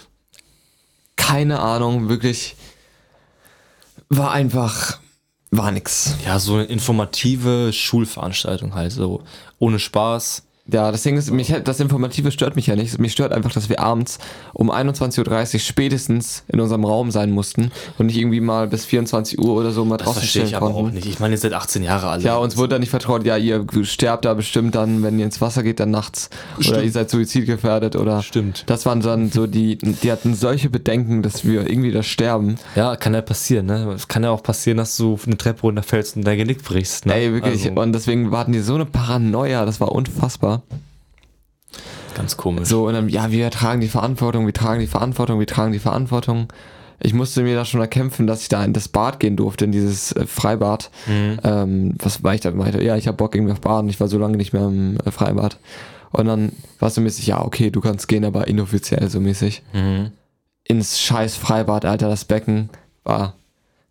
keine 1.15 1.59
Ahnung, 1.59 2.09
wirklich, 2.09 2.55
war 4.17 4.31
einfach, 4.31 4.99
war 5.51 5.71
nix. 5.71 6.15
Ja, 6.25 6.39
so 6.39 6.55
eine 6.55 6.65
informative 6.65 7.71
Schulveranstaltung 7.73 8.75
halt, 8.75 8.91
so 8.91 9.23
ohne 9.59 9.79
Spaß. 9.79 10.43
Ja, 10.71 10.93
das 10.93 11.03
Ding 11.03 11.17
ist, 11.17 11.29
mich, 11.29 11.53
das 11.63 11.81
Informative 11.81 12.31
stört 12.31 12.55
mich 12.55 12.67
ja 12.67 12.77
nicht. 12.77 12.97
Mich 12.97 13.11
stört 13.11 13.33
einfach, 13.33 13.51
dass 13.51 13.67
wir 13.67 13.81
abends 13.81 14.17
um 14.53 14.71
21.30 14.71 15.55
Uhr 15.55 15.59
spätestens 15.59 16.45
in 16.47 16.61
unserem 16.61 16.85
Raum 16.85 17.11
sein 17.11 17.31
mussten 17.31 17.69
und 17.97 18.05
nicht 18.05 18.17
irgendwie 18.17 18.39
mal 18.39 18.67
bis 18.69 18.85
24 18.85 19.39
Uhr 19.39 19.55
oder 19.55 19.71
so 19.71 19.83
mal 19.83 19.97
Das 19.97 20.05
draußen 20.05 20.21
verstehe 20.21 20.43
stehen 20.43 20.49
ich 20.49 20.55
aber 20.55 20.73
auch 20.73 20.89
nicht. 20.89 21.05
Ich 21.05 21.19
meine, 21.19 21.33
ihr 21.33 21.37
seid 21.37 21.51
18 21.51 21.83
Jahre 21.83 22.07
alt. 22.07 22.23
Ja, 22.23 22.37
uns 22.37 22.55
wurde 22.55 22.69
dann 22.69 22.79
nicht 22.79 22.91
vertraut, 22.91 23.25
ja, 23.25 23.35
ihr 23.35 23.65
sterbt 23.83 24.23
da 24.23 24.33
bestimmt 24.35 24.73
dann, 24.73 25.03
wenn 25.03 25.19
ihr 25.19 25.25
ins 25.25 25.41
Wasser 25.41 25.63
geht, 25.63 25.81
dann 25.81 25.91
nachts. 25.91 26.29
Oder 26.55 26.63
Stimmt. 26.63 26.83
ihr 26.85 26.91
seid 26.91 27.09
suizidgefährdet 27.09 27.97
oder. 27.97 28.21
Stimmt. 28.21 28.63
Das 28.67 28.85
waren 28.85 29.01
dann 29.01 29.31
so 29.31 29.47
die, 29.47 29.77
die 29.77 30.11
hatten 30.13 30.33
solche 30.33 30.69
Bedenken, 30.69 31.23
dass 31.23 31.43
wir 31.43 31.69
irgendwie 31.69 31.91
da 31.91 32.03
sterben. 32.03 32.55
Ja, 32.77 32.95
kann 32.95 33.13
ja 33.13 33.21
passieren, 33.21 33.65
ne? 33.65 33.91
Es 33.93 34.07
kann 34.07 34.23
ja 34.23 34.31
auch 34.31 34.43
passieren, 34.43 34.77
dass 34.77 34.95
du 34.95 35.19
eine 35.25 35.37
Treppe 35.37 35.63
runterfällst 35.63 36.15
und 36.15 36.25
dein 36.25 36.37
Genick 36.37 36.63
brichst. 36.63 37.05
Ne? 37.05 37.15
Ey, 37.15 37.33
wirklich. 37.33 37.65
Also, 37.65 37.81
Und 37.81 37.91
deswegen 37.91 38.31
hatten 38.31 38.53
die 38.53 38.59
so 38.59 38.75
eine 38.75 38.85
Paranoia, 38.85 39.65
das 39.65 39.81
war 39.81 39.91
unfassbar. 39.91 40.52
Ganz 42.13 42.37
komisch. 42.37 42.67
So, 42.67 42.87
und 42.87 42.93
dann, 42.93 43.09
ja, 43.09 43.31
wir 43.31 43.49
tragen 43.51 43.81
die 43.81 43.87
Verantwortung, 43.87 44.45
wir 44.45 44.53
tragen 44.53 44.79
die 44.79 44.87
Verantwortung, 44.87 45.39
wir 45.39 45.47
tragen 45.47 45.73
die 45.73 45.79
Verantwortung. 45.79 46.51
Ich 47.01 47.13
musste 47.13 47.43
mir 47.43 47.55
da 47.55 47.65
schon 47.65 47.81
erkämpfen, 47.81 48.27
dass 48.27 48.43
ich 48.43 48.49
da 48.49 48.63
in 48.63 48.71
das 48.71 48.87
Bad 48.87 49.19
gehen 49.19 49.35
durfte, 49.35 49.65
in 49.65 49.71
dieses 49.71 50.13
äh, 50.13 50.25
Freibad. 50.25 50.89
Mhm. 51.07 51.39
Ähm, 51.43 51.95
was 51.99 52.23
war 52.23 52.33
ich 52.33 52.41
da 52.41 52.51
meinte? 52.51 52.81
Ja, 52.81 52.95
ich 52.95 53.07
habe 53.07 53.17
Bock 53.17 53.35
irgendwie 53.35 53.51
auf 53.51 53.61
Baden. 53.61 53.89
Ich 53.89 53.99
war 53.99 54.07
so 54.07 54.17
lange 54.17 54.37
nicht 54.37 54.53
mehr 54.53 54.65
im 54.65 54.97
äh, 55.03 55.11
Freibad. 55.11 55.57
Und 56.11 56.27
dann 56.27 56.51
war 56.79 56.89
es 56.89 56.95
so 56.95 57.01
mäßig, 57.01 57.27
ja, 57.27 57.43
okay, 57.43 57.71
du 57.71 57.81
kannst 57.81 58.07
gehen, 58.07 58.23
aber 58.23 58.47
inoffiziell 58.47 59.09
so 59.09 59.19
mäßig. 59.19 59.63
Mhm. 59.73 60.11
Ins 60.63 60.99
scheiß 61.01 61.35
Freibad, 61.35 61.85
Alter, 61.85 62.07
das 62.07 62.23
Becken 62.23 62.69
war, 63.03 63.33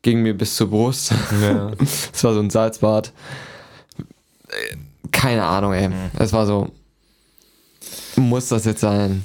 ging 0.00 0.22
mir 0.22 0.36
bis 0.36 0.56
zur 0.56 0.70
Brust. 0.70 1.12
Ja. 1.42 1.72
Es 1.80 2.24
war 2.24 2.32
so 2.32 2.40
ein 2.40 2.48
Salzbad. 2.48 3.12
Keine 5.12 5.44
Ahnung, 5.44 5.72
ey. 5.72 5.88
Es 6.18 6.32
war 6.32 6.46
so, 6.46 6.68
muss 8.16 8.48
das 8.48 8.64
jetzt 8.64 8.80
sein? 8.80 9.24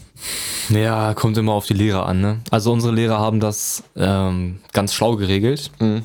Ja, 0.70 1.14
kommt 1.14 1.38
immer 1.38 1.54
auf 1.54 1.66
die 1.66 1.74
Lehrer 1.74 2.06
an, 2.06 2.22
ne? 2.22 2.40
Also 2.52 2.72
unsere 2.72 2.94
Lehrer 2.94 3.20
haben 3.20 3.40
das 3.40 3.84
ähm, 3.96 4.60
ganz 4.74 4.94
schlau 4.94 5.16
geregelt. 5.16 5.72
Mhm. 5.80 6.04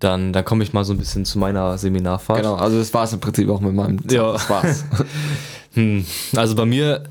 Dann, 0.00 0.32
dann 0.32 0.44
komme 0.44 0.64
ich 0.64 0.72
mal 0.72 0.84
so 0.84 0.94
ein 0.94 0.98
bisschen 0.98 1.24
zu 1.24 1.38
meiner 1.38 1.76
Seminarfahrt. 1.76 2.40
Genau, 2.40 2.54
also 2.54 2.78
das 2.78 2.92
war 2.94 3.04
es 3.04 3.12
im 3.12 3.20
Prinzip 3.20 3.48
auch 3.50 3.60
mit 3.60 3.74
meinem 3.74 3.98
Ja. 4.10 4.34
War's. 4.48 4.84
Hm, 5.74 6.04
also 6.34 6.56
bei 6.56 6.66
mir, 6.66 7.04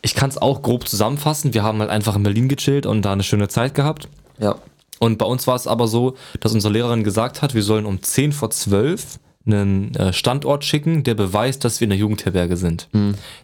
ich 0.00 0.14
kann 0.14 0.30
es 0.30 0.38
auch 0.38 0.62
grob 0.62 0.88
zusammenfassen. 0.88 1.52
Wir 1.52 1.62
haben 1.62 1.78
halt 1.80 1.90
einfach 1.90 2.16
in 2.16 2.22
Berlin 2.22 2.48
gechillt 2.48 2.86
und 2.86 3.02
da 3.02 3.12
eine 3.12 3.22
schöne 3.22 3.48
Zeit 3.48 3.74
gehabt. 3.74 4.08
ja. 4.38 4.56
Und 4.98 5.18
bei 5.18 5.26
uns 5.26 5.46
war 5.46 5.54
es 5.54 5.66
aber 5.68 5.86
so, 5.86 6.16
dass 6.40 6.52
unsere 6.54 6.72
Lehrerin 6.72 7.04
gesagt 7.04 7.40
hat, 7.42 7.54
wir 7.54 7.62
sollen 7.62 7.84
um 7.86 8.02
10 8.02 8.32
vor 8.32 8.50
12 8.50 9.18
einen 9.48 9.94
äh, 9.96 10.12
Standort 10.12 10.64
schicken, 10.64 11.02
der 11.02 11.14
beweist, 11.14 11.64
dass 11.64 11.80
wir 11.80 11.86
in 11.86 11.90
der 11.90 11.98
Jugendherberge 11.98 12.56
sind. 12.56 12.88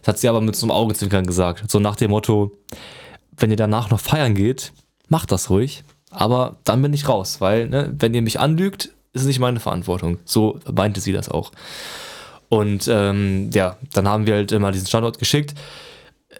Das 0.01 0.07
hat 0.07 0.19
sie 0.19 0.29
aber 0.29 0.41
mit 0.41 0.55
so 0.55 0.65
einem 0.65 0.71
Augenzwinkern 0.71 1.25
gesagt. 1.25 1.69
So 1.69 1.79
nach 1.79 1.95
dem 1.95 2.11
Motto, 2.11 2.51
wenn 3.37 3.51
ihr 3.51 3.57
danach 3.57 3.89
noch 3.89 3.99
feiern 3.99 4.35
geht, 4.35 4.71
macht 5.09 5.31
das 5.31 5.49
ruhig. 5.49 5.83
Aber 6.11 6.57
dann 6.63 6.81
bin 6.81 6.93
ich 6.93 7.09
raus, 7.09 7.41
weil, 7.41 7.67
ne, 7.67 7.93
wenn 7.99 8.13
ihr 8.13 8.21
mich 8.21 8.39
anlügt, 8.39 8.85
ist 9.13 9.21
es 9.21 9.27
nicht 9.27 9.39
meine 9.39 9.59
Verantwortung. 9.59 10.19
So 10.25 10.59
meinte 10.71 11.01
sie 11.01 11.11
das 11.11 11.29
auch. 11.29 11.51
Und 12.49 12.87
ähm, 12.89 13.49
ja, 13.53 13.77
dann 13.93 14.07
haben 14.07 14.27
wir 14.27 14.35
halt 14.35 14.51
immer 14.51 14.71
diesen 14.71 14.87
Standort 14.87 15.19
geschickt. 15.19 15.55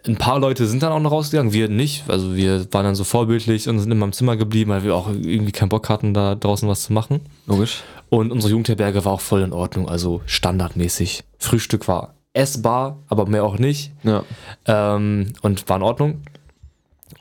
Ein 0.06 0.16
paar 0.16 0.38
Leute 0.38 0.66
sind 0.66 0.82
dann 0.82 0.92
auch 0.92 1.00
noch 1.00 1.10
rausgegangen, 1.10 1.52
wir 1.52 1.68
nicht. 1.68 2.04
Also 2.08 2.36
wir 2.36 2.72
waren 2.72 2.84
dann 2.84 2.94
so 2.94 3.04
vorbildlich 3.04 3.68
und 3.68 3.78
sind 3.80 3.90
immer 3.90 4.04
im 4.04 4.12
Zimmer 4.12 4.36
geblieben, 4.36 4.70
weil 4.70 4.84
wir 4.84 4.94
auch 4.94 5.08
irgendwie 5.08 5.52
keinen 5.52 5.68
Bock 5.68 5.88
hatten, 5.88 6.14
da 6.14 6.34
draußen 6.34 6.68
was 6.68 6.84
zu 6.84 6.92
machen. 6.92 7.20
Logisch. 7.46 7.82
Und 8.08 8.30
unsere 8.30 8.50
Jugendherberge 8.52 9.04
war 9.04 9.12
auch 9.12 9.20
voll 9.20 9.42
in 9.42 9.52
Ordnung, 9.52 9.88
also 9.88 10.22
standardmäßig. 10.26 11.24
Frühstück 11.38 11.88
war 11.88 12.14
essbar, 12.32 13.02
aber 13.08 13.26
mehr 13.26 13.44
auch 13.44 13.58
nicht. 13.58 13.92
Ja. 14.02 14.24
Ähm, 14.66 15.32
und 15.42 15.68
war 15.68 15.76
in 15.76 15.82
Ordnung. 15.82 16.22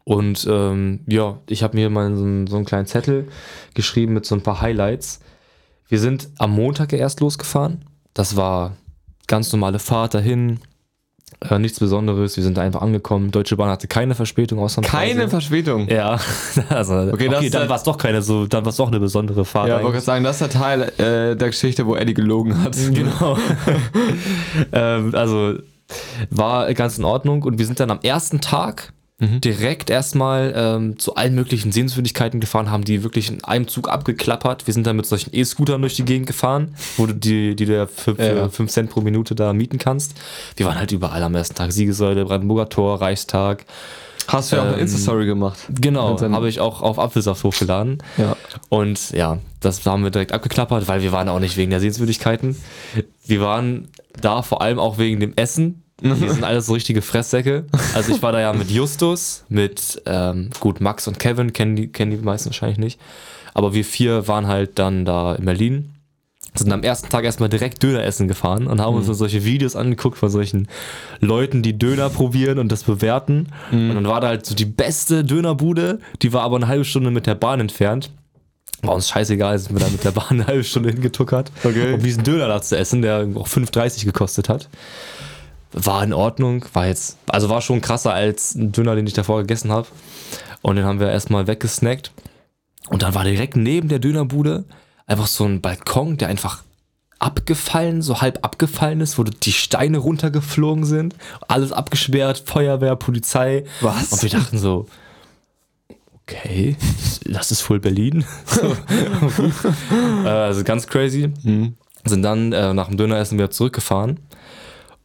Und 0.03 0.45
ähm, 0.49 0.99
ja, 1.07 1.39
ich 1.47 1.63
habe 1.63 1.75
mir 1.77 1.89
mal 1.89 2.15
so, 2.15 2.23
einen- 2.23 2.47
so 2.47 2.55
einen 2.57 2.65
kleinen 2.65 2.85
Zettel 2.85 3.27
geschrieben 3.73 4.13
mit 4.13 4.25
so 4.25 4.35
ein 4.35 4.41
paar 4.43 4.61
Highlights. 4.61 5.19
Wir 5.87 5.99
sind 5.99 6.29
am 6.37 6.51
Montag 6.51 6.93
erst 6.93 7.19
losgefahren. 7.21 7.85
Das 8.13 8.35
war 8.35 8.75
ganz 9.27 9.51
normale 9.51 9.79
Fahrt 9.79 10.13
dahin. 10.13 10.59
Äh, 11.41 11.59
nichts 11.59 11.79
Besonderes. 11.79 12.37
Wir 12.37 12.43
sind 12.43 12.57
da 12.57 12.61
einfach 12.61 12.81
angekommen. 12.81 13.31
Deutsche 13.31 13.57
Bahn 13.57 13.69
hatte 13.69 13.87
keine 13.87 14.15
Verspätung 14.15 14.59
ausnahmsweise. 14.59 15.15
Keine 15.15 15.29
Verspätung. 15.29 15.87
Ja, 15.89 16.19
also 16.69 16.93
okay, 17.11 17.29
Okay, 17.29 17.49
dann 17.49 17.67
war 17.67 17.75
es 17.75 17.83
doch 17.83 17.97
keine 17.97 18.21
so, 18.21 18.45
dann 18.45 18.63
war 18.63 18.69
es 18.69 18.77
doch 18.77 18.87
eine 18.87 18.99
besondere 18.99 19.43
Fahrt. 19.43 19.67
Ja, 19.67 19.75
wollte 19.75 19.87
eigentlich. 19.87 19.93
gerade 19.93 20.05
sagen, 20.05 20.23
das 20.23 20.41
ist 20.41 20.53
der 20.53 20.61
Teil 20.61 20.81
äh, 20.81 21.35
der 21.35 21.47
Geschichte, 21.47 21.85
wo 21.85 21.95
Eddie 21.95 22.13
gelogen 22.13 22.61
hat. 22.63 22.75
Genau. 22.95 23.37
ähm, 24.71 25.13
also 25.15 25.55
war 26.29 26.73
ganz 26.73 26.97
in 26.97 27.03
Ordnung 27.03 27.43
und 27.43 27.57
wir 27.57 27.65
sind 27.65 27.79
dann 27.79 27.91
am 27.91 27.99
ersten 28.01 28.39
Tag 28.39 28.93
direkt 29.17 29.89
erstmal 29.89 30.53
ähm, 30.55 30.99
zu 30.99 31.15
allen 31.15 31.35
möglichen 31.35 31.71
Sehenswürdigkeiten 31.71 32.41
gefahren, 32.41 32.69
haben 32.69 32.83
die 32.83 33.01
wirklich 33.01 33.29
in 33.31 33.43
einem 33.45 33.67
Zug 33.69 33.87
abgeklappert. 33.87 34.67
Wir 34.67 34.73
sind 34.73 34.85
dann 34.85 34.97
mit 34.97 35.05
solchen 35.05 35.33
E-Scootern 35.33 35.79
durch 35.79 35.95
die 35.95 36.03
Gegend 36.03 36.27
gefahren, 36.27 36.75
wo 36.97 37.05
du 37.05 37.13
die, 37.13 37.55
die 37.55 37.65
du 37.65 37.75
ja 37.75 37.87
für, 37.87 38.15
für 38.15 38.35
Ja. 38.35 38.49
5 38.49 38.69
Cent 38.69 38.89
pro 38.89 38.99
Minute 38.99 39.33
da 39.33 39.53
mieten 39.53 39.77
kannst. 39.77 40.15
Wir 40.57 40.65
waren 40.65 40.77
halt 40.77 40.91
überall 40.91 41.23
am 41.23 41.33
ersten 41.33 41.55
Tag. 41.55 41.71
Siegesäule, 41.71 42.25
Brandenburger 42.25 42.67
Tor, 42.67 42.99
Reichstag. 42.99 43.65
Hast 44.27 44.51
du 44.51 44.57
ja 44.57 44.63
auch 44.63 44.67
eine 44.67 44.75
Ähm, 44.75 44.81
Insta-Story 44.81 45.25
gemacht. 45.27 45.59
Genau, 45.79 46.19
habe 46.19 46.49
ich 46.49 46.59
auch 46.59 46.81
auf 46.81 46.99
Apfelsaft 46.99 47.43
hochgeladen. 47.43 47.99
Ja. 48.17 48.35
Und 48.67 49.11
ja, 49.11 49.37
das 49.61 49.85
haben 49.85 50.03
wir 50.03 50.11
direkt 50.11 50.33
abgeklappert, 50.33 50.89
weil 50.89 51.01
wir 51.01 51.13
waren 51.13 51.29
auch 51.29 51.39
nicht 51.39 51.55
wegen 51.55 51.69
der 51.71 51.79
Sehenswürdigkeiten. 51.79 52.57
Wir 53.25 53.39
waren 53.39 53.87
da 54.19 54.41
vor 54.41 54.61
allem 54.61 54.79
auch 54.79 54.97
wegen 54.97 55.21
dem 55.21 55.33
Essen. 55.37 55.83
Wir 56.01 56.15
sind 56.15 56.43
alles 56.43 56.65
so 56.65 56.73
richtige 56.73 57.01
Fresssäcke. 57.01 57.65
Also 57.93 58.13
ich 58.13 58.21
war 58.21 58.31
da 58.33 58.41
ja 58.41 58.51
mit 58.53 58.69
Justus, 58.69 59.45
mit 59.47 60.01
ähm, 60.05 60.49
gut 60.59 60.81
Max 60.81 61.07
und 61.07 61.19
Kevin, 61.19 61.53
kennen 61.53 61.75
die, 61.75 61.87
kennen 61.87 62.11
die 62.11 62.17
meisten 62.17 62.49
wahrscheinlich 62.49 62.77
nicht. 62.77 62.99
Aber 63.53 63.73
wir 63.73 63.85
vier 63.85 64.27
waren 64.27 64.47
halt 64.47 64.77
dann 64.77 65.05
da 65.05 65.35
in 65.35 65.45
Berlin. 65.45 65.91
Sind 66.53 66.71
am 66.71 66.83
ersten 66.83 67.09
Tag 67.09 67.23
erstmal 67.25 67.49
direkt 67.49 67.81
Döner 67.83 68.03
essen 68.03 68.27
gefahren 68.27 68.67
und 68.67 68.79
haben 68.81 68.95
uns 68.95 69.07
dann 69.07 69.15
solche 69.15 69.43
Videos 69.43 69.75
angeguckt 69.75 70.17
von 70.17 70.29
solchen 70.29 70.67
Leuten, 71.19 71.61
die 71.63 71.77
Döner 71.77 72.09
probieren 72.09 72.59
und 72.59 72.71
das 72.71 72.83
bewerten. 72.83 73.47
Und 73.71 73.95
dann 73.95 74.07
war 74.07 74.21
da 74.21 74.27
halt 74.27 74.45
so 74.45 74.55
die 74.55 74.65
beste 74.65 75.23
Dönerbude, 75.25 75.99
die 76.21 76.31
war 76.31 76.43
aber 76.43 76.55
eine 76.57 76.67
halbe 76.67 76.85
Stunde 76.85 77.11
mit 77.11 77.25
der 77.27 77.35
Bahn 77.35 77.59
entfernt. 77.59 78.09
War 78.81 78.95
uns 78.95 79.09
scheißegal, 79.09 79.57
sind 79.59 79.73
wir 79.75 79.79
da 79.85 79.89
mit 79.91 80.03
der 80.05 80.11
Bahn 80.11 80.27
eine 80.29 80.47
halbe 80.47 80.63
Stunde 80.63 80.89
hingetuckert, 80.91 81.51
Okay. 81.63 81.93
um 81.93 82.01
diesen 82.01 82.23
Döner 82.23 82.47
da 82.47 82.61
zu 82.61 82.77
essen, 82.77 83.01
der 83.01 83.27
auch 83.35 83.47
5,30 83.47 84.05
gekostet 84.05 84.47
hat. 84.47 84.69
War 85.77 86.03
in 86.03 86.13
Ordnung, 86.13 86.65
war 86.73 86.87
jetzt, 86.87 87.17
also 87.27 87.49
war 87.49 87.61
schon 87.61 87.81
krasser 87.81 88.13
als 88.13 88.55
ein 88.55 88.71
Döner, 88.71 88.95
den 88.95 89.05
ich 89.07 89.13
davor 89.13 89.41
gegessen 89.41 89.71
habe. 89.71 89.87
Und 90.61 90.77
den 90.77 90.85
haben 90.85 91.01
wir 91.01 91.11
erstmal 91.11 91.47
weggesnackt. 91.47 92.11
Und 92.87 93.01
dann 93.01 93.13
war 93.13 93.25
direkt 93.25 93.57
neben 93.57 93.89
der 93.89 93.99
Dönerbude 93.99 94.63
einfach 95.05 95.27
so 95.27 95.43
ein 95.43 95.59
Balkon, 95.59 96.17
der 96.17 96.29
einfach 96.29 96.63
abgefallen, 97.19 98.01
so 98.01 98.21
halb 98.21 98.39
abgefallen 98.43 99.01
ist, 99.01 99.17
wo 99.17 99.23
die 99.23 99.51
Steine 99.51 99.97
runtergeflogen 99.97 100.85
sind. 100.85 101.15
Alles 101.47 101.71
abgesperrt, 101.71 102.43
Feuerwehr, 102.45 102.95
Polizei. 102.95 103.65
Was? 103.81 104.13
Und 104.13 104.23
wir 104.23 104.29
dachten 104.29 104.57
so, 104.57 104.87
okay, 106.13 106.75
das 107.25 107.51
ist 107.51 107.61
voll 107.61 107.79
Berlin. 107.79 108.25
So, 108.45 108.75
äh, 110.23 110.29
also 110.29 110.63
ganz 110.63 110.87
crazy. 110.87 111.33
Sind 112.05 112.23
dann 112.23 112.53
äh, 112.53 112.73
nach 112.73 112.87
dem 112.87 112.97
Döneressen 112.97 113.37
wieder 113.37 113.51
zurückgefahren. 113.51 114.19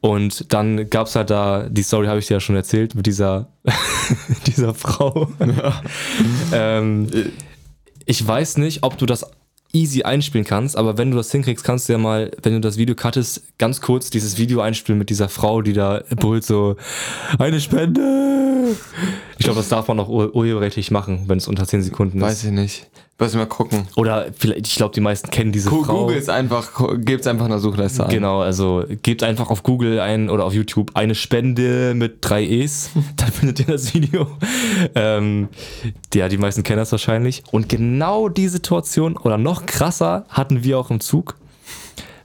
Und 0.00 0.52
dann 0.52 0.88
gab 0.88 1.06
es 1.06 1.16
halt 1.16 1.30
da, 1.30 1.68
die 1.68 1.82
Story 1.82 2.06
habe 2.06 2.18
ich 2.18 2.26
dir 2.26 2.34
ja 2.34 2.40
schon 2.40 2.56
erzählt, 2.56 2.94
mit 2.94 3.06
dieser, 3.06 3.48
dieser 4.46 4.74
Frau. 4.74 5.28
ähm, 6.52 7.08
ich 8.06 8.26
weiß 8.26 8.56
nicht, 8.56 8.82
ob 8.82 8.96
du 8.96 9.06
das 9.06 9.26
easy 9.72 10.02
einspielen 10.02 10.46
kannst, 10.46 10.76
aber 10.76 10.98
wenn 10.98 11.10
du 11.10 11.16
das 11.16 11.30
hinkriegst, 11.30 11.64
kannst 11.64 11.88
du 11.88 11.92
ja 11.92 11.98
mal, 11.98 12.30
wenn 12.42 12.54
du 12.54 12.60
das 12.60 12.76
Video 12.76 12.94
cuttest, 12.94 13.56
ganz 13.58 13.80
kurz 13.80 14.10
dieses 14.10 14.38
Video 14.38 14.60
einspielen 14.60 14.98
mit 14.98 15.10
dieser 15.10 15.28
Frau, 15.28 15.62
die 15.62 15.74
da 15.74 16.02
brüllt 16.16 16.44
so, 16.44 16.76
eine 17.38 17.60
Spende! 17.60 18.49
Ich 19.38 19.44
glaube, 19.44 19.58
das 19.60 19.68
darf 19.68 19.88
man 19.88 19.98
auch 20.00 20.08
ur 20.08 20.34
urheberrechtlich 20.34 20.90
machen, 20.90 21.24
wenn 21.26 21.38
es 21.38 21.48
unter 21.48 21.66
10 21.66 21.82
Sekunden 21.82 22.18
ist. 22.18 22.24
Weiß 22.24 22.44
ich 22.44 22.50
nicht. 22.50 22.86
Lass 23.18 23.34
mal 23.34 23.44
gucken. 23.46 23.86
Oder 23.96 24.28
vielleicht, 24.34 24.66
ich 24.66 24.76
glaube, 24.76 24.94
die 24.94 25.02
meisten 25.02 25.30
kennen 25.30 25.52
diese 25.52 25.68
Gu- 25.68 25.84
Frau. 25.84 26.00
Google 26.04 26.16
ist 26.16 26.30
einfach, 26.30 26.70
gebt 27.04 27.20
es 27.20 27.26
einfach 27.26 27.44
in 27.44 27.50
der 27.50 27.58
Suchleiste 27.60 28.04
ein. 28.04 28.10
Genau, 28.10 28.40
also 28.40 28.82
gebt 29.02 29.22
einfach 29.22 29.50
auf 29.50 29.62
Google 29.62 30.00
ein 30.00 30.30
oder 30.30 30.46
auf 30.46 30.54
YouTube 30.54 30.92
eine 30.94 31.14
Spende 31.14 31.92
mit 31.94 32.16
drei 32.22 32.42
E's, 32.44 32.88
dann 33.16 33.30
findet 33.30 33.60
ihr 33.60 33.66
das 33.66 33.92
Video. 33.92 34.26
Ähm, 34.94 35.48
ja, 36.14 36.30
die 36.30 36.38
meisten 36.38 36.62
kennen 36.62 36.78
das 36.78 36.92
wahrscheinlich. 36.92 37.42
Und 37.50 37.68
genau 37.68 38.30
die 38.30 38.48
Situation 38.48 39.18
oder 39.18 39.36
noch 39.36 39.66
krasser 39.66 40.24
hatten 40.30 40.64
wir 40.64 40.78
auch 40.78 40.90
im 40.90 41.00
Zug. 41.00 41.36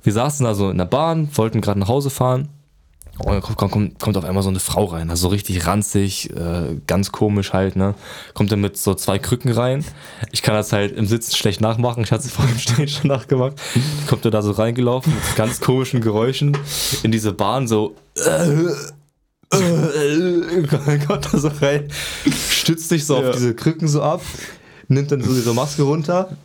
Wir 0.01 0.13
saßen 0.13 0.45
also 0.45 0.69
in 0.69 0.77
der 0.77 0.85
Bahn, 0.85 1.27
wollten 1.33 1.59
gerade 1.59 1.79
nach 1.79 1.89
Hause 1.89 2.09
fahren. 2.09 2.47
Und 3.19 3.27
dann 3.31 3.41
kommt, 3.41 3.57
kommt, 3.71 3.99
kommt 3.99 4.17
auf 4.17 4.25
einmal 4.25 4.43
so 4.43 4.49
eine 4.49 4.59
Frau 4.59 4.85
rein, 4.85 5.09
also 5.09 5.29
richtig 5.29 5.65
ranzig, 5.67 6.29
äh, 6.31 6.75
ganz 6.85 7.13
komisch 7.13 7.53
halt, 7.53 7.77
ne? 7.77 7.95
Kommt 8.33 8.51
dann 8.51 8.59
mit 8.59 8.75
so 8.77 8.93
zwei 8.93 9.19
Krücken 9.19 9.51
rein. 9.51 9.85
Ich 10.31 10.41
kann 10.41 10.53
das 10.53 10.73
halt 10.73 10.91
im 10.97 11.05
Sitzen 11.07 11.33
schlecht 11.35 11.61
nachmachen, 11.61 12.03
ich 12.03 12.11
hatte 12.11 12.25
es 12.25 12.31
vor 12.31 12.45
dem 12.45 12.57
Stehen 12.59 12.87
schon 12.89 13.07
nachgemacht. 13.07 13.53
Kommt 14.07 14.25
er 14.25 14.31
da 14.31 14.41
so 14.41 14.51
reingelaufen 14.51 15.13
mit 15.13 15.35
ganz 15.37 15.61
komischen 15.61 16.01
Geräuschen 16.01 16.57
in 17.03 17.11
diese 17.11 17.31
Bahn, 17.31 17.67
so 17.69 17.95
kommt 21.07 21.33
da 21.33 21.37
so 21.37 21.47
rein, 21.61 21.87
stützt 22.51 22.89
sich 22.89 23.05
so 23.05 23.21
Ja. 23.21 23.29
auf 23.29 23.35
diese 23.35 23.55
Krücken 23.55 23.87
so 23.87 24.01
ab, 24.01 24.21
nimmt 24.89 25.11
dann 25.11 25.21
so 25.23 25.33
ihre 25.33 25.53
Maske 25.53 25.83
runter 25.83 26.35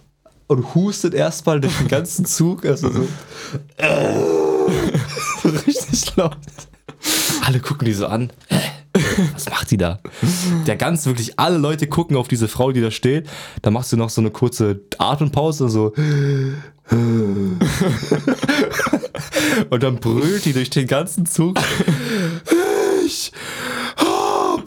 und 0.46 0.74
hustet 0.74 1.14
erstmal 1.14 1.60
durch 1.60 1.76
den 1.78 1.88
ganzen 1.88 2.24
Zug, 2.26 2.64
also 2.64 2.90
so 2.92 3.00
so 3.02 3.08
richtig 5.66 6.16
laut. 6.16 6.36
Alle 7.44 7.60
gucken 7.60 7.86
die 7.86 7.92
so 7.92 8.06
an. 8.06 8.30
Was 9.32 9.48
macht 9.48 9.70
die 9.70 9.76
da? 9.76 10.00
Der 10.66 10.76
ganz 10.76 11.06
wirklich, 11.06 11.38
alle 11.38 11.58
Leute 11.58 11.86
gucken 11.86 12.16
auf 12.16 12.26
diese 12.28 12.48
Frau, 12.48 12.72
die 12.72 12.80
da 12.80 12.90
steht. 12.90 13.28
Da 13.62 13.70
machst 13.70 13.92
du 13.92 13.96
noch 13.96 14.10
so 14.10 14.20
eine 14.20 14.30
kurze 14.30 14.80
Atempause, 14.98 15.68
so. 15.68 15.92
Und 19.70 19.82
dann 19.82 19.96
brüllt 19.96 20.44
die 20.44 20.52
durch 20.52 20.70
den 20.70 20.88
ganzen 20.88 21.24
Zug. 21.26 21.58
Ich 23.06 23.32
hab 23.96 24.64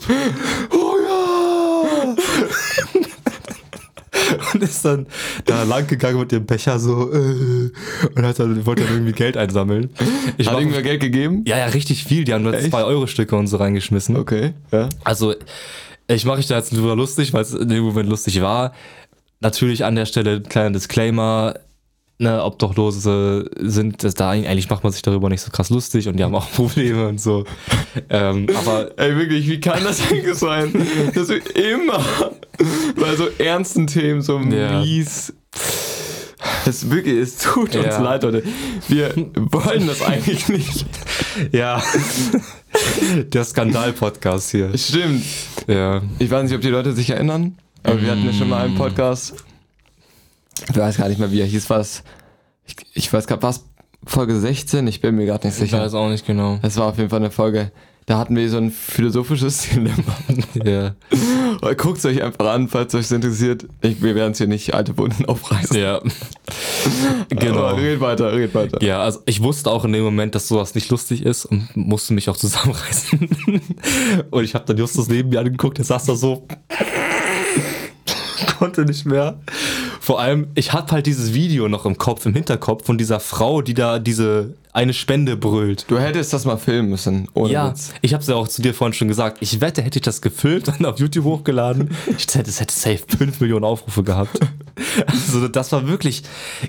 Und 4.53 4.63
ist 4.63 4.83
dann 4.85 5.07
da 5.45 5.63
lang 5.63 5.87
gegangen 5.87 6.19
mit 6.19 6.31
dem 6.31 6.45
Becher 6.45 6.79
so 6.79 7.11
äh, 7.11 7.71
und 8.15 8.25
hat 8.25 8.39
dann, 8.39 8.65
wollte 8.65 8.83
dann 8.83 8.93
irgendwie 8.93 9.13
Geld 9.13 9.37
einsammeln. 9.37 9.89
Ich 10.37 10.47
Hat 10.47 10.57
irgendwer 10.59 10.81
Geld 10.81 11.01
gegeben? 11.01 11.43
ja, 11.47 11.57
ja, 11.57 11.65
richtig 11.65 12.03
viel. 12.03 12.23
Die 12.23 12.33
haben 12.33 12.43
nur 12.43 12.53
Echt? 12.53 12.73
2-Euro-Stücke 12.73 13.35
und 13.35 13.47
so 13.47 13.57
reingeschmissen. 13.57 14.15
Okay. 14.17 14.53
Ja. 14.71 14.89
Also, 15.03 15.33
ich 16.07 16.25
mache 16.25 16.37
mich 16.37 16.47
da 16.47 16.57
jetzt 16.57 16.71
drüber 16.75 16.95
lustig, 16.95 17.33
weil 17.33 17.41
es 17.41 17.53
in 17.53 17.69
dem 17.69 17.83
Moment 17.83 18.09
lustig 18.09 18.41
war. 18.41 18.73
Natürlich 19.39 19.83
an 19.85 19.95
der 19.95 20.05
Stelle 20.05 20.35
ein 20.37 20.43
kleiner 20.43 20.71
Disclaimer. 20.71 21.55
Ne, 22.19 22.43
Obdachlose 22.43 23.49
sind, 23.59 24.03
das 24.03 24.13
da 24.13 24.29
eigentlich 24.29 24.69
macht 24.69 24.83
man 24.83 24.93
sich 24.93 25.01
darüber 25.01 25.29
nicht 25.29 25.41
so 25.41 25.51
krass 25.51 25.69
lustig 25.69 26.07
und 26.07 26.17
die 26.17 26.23
haben 26.23 26.35
auch 26.35 26.49
Probleme 26.55 27.07
und 27.07 27.19
so. 27.19 27.45
Ähm, 28.09 28.47
aber 28.55 28.91
Ey, 28.97 29.15
wirklich, 29.17 29.47
wie 29.47 29.59
kann 29.59 29.83
das 29.83 30.01
eigentlich 30.09 30.35
sein, 30.35 30.73
dass 31.13 31.29
wir 31.29 31.41
immer 31.73 32.03
bei 32.99 33.15
so 33.15 33.27
ernsten 33.37 33.87
Themen 33.87 34.21
so 34.21 34.39
Ja. 34.39 34.81
mies. 34.81 35.33
Es 36.65 36.89
wirklich, 36.89 37.15
es 37.17 37.37
tut 37.37 37.75
uns 37.75 37.85
Ja. 37.85 38.01
leid, 38.01 38.23
Leute. 38.23 38.43
Wir 38.87 39.13
wollen 39.35 39.87
das 39.87 40.01
eigentlich 40.01 40.47
nicht. 40.49 40.85
ja, 41.51 41.81
der 43.33 43.43
Skandal-Podcast 43.43 44.51
hier. 44.51 44.77
Stimmt. 44.77 45.23
Ja. 45.67 46.01
Ich 46.19 46.29
weiß 46.29 46.43
nicht, 46.43 46.53
ob 46.55 46.61
die 46.61 46.69
Leute 46.69 46.93
sich 46.93 47.09
erinnern, 47.09 47.57
aber 47.83 48.01
wir 48.01 48.11
hatten 48.11 48.25
ja 48.25 48.33
schon 48.33 48.49
mal 48.49 48.65
einen 48.65 48.75
Podcast. 48.75 49.35
Ich 50.69 50.77
weiß 50.77 50.97
gar 50.97 51.09
nicht 51.09 51.19
mehr, 51.19 51.31
wie 51.31 51.41
er 51.41 51.45
hieß. 51.47 51.69
Was? 51.69 52.03
Ich, 52.65 52.75
ich 52.93 53.11
weiß 53.13 53.27
gerade, 53.27 53.43
was? 53.43 53.65
Folge 54.05 54.37
16? 54.37 54.85
Ich 54.87 55.01
bin 55.01 55.15
mir 55.15 55.25
gerade 55.25 55.47
nicht 55.47 55.55
Ich 55.57 55.63
sicher. 55.71 55.79
weiß 55.81 55.93
auch 55.93 56.09
nicht 56.09 56.25
genau. 56.25 56.59
Es 56.61 56.77
war 56.77 56.87
auf 56.87 56.97
jeden 56.97 57.09
Fall 57.09 57.19
eine 57.19 57.31
Folge. 57.31 57.71
Da 58.05 58.17
hatten 58.17 58.35
wir 58.35 58.49
so 58.49 58.57
ein 58.57 58.69
philosophisches 58.69 59.69
Dilemma. 59.73 59.95
Ja. 60.65 60.93
Guckt 61.77 61.99
es 61.99 62.05
euch 62.05 62.21
einfach 62.21 62.47
an, 62.47 62.67
falls 62.67 62.93
euch 62.95 63.03
das 63.03 63.11
interessiert. 63.13 63.65
Ich, 63.81 64.01
wir 64.01 64.13
werden 64.15 64.33
es 64.33 64.39
hier 64.39 64.47
nicht 64.47 64.73
alte 64.73 64.97
Wunden 64.97 65.23
aufreißen. 65.23 65.77
Ja. 65.77 66.01
genau. 67.29 67.59
Aber 67.63 67.77
red 67.77 68.01
weiter, 68.01 68.33
red 68.33 68.53
weiter. 68.53 68.83
Ja, 68.83 69.01
also 69.01 69.21
ich 69.25 69.41
wusste 69.41 69.71
auch 69.71 69.85
in 69.85 69.93
dem 69.93 70.03
Moment, 70.03 70.35
dass 70.35 70.49
sowas 70.49 70.75
nicht 70.75 70.89
lustig 70.89 71.25
ist 71.25 71.45
und 71.45 71.69
musste 71.77 72.13
mich 72.13 72.29
auch 72.29 72.35
zusammenreißen. 72.35 73.29
und 74.31 74.43
ich 74.43 74.53
habe 74.53 74.65
dann 74.65 74.77
Justus 74.77 75.07
neben 75.07 75.29
mir 75.29 75.39
angeguckt, 75.39 75.77
der 75.77 75.85
saß 75.85 76.03
da 76.05 76.15
so, 76.17 76.45
konnte 78.63 78.85
nicht 78.85 79.05
mehr. 79.05 79.39
Vor 79.99 80.21
allem, 80.21 80.47
ich 80.55 80.71
hatte 80.71 80.93
halt 80.93 81.05
dieses 81.05 81.33
Video 81.33 81.67
noch 81.67 81.85
im 81.85 81.97
Kopf, 81.97 82.25
im 82.25 82.33
Hinterkopf 82.33 82.85
von 82.85 82.97
dieser 82.97 83.19
Frau, 83.19 83.61
die 83.61 83.73
da 83.73 83.99
diese 83.99 84.53
eine 84.73 84.93
Spende 84.93 85.37
brüllt. 85.37 85.85
Du 85.87 85.99
hättest 85.99 86.33
das 86.33 86.45
mal 86.45 86.57
filmen 86.57 86.89
müssen, 86.89 87.27
ohne 87.35 87.53
Ja, 87.53 87.69
Witz. 87.69 87.93
ich 88.01 88.13
habe 88.13 88.21
es 88.21 88.27
ja 88.27 88.35
auch 88.35 88.47
zu 88.47 88.61
dir 88.61 88.73
vorhin 88.73 88.93
schon 88.93 89.07
gesagt. 89.07 89.37
Ich 89.41 89.61
wette, 89.61 89.81
hätte 89.83 89.99
ich 89.99 90.03
das 90.03 90.21
gefilmt 90.21 90.67
und 90.67 90.85
auf 90.85 90.99
YouTube 90.99 91.25
hochgeladen, 91.25 91.89
ich 92.17 92.25
hätte, 92.33 92.49
es 92.49 92.59
hätte 92.59 92.73
safe 92.73 92.99
5 93.17 93.39
Millionen 93.39 93.63
Aufrufe 93.65 94.03
gehabt. 94.03 94.37
Also 95.05 95.47
das 95.47 95.71
war 95.71 95.87
wirklich, 95.87 96.23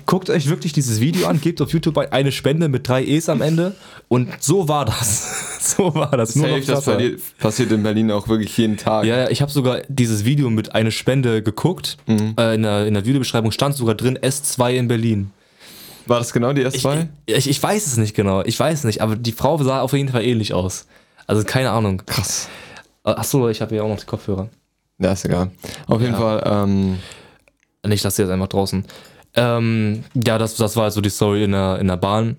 guckt 0.05 0.29
euch 0.29 0.47
wirklich 0.47 0.73
dieses 0.73 0.99
Video 0.99 1.25
an, 1.27 1.41
gebt 1.41 1.59
auf 1.59 1.71
YouTube 1.73 1.97
ein- 1.97 2.11
eine 2.11 2.31
Spende 2.31 2.69
mit 2.69 2.87
drei 2.87 3.03
E's 3.03 3.29
am 3.29 3.41
Ende 3.41 3.75
und 4.07 4.29
so 4.39 4.67
war 4.67 4.85
das. 4.85 5.55
So 5.65 5.95
war 5.95 6.11
das. 6.15 6.35
Nur 6.35 6.45
Safe, 6.47 6.59
das 6.59 6.67
krasser. 6.85 6.97
verli- 6.99 7.17
passiert 7.39 7.71
in 7.71 7.81
Berlin 7.81 8.11
auch 8.11 8.27
wirklich 8.27 8.55
jeden 8.57 8.77
Tag. 8.77 9.05
Ja, 9.05 9.17
ja, 9.17 9.29
ich 9.31 9.41
habe 9.41 9.51
sogar 9.51 9.81
dieses 9.87 10.23
Video 10.23 10.51
mit 10.51 10.75
eine 10.75 10.91
Spende 10.91 11.41
geguckt. 11.41 11.97
Äh, 12.07 12.53
in, 12.55 12.61
der, 12.61 12.85
in 12.85 12.93
der 12.93 13.05
Videobeschreibung 13.05 13.51
stand 13.51 13.73
sogar 13.75 13.95
drin 13.95 14.15
S2 14.19 14.73
in 14.75 14.87
Berlin. 14.87 15.31
War 16.07 16.19
das 16.19 16.31
genau 16.33 16.53
die 16.53 16.61
Ich, 16.61 16.85
S2? 16.85 17.07
ich, 17.25 17.49
ich 17.49 17.61
weiß 17.63 17.87
es 17.87 17.97
nicht 17.97 18.15
genau, 18.15 18.43
ich 18.43 18.59
weiß 18.59 18.83
nicht, 18.83 19.01
aber 19.01 19.15
die 19.15 19.31
Frau 19.31 19.57
sah 19.63 19.81
auf 19.81 19.93
jeden 19.93 20.09
Fall 20.09 20.23
ähnlich 20.23 20.53
aus. 20.53 20.85
Also 21.27 21.43
keine 21.43 21.71
Ahnung. 21.71 22.01
Krass. 22.05 22.47
Achso, 23.03 23.49
ich 23.49 23.61
habe 23.61 23.75
ja 23.75 23.83
auch 23.83 23.89
noch 23.89 23.99
die 23.99 24.05
Kopfhörer. 24.05 24.49
Ja, 24.99 25.11
ist 25.13 25.25
egal. 25.25 25.51
Auf 25.87 26.01
jeden 26.01 26.13
Ja. 26.13 26.19
Fall, 26.19 26.43
ähm, 26.45 26.99
Ich 27.91 28.03
lasse 28.03 28.17
sie 28.17 28.21
jetzt 28.23 28.31
einfach 28.31 28.47
draußen. 28.47 28.85
Ähm, 29.35 30.03
ja, 30.13 30.37
das, 30.37 30.55
das 30.55 30.75
war 30.75 30.85
also 30.85 31.01
die 31.01 31.09
Story 31.09 31.43
in 31.43 31.51
der, 31.51 31.79
in 31.79 31.87
der 31.87 31.97
Bahn. 31.97 32.37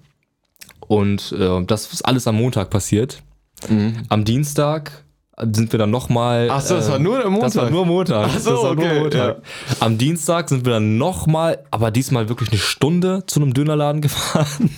Und 0.81 1.33
äh, 1.33 1.63
das 1.65 1.93
ist 1.93 2.03
alles 2.03 2.27
am 2.27 2.37
Montag 2.37 2.71
passiert. 2.71 3.23
mhm. 3.69 4.03
Am 4.09 4.25
Dienstag 4.25 5.05
sind 5.39 5.73
wir 5.73 5.79
dann 5.79 5.91
nochmal. 5.91 6.49
Ach 6.51 6.61
so, 6.61 6.77
das 6.77 6.91
war 6.91 6.99
nur 6.99 7.19
der 7.19 7.25
Das 7.25 7.57
war 7.57 7.65
Montag. 7.65 7.71
nur 7.71 7.87
Montag. 7.87 8.31
Ach 8.31 8.39
so, 8.39 8.51
das 8.51 8.63
war 8.63 8.75
nur 8.75 8.85
okay, 8.85 9.01
Montag. 9.01 9.43
Am 9.81 9.99
Dienstag 9.99 10.49
sind 10.49 10.65
wir 10.65 10.73
dann 10.73 10.97
nochmal, 10.97 11.59
aber 11.71 11.91
diesmal 11.91 12.29
wirklich 12.29 12.51
eine 12.51 12.59
Stunde 12.59 13.25
zu 13.27 13.41
einem 13.41 13.53
Dönerladen 13.53 14.01
gefahren. 14.01 14.71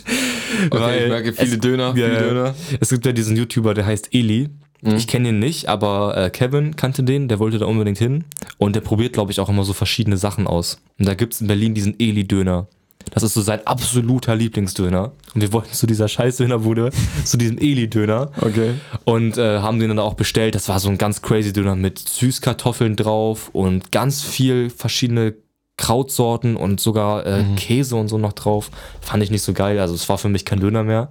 okay, 0.70 1.04
ich 1.04 1.08
merke 1.08 1.32
viele 1.32 1.54
es, 1.54 1.60
Döner, 1.60 1.94
viele 1.94 2.12
ja, 2.12 2.20
Döner. 2.20 2.54
Es 2.78 2.90
gibt 2.90 3.06
ja 3.06 3.12
diesen 3.12 3.36
YouTuber, 3.36 3.72
der 3.72 3.86
heißt 3.86 4.08
Eli. 4.12 4.50
Mhm. 4.82 4.96
Ich 4.96 5.06
kenne 5.06 5.30
ihn 5.30 5.38
nicht, 5.38 5.68
aber 5.68 6.16
äh, 6.16 6.30
Kevin 6.30 6.76
kannte 6.76 7.02
den, 7.02 7.28
der 7.28 7.38
wollte 7.38 7.58
da 7.58 7.64
unbedingt 7.64 7.98
hin. 7.98 8.24
Und 8.58 8.76
der 8.76 8.82
probiert, 8.82 9.14
glaube 9.14 9.32
ich, 9.32 9.40
auch 9.40 9.48
immer 9.48 9.64
so 9.64 9.72
verschiedene 9.72 10.18
Sachen 10.18 10.46
aus. 10.46 10.78
Und 10.98 11.08
da 11.08 11.14
gibt 11.14 11.32
es 11.32 11.40
in 11.40 11.46
Berlin 11.46 11.74
diesen 11.74 11.98
Eli-Döner. 11.98 12.66
Das 13.10 13.22
ist 13.22 13.34
so 13.34 13.40
sein 13.40 13.66
absoluter 13.66 14.34
Lieblingsdöner. 14.36 15.12
Und 15.34 15.40
wir 15.40 15.52
wollten 15.52 15.72
zu 15.72 15.86
dieser 15.86 16.08
Scheißdönerbude, 16.08 16.90
zu 17.24 17.36
diesem 17.36 17.58
Eli-Döner. 17.58 18.30
Okay. 18.40 18.74
Und 19.04 19.38
äh, 19.38 19.60
haben 19.60 19.78
den 19.78 19.88
dann 19.88 19.98
auch 19.98 20.14
bestellt. 20.14 20.54
Das 20.54 20.68
war 20.68 20.80
so 20.80 20.88
ein 20.88 20.98
ganz 20.98 21.22
crazy 21.22 21.52
Döner 21.52 21.76
mit 21.76 21.98
Süßkartoffeln 21.98 22.96
drauf 22.96 23.50
und 23.52 23.92
ganz 23.92 24.22
viel 24.22 24.70
verschiedene 24.70 25.34
Krautsorten 25.76 26.56
und 26.56 26.80
sogar 26.80 27.26
äh, 27.26 27.44
Käse 27.56 27.96
und 27.96 28.08
so 28.08 28.18
noch 28.18 28.32
drauf. 28.32 28.70
Fand 29.00 29.22
ich 29.22 29.30
nicht 29.30 29.42
so 29.42 29.52
geil. 29.52 29.78
Also 29.78 29.94
es 29.94 30.08
war 30.08 30.18
für 30.18 30.28
mich 30.28 30.44
kein 30.44 30.60
Döner 30.60 30.82
mehr. 30.82 31.10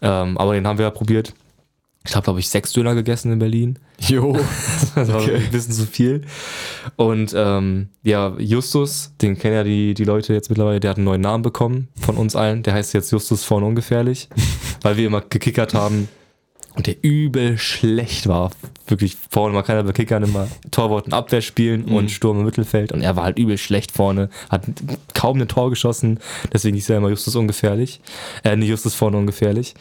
Ähm, 0.00 0.38
aber 0.38 0.54
den 0.54 0.66
haben 0.66 0.78
wir 0.78 0.86
ja 0.86 0.90
probiert. 0.90 1.34
Ich 2.06 2.14
habe, 2.16 2.24
glaube 2.24 2.40
ich, 2.40 2.48
sechs 2.48 2.72
Döner 2.72 2.94
gegessen 2.94 3.32
in 3.32 3.38
Berlin. 3.38 3.78
Jo. 4.00 4.36
Das 4.94 5.08
war 5.08 5.22
Okay. 5.22 5.36
ein 5.36 5.50
bisschen 5.50 5.72
zu 5.72 5.86
viel. 5.86 6.22
Und 6.96 7.32
ähm, 7.36 7.88
ja, 8.02 8.34
Justus, 8.38 9.12
den 9.22 9.38
kennen 9.38 9.54
ja 9.54 9.64
die, 9.64 9.94
die 9.94 10.04
Leute 10.04 10.34
jetzt 10.34 10.50
mittlerweile, 10.50 10.80
der 10.80 10.90
hat 10.90 10.96
einen 10.98 11.04
neuen 11.06 11.20
Namen 11.20 11.42
bekommen 11.42 11.88
von 12.00 12.16
uns 12.16 12.34
allen. 12.36 12.62
Der 12.62 12.74
heißt 12.74 12.92
jetzt 12.94 13.10
Justus 13.12 13.44
vorne 13.44 13.66
ungefährlich, 13.66 14.28
weil 14.82 14.96
wir 14.96 15.06
immer 15.06 15.20
gekickert 15.22 15.74
haben 15.74 16.08
und 16.74 16.86
der 16.86 16.96
übel 17.02 17.56
schlecht 17.58 18.26
war. 18.26 18.50
Wirklich 18.86 19.16
vorne, 19.30 19.54
man 19.54 19.64
kann 19.64 19.76
ja 19.76 19.82
bei 19.82 19.92
Kickern 19.92 20.24
immer 20.24 20.48
Torwart 20.70 21.06
und 21.06 21.12
Abwehr 21.14 21.40
spielen 21.40 21.84
und 21.84 22.10
Sturm 22.10 22.40
im 22.40 22.44
Mittelfeld 22.44 22.92
und 22.92 23.00
er 23.02 23.14
war 23.16 23.24
halt 23.24 23.38
übel 23.38 23.56
schlecht 23.58 23.92
vorne, 23.92 24.28
hat 24.50 24.64
kaum 25.14 25.40
ein 25.40 25.48
Tor 25.48 25.70
geschossen, 25.70 26.18
deswegen 26.52 26.74
hieß 26.74 26.90
er 26.90 26.96
immer 26.98 27.10
Justus 27.10 27.36
ungefährlich. 27.36 28.00
Äh, 28.42 28.56
nicht 28.56 28.68
Justus 28.68 28.94
vorne 28.94 29.16
ungefährlich. 29.18 29.74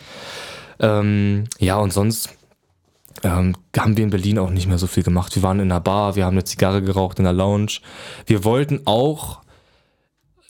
Ähm, 0.82 1.46
ja, 1.60 1.78
und 1.78 1.94
sonst 1.94 2.30
ähm, 3.24 3.56
haben 3.78 3.98
wir 3.98 4.04
in 4.04 4.10
Berlin 4.10 4.39
auch 4.39 4.50
nicht 4.50 4.67
mehr 4.67 4.78
so 4.78 4.88
viel 4.88 5.04
gemacht. 5.04 5.36
Wir 5.36 5.44
waren 5.44 5.60
in 5.60 5.72
einer 5.72 5.80
Bar, 5.80 6.15
wir 6.15 6.26
haben 6.26 6.34
eine 6.34 6.44
Zigarre 6.44 6.82
geraucht 6.82 7.20
in 7.20 7.26
der 7.26 7.34
Lounge. 7.34 7.80
Wir 8.26 8.44
wollten 8.44 8.82
auch, 8.86 9.41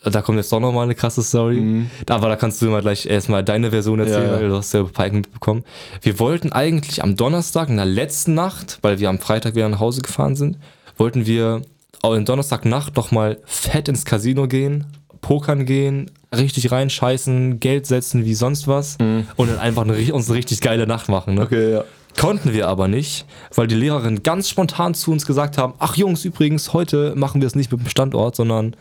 da 0.03 0.21
kommt 0.21 0.37
jetzt 0.37 0.51
doch 0.51 0.59
nochmal 0.59 0.85
eine 0.85 0.95
krasse 0.95 1.21
Story, 1.21 1.85
aber 2.07 2.29
da 2.29 2.35
kannst 2.35 2.61
du 2.61 2.67
mal 2.67 2.81
gleich 2.81 3.05
erstmal 3.05 3.43
deine 3.43 3.71
Version 3.71 3.99
erzählen, 3.99 4.27
Ja, 4.27 4.33
ja. 4.35 4.41
weil 4.41 4.49
du 4.49 4.55
hast 4.55 4.73
ja 4.73 4.83
Piken 4.83 5.17
mitbekommen. 5.17 5.63
Wir 6.01 6.17
wollten 6.19 6.51
eigentlich 6.53 7.03
am 7.03 7.15
Donnerstag, 7.17 7.69
in 7.69 7.77
der 7.77 7.85
letzten 7.85 8.33
Nacht, 8.33 8.79
weil 8.81 8.99
wir 8.99 9.09
am 9.09 9.19
Freitag 9.19 9.55
wieder 9.55 9.69
nach 9.69 9.79
Hause 9.79 10.01
gefahren 10.01 10.35
sind, 10.35 10.57
wollten 10.97 11.25
wir 11.25 11.61
auch 12.01 12.15
am 12.15 12.25
Donnerstagnacht 12.25 12.95
nochmal 12.95 13.37
fett 13.45 13.87
ins 13.89 14.05
Casino 14.05 14.47
gehen, 14.47 14.85
pokern 15.21 15.65
gehen, 15.65 16.11
richtig 16.35 16.71
reinscheißen, 16.71 17.59
Geld 17.59 17.85
setzen 17.85 18.25
wie 18.25 18.33
sonst 18.33 18.67
was 18.67 18.97
und 18.97 19.49
dann 19.49 19.59
einfach 19.59 19.83
eine, 19.83 20.13
uns 20.13 20.27
eine 20.27 20.37
richtig 20.37 20.61
geile 20.61 20.87
Nacht 20.87 21.09
machen. 21.09 21.35
Ne? 21.35 21.41
Okay, 21.41 21.73
ja. 21.73 21.83
Konnten 22.19 22.53
wir 22.53 22.67
aber 22.67 22.87
nicht, 22.87 23.25
weil 23.55 23.67
die 23.67 23.75
Lehrerin 23.75 24.21
ganz 24.21 24.49
spontan 24.49 24.93
zu 24.93 25.11
uns 25.11 25.25
gesagt 25.25 25.57
haben, 25.57 25.73
ach 25.79 25.95
Jungs, 25.95 26.25
übrigens, 26.25 26.73
heute 26.73 27.13
machen 27.15 27.41
wir 27.41 27.47
es 27.47 27.55
nicht 27.55 27.71
mit 27.71 27.81
dem 27.81 27.87
Standort, 27.87 28.35
sondern 28.35 28.75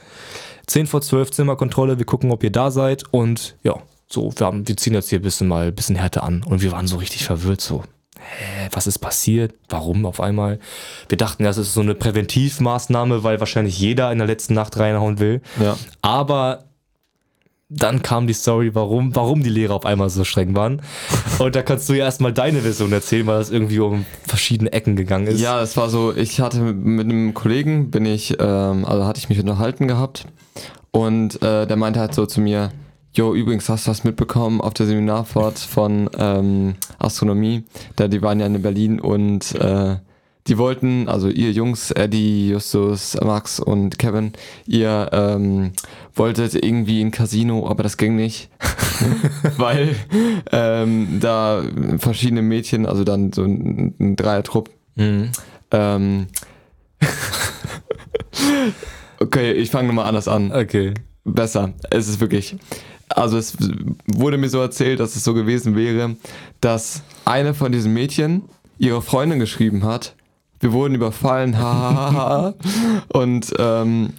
10 0.66 0.86
vor 0.86 1.00
12 1.00 1.30
Zimmerkontrolle, 1.30 1.98
wir 1.98 2.06
gucken, 2.06 2.32
ob 2.32 2.42
ihr 2.42 2.50
da 2.50 2.70
seid 2.70 3.04
und 3.12 3.56
ja, 3.62 3.76
so, 4.08 4.32
wir, 4.36 4.46
haben, 4.46 4.66
wir 4.66 4.76
ziehen 4.76 4.94
jetzt 4.94 5.10
hier 5.10 5.20
ein 5.20 5.22
bisschen 5.22 5.46
mal 5.46 5.68
ein 5.68 5.74
bisschen 5.74 5.96
Härte 5.96 6.22
an 6.22 6.42
und 6.42 6.62
wir 6.62 6.72
waren 6.72 6.88
so 6.88 6.96
richtig 6.96 7.24
verwirrt, 7.24 7.60
so, 7.60 7.84
hä, 8.20 8.68
was 8.72 8.86
ist 8.86 8.98
passiert? 8.98 9.54
Warum 9.68 10.06
auf 10.06 10.20
einmal? 10.20 10.58
Wir 11.08 11.18
dachten, 11.18 11.44
das 11.44 11.58
ist 11.58 11.74
so 11.74 11.80
eine 11.80 11.94
Präventivmaßnahme, 11.94 13.22
weil 13.24 13.40
wahrscheinlich 13.40 13.78
jeder 13.78 14.12
in 14.12 14.18
der 14.18 14.26
letzten 14.26 14.54
Nacht 14.54 14.78
reinhauen 14.78 15.18
will, 15.18 15.40
Ja. 15.60 15.76
aber 16.02 16.64
dann 17.72 18.02
kam 18.02 18.26
die 18.26 18.32
Story, 18.32 18.74
warum, 18.74 19.14
warum 19.14 19.44
die 19.44 19.48
Lehrer 19.48 19.74
auf 19.74 19.86
einmal 19.86 20.10
so 20.10 20.24
streng 20.24 20.56
waren. 20.56 20.82
Und 21.38 21.54
da 21.54 21.62
kannst 21.62 21.88
du 21.88 21.92
ja 21.92 22.04
erstmal 22.04 22.32
deine 22.32 22.62
Version 22.62 22.92
erzählen, 22.92 23.24
weil 23.28 23.38
das 23.38 23.50
irgendwie 23.50 23.78
um 23.78 24.06
verschiedene 24.26 24.72
Ecken 24.72 24.96
gegangen 24.96 25.28
ist. 25.28 25.40
Ja, 25.40 25.62
es 25.62 25.76
war 25.76 25.88
so, 25.88 26.12
ich 26.14 26.40
hatte 26.40 26.58
mit 26.60 27.04
einem 27.04 27.32
Kollegen, 27.32 27.92
bin 27.92 28.06
ich, 28.06 28.36
ähm, 28.40 28.84
also 28.84 29.04
hatte 29.06 29.18
ich 29.18 29.28
mich 29.28 29.38
unterhalten 29.38 29.86
gehabt 29.86 30.24
und 30.90 31.40
äh, 31.42 31.66
der 31.68 31.76
meinte 31.76 32.00
halt 32.00 32.12
so 32.12 32.26
zu 32.26 32.40
mir, 32.40 32.72
Jo, 33.12 33.34
übrigens 33.34 33.68
hast 33.68 33.86
du 33.86 33.90
das 33.90 34.04
mitbekommen 34.04 34.60
auf 34.60 34.72
der 34.74 34.86
Seminarfahrt 34.86 35.58
von 35.58 36.08
ähm, 36.16 36.74
Astronomie, 36.98 37.64
da 37.96 38.06
die 38.06 38.22
waren 38.22 38.38
ja 38.38 38.46
in 38.46 38.62
Berlin 38.62 39.00
und 39.00 39.52
äh, 39.56 39.96
die 40.46 40.56
wollten, 40.58 41.08
also 41.08 41.28
ihr 41.28 41.50
Jungs, 41.50 41.90
Eddie, 41.90 42.50
Justus, 42.50 43.16
Max 43.20 43.58
und 43.58 43.98
Kevin, 43.98 44.32
ihr 44.66 45.10
ähm, 45.12 45.72
wolltet 46.14 46.54
irgendwie 46.54 47.00
ein 47.02 47.10
Casino, 47.10 47.68
aber 47.68 47.82
das 47.82 47.96
ging 47.96 48.14
nicht, 48.14 48.48
weil 49.56 49.96
ähm, 50.52 51.18
da 51.20 51.62
verschiedene 51.98 52.42
Mädchen, 52.42 52.86
also 52.86 53.02
dann 53.04 53.32
so 53.32 53.42
ein, 53.42 53.94
ein 53.98 54.16
Dreiertrupp, 54.16 54.70
Mhm. 54.96 55.30
ähm, 55.70 56.26
okay, 59.20 59.52
ich 59.52 59.70
fange 59.70 59.88
nochmal 59.88 60.06
anders 60.06 60.28
an. 60.28 60.52
Okay. 60.52 60.94
Besser. 61.24 61.72
Es 61.90 62.08
ist 62.08 62.20
wirklich. 62.20 62.56
Also 63.14 63.38
es 63.38 63.56
wurde 64.06 64.38
mir 64.38 64.48
so 64.48 64.60
erzählt, 64.60 65.00
dass 65.00 65.16
es 65.16 65.24
so 65.24 65.34
gewesen 65.34 65.76
wäre, 65.76 66.16
dass 66.60 67.02
eine 67.24 67.54
von 67.54 67.72
diesen 67.72 67.92
Mädchen 67.92 68.42
ihre 68.78 69.02
Freundin 69.02 69.38
geschrieben 69.40 69.84
hat, 69.84 70.14
wir 70.60 70.72
wurden 70.72 70.94
überfallen, 70.94 71.58
hahaha. 71.58 72.54
und 73.12 73.52
ähm, 73.58 74.10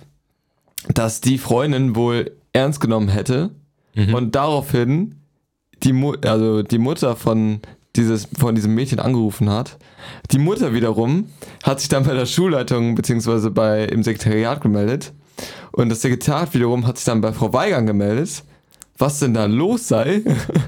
dass 0.93 1.21
die 1.21 1.37
Freundin 1.37 1.95
wohl 1.95 2.31
ernst 2.53 2.81
genommen 2.81 3.07
hätte 3.07 3.51
und 4.13 4.35
daraufhin 4.35 5.15
die, 5.83 5.93
Mu 5.93 6.13
also 6.23 6.63
die 6.63 6.77
Mutter 6.77 7.15
von, 7.15 7.59
dieses, 7.95 8.27
von 8.37 8.55
diesem 8.55 8.73
Mädchen 8.73 8.99
angerufen 8.99 9.49
hat. 9.49 9.77
Die 10.31 10.39
Mutter 10.39 10.73
wiederum 10.73 11.27
hat 11.63 11.79
sich 11.79 11.89
dann 11.89 12.03
bei 12.03 12.13
der 12.13 12.25
Schulleitung 12.25 12.95
bzw. 12.95 13.49
bei 13.49 13.85
im 13.85 14.03
Sekretariat 14.03 14.61
gemeldet 14.61 15.13
und 15.71 15.89
das 15.89 16.01
Sekretariat 16.01 16.53
wiederum 16.53 16.87
hat 16.87 16.97
sich 16.97 17.05
dann 17.05 17.21
bei 17.21 17.33
Frau 17.33 17.53
Weigang 17.53 17.85
gemeldet, 17.85 18.43
was 19.01 19.19
denn 19.19 19.33
da 19.33 19.45
los 19.45 19.87
sei. 19.87 20.21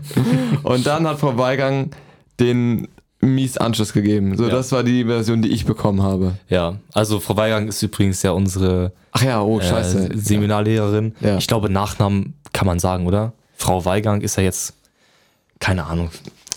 und 0.63 0.85
dann 0.85 1.07
hat 1.07 1.19
Frau 1.19 1.37
Weigang 1.37 1.91
den 2.39 2.87
mies 3.21 3.57
Anschluss 3.57 3.93
gegeben. 3.93 4.35
So, 4.35 4.43
Ja. 4.45 4.49
das 4.49 4.71
war 4.71 4.83
die 4.83 5.05
Version, 5.05 5.41
die 5.41 5.49
ich 5.51 5.65
bekommen 5.65 6.01
habe. 6.01 6.33
Ja, 6.49 6.75
also 6.93 7.19
Frau 7.21 7.37
Weigang 7.37 7.67
ist 7.67 7.81
übrigens 7.81 8.21
ja 8.23 8.31
unsere 8.31 8.91
Ach 9.11 9.21
ja, 9.23 9.41
oh, 9.41 9.61
scheiße. 9.61 10.09
äh, 10.13 10.17
Seminarlehrerin. 10.17 11.15
Ja. 11.21 11.37
Ich 11.37 11.47
glaube, 11.47 11.69
Nachnamen 11.69 12.33
kann 12.51 12.65
man 12.67 12.79
sagen, 12.79 13.07
oder? 13.07 13.31
Frau 13.55 13.85
Weigang 13.85 14.19
ist 14.21 14.35
ja 14.35 14.43
jetzt, 14.43 14.73
keine 15.59 15.85
Ahnung, 15.85 16.09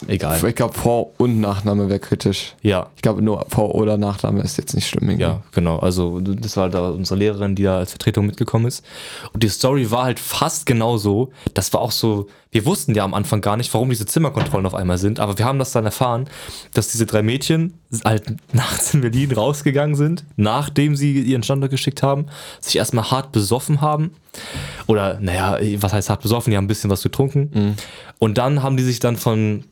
egal. 0.09 0.43
Ich 0.45 0.55
glaube, 0.55 0.75
Vor- 0.75 1.11
und 1.19 1.41
Nachname 1.41 1.89
wäre 1.89 1.99
kritisch. 2.01 2.55
Ja, 2.63 2.89
Ich 2.97 3.03
glaube, 3.03 3.23
nur 3.23 3.47
Vor- 3.49 3.75
oder 3.75 3.97
Nachname 3.97 4.43
ist 4.43 4.57
jetzt 4.59 4.75
nicht 4.75 4.87
schlimm. 4.89 5.05
irgendwie. 5.09 5.23
ja, 5.23 5.43
genau. 5.53 5.79
Also 5.79 6.21
das 6.21 6.57
war 6.57 6.69
da 6.69 6.91
unsere 6.91 7.19
Lehrerin, 7.19 7.55
die 7.55 7.63
da 7.65 7.79
als 7.79 7.91
Vertretung 7.91 8.27
mitgekommen 8.27 8.67
ist. 8.67 8.85
Und 9.33 9.43
die 9.43 9.49
Story 9.49 9.91
war 9.91 10.05
halt 10.05 10.19
fast 10.19 10.67
genauso. 10.67 11.31
Das 11.55 11.73
war 11.73 11.81
auch 11.81 11.93
so, 11.93 12.27
wir 12.51 12.65
wussten 12.67 12.95
ja 12.95 13.05
am 13.05 13.15
Anfang 13.15 13.41
gar 13.41 13.57
nicht, 13.57 13.73
warum 13.75 13.91
diese 13.91 14.07
Zimmerkontrollen 14.07 14.67
auf 14.67 14.75
einmal 14.75 14.99
sind, 14.99 15.21
aber 15.21 15.37
wir 15.39 15.45
haben 15.45 15.59
das 15.59 15.73
dann 15.73 15.85
erfahren, 15.85 16.29
dass 16.73 16.89
diese 16.89 17.05
drei 17.07 17.23
Mädchen 17.23 17.75
halt 18.05 18.25
nachts 18.53 18.95
in 18.95 19.01
Berlin 19.03 19.33
rausgegangen 19.33 19.95
sind, 19.97 20.25
nachdem 20.37 20.97
sie 20.97 21.21
ihren 21.21 21.43
Standort 21.43 21.71
geschickt 21.71 22.03
haben, 22.03 22.27
sich 22.61 22.77
erstmal 22.77 23.11
hart 23.11 23.33
besoffen 23.33 23.81
haben. 23.81 24.13
Oder, 24.87 25.19
naja, 25.21 25.59
was 25.81 25.93
heißt 25.93 26.11
hart 26.11 26.23
besoffen? 26.23 26.51
Die 26.51 26.57
haben 26.57 26.65
ein 26.65 26.69
bisschen 26.69 26.91
was 26.91 27.03
getrunken. 27.03 27.77
Und 28.19 28.39
dann 28.39 28.63
haben 28.63 28.77
die 28.77 28.83
sich 28.85 29.01
dann 29.01 29.17
von 29.17 29.65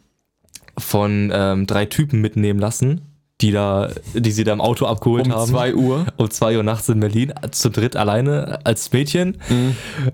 von 0.79 1.31
ähm, 1.33 1.67
drei 1.67 1.87
Typen 1.87 2.21
mitnehmen 2.21 2.61
lassen, 2.61 3.03
die 3.41 3.51
da, 3.51 3.91
die 4.15 4.31
sie 4.31 4.45
da 4.45 4.53
im 4.53 4.61
Auto 4.61 4.87
abgeholt 4.87 5.27
Um 5.27 5.33
haben. 5.33 5.51
2 5.51 5.75
Uhr. 5.75 6.07
Um 6.17 6.31
2 6.31 6.57
Uhr 6.57 6.63
nachts 6.63 6.89
in 6.89 7.01
Berlin, 7.01 7.33
zu 7.51 7.69
dritt 7.69 7.97
alleine 7.97 8.61
als 8.65 8.93
Mädchen. 8.93 9.39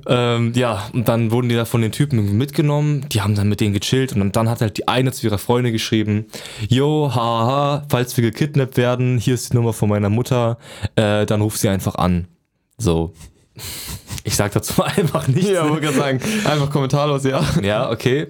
Ähm, 0.06 0.52
ja, 0.54 0.88
und 0.92 1.06
dann 1.06 1.30
wurden 1.30 1.48
die 1.48 1.54
da 1.54 1.64
von 1.64 1.82
den 1.82 1.92
Typen 1.92 2.38
mitgenommen, 2.38 3.06
die 3.12 3.20
haben 3.20 3.34
dann 3.34 3.48
mit 3.48 3.60
denen 3.60 3.74
gechillt 3.74 4.14
und 4.14 4.34
dann 4.36 4.48
hat 4.48 4.60
halt 4.62 4.78
die 4.78 4.88
eine 4.88 5.12
zu 5.12 5.26
ihrer 5.26 5.38
Freundin 5.38 5.72
geschrieben, 5.72 6.26
yo, 6.68 7.12
haha, 7.14 7.84
falls 7.88 8.16
wir 8.16 8.22
gekidnappt 8.22 8.76
werden, 8.76 9.18
hier 9.18 9.34
ist 9.34 9.52
die 9.52 9.56
Nummer 9.56 9.74
von 9.74 9.88
meiner 9.90 10.10
Mutter, 10.10 10.58
äh, 10.96 11.26
dann 11.26 11.42
ruf 11.42 11.56
sie 11.56 11.68
einfach 11.68 11.96
an. 11.96 12.26
So. 12.78 13.12
Ich 14.24 14.36
sag 14.36 14.52
dazu 14.52 14.82
einfach 14.82 15.28
nichts. 15.28 15.50
Ja, 15.50 15.68
wollte 15.68 15.82
gerade 15.82 15.96
sagen, 15.96 16.20
einfach 16.44 16.70
kommentarlos, 16.70 17.24
ja. 17.24 17.44
Ja, 17.62 17.90
okay. 17.90 18.28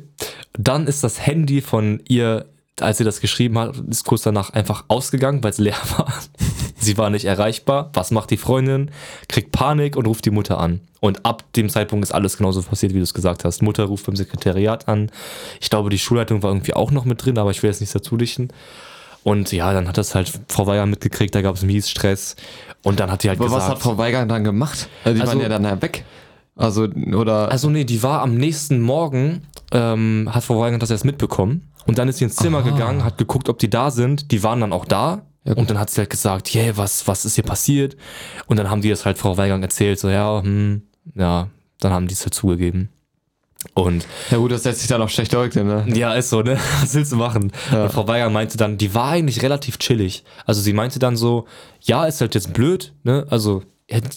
Dann 0.52 0.86
ist 0.86 1.04
das 1.04 1.24
Handy 1.24 1.60
von 1.60 2.00
ihr, 2.08 2.46
als 2.80 2.98
sie 2.98 3.04
das 3.04 3.20
geschrieben 3.20 3.58
hat, 3.58 3.76
ist 3.88 4.04
kurz 4.04 4.22
danach 4.22 4.50
einfach 4.50 4.84
ausgegangen, 4.88 5.42
weil 5.42 5.50
es 5.50 5.58
leer 5.58 5.76
war. 5.96 6.12
Sie 6.78 6.96
war 6.96 7.10
nicht 7.10 7.26
erreichbar. 7.26 7.90
Was 7.92 8.10
macht 8.10 8.30
die 8.30 8.38
Freundin? 8.38 8.90
Kriegt 9.28 9.52
Panik 9.52 9.96
und 9.96 10.06
ruft 10.06 10.24
die 10.24 10.30
Mutter 10.30 10.58
an. 10.58 10.80
Und 11.00 11.24
ab 11.26 11.44
dem 11.54 11.68
Zeitpunkt 11.68 12.04
ist 12.04 12.12
alles 12.12 12.36
genauso 12.36 12.62
passiert, 12.62 12.92
wie 12.92 12.98
du 12.98 13.04
es 13.04 13.14
gesagt 13.14 13.44
hast. 13.44 13.62
Mutter 13.62 13.84
ruft 13.84 14.06
beim 14.06 14.16
Sekretariat 14.16 14.88
an. 14.88 15.10
Ich 15.60 15.70
glaube, 15.70 15.90
die 15.90 15.98
Schulleitung 15.98 16.42
war 16.42 16.50
irgendwie 16.50 16.74
auch 16.74 16.90
noch 16.90 17.04
mit 17.04 17.24
drin, 17.24 17.38
aber 17.38 17.50
ich 17.50 17.62
will 17.62 17.70
jetzt 17.70 17.80
nicht 17.80 17.94
dazu 17.94 18.16
dichten. 18.16 18.48
Und 19.22 19.52
ja, 19.52 19.72
dann 19.72 19.86
hat 19.88 19.98
das 19.98 20.14
halt 20.14 20.32
Frau 20.48 20.66
Weiher 20.66 20.86
mitgekriegt, 20.86 21.34
da 21.34 21.42
gab 21.42 21.56
es 21.56 21.62
mies 21.62 21.90
Stress. 21.90 22.36
Und 22.82 23.00
dann 23.00 23.10
hat 23.10 23.22
die 23.22 23.28
halt 23.28 23.38
Aber 23.38 23.46
gesagt. 23.48 23.62
was 23.64 23.70
hat 23.70 23.78
Frau 23.82 23.98
Weigang 23.98 24.28
dann 24.28 24.44
gemacht? 24.44 24.88
Also 25.04 25.14
die 25.14 25.20
Also- 25.20 25.32
waren 25.34 25.42
ja 25.42 25.48
dann 25.48 25.64
ja 25.64 25.80
weg. 25.82 26.04
Also, 26.56 26.84
oder. 26.84 27.50
Also 27.50 27.70
nee, 27.70 27.84
die 27.84 28.02
war 28.02 28.20
am 28.22 28.34
nächsten 28.34 28.80
Morgen, 28.80 29.42
ähm, 29.72 30.28
hat 30.30 30.44
Frau 30.44 30.60
Weigand 30.60 30.82
das 30.82 30.90
erst 30.90 31.04
mitbekommen. 31.04 31.70
Und 31.86 31.98
dann 31.98 32.08
ist 32.08 32.18
sie 32.18 32.24
ins 32.24 32.36
Zimmer 32.36 32.62
gegangen, 32.62 33.02
hat 33.04 33.16
geguckt, 33.18 33.48
ob 33.48 33.58
die 33.58 33.70
da 33.70 33.90
sind. 33.90 34.30
Die 34.30 34.42
waren 34.42 34.60
dann 34.60 34.72
auch 34.72 34.84
da. 34.84 35.22
Ja, 35.44 35.54
und 35.54 35.70
dann 35.70 35.78
hat 35.78 35.88
sie 35.88 35.98
halt 36.00 36.10
gesagt, 36.10 36.54
yeah, 36.54 36.76
was, 36.76 37.08
was 37.08 37.24
ist 37.24 37.34
hier 37.36 37.44
passiert? 37.44 37.96
Und 38.46 38.58
dann 38.58 38.68
haben 38.68 38.82
die 38.82 38.90
das 38.90 39.06
halt 39.06 39.16
Frau 39.16 39.38
Weigang 39.38 39.62
erzählt, 39.62 39.98
so, 39.98 40.10
ja, 40.10 40.42
hm, 40.42 40.82
ja, 41.14 41.48
dann 41.80 41.92
haben 41.92 42.06
die 42.08 42.12
es 42.14 42.20
halt 42.22 42.34
zugegeben. 42.34 42.90
Und 43.74 44.06
ja 44.30 44.38
gut, 44.38 44.52
das 44.52 44.64
lässt 44.64 44.80
sich 44.80 44.88
dann 44.88 45.02
auch 45.02 45.08
schlecht 45.08 45.32
leugnen, 45.32 45.66
ne? 45.66 45.84
ja, 45.94 46.14
ist 46.14 46.30
so, 46.30 46.40
ne? 46.40 46.58
Was 46.80 46.94
willst 46.94 47.12
du 47.12 47.16
machen? 47.16 47.52
Ja. 47.70 47.84
Und 47.84 47.92
Frau 47.92 48.08
Weiger 48.08 48.30
meinte 48.30 48.56
dann, 48.56 48.78
die 48.78 48.94
war 48.94 49.10
eigentlich 49.10 49.42
relativ 49.42 49.78
chillig. 49.78 50.24
Also 50.46 50.60
sie 50.60 50.72
meinte 50.72 50.98
dann 50.98 51.16
so, 51.16 51.46
ja, 51.80 52.06
ist 52.06 52.20
halt 52.20 52.34
jetzt 52.34 52.52
blöd, 52.52 52.94
ne? 53.02 53.26
Also, 53.28 53.62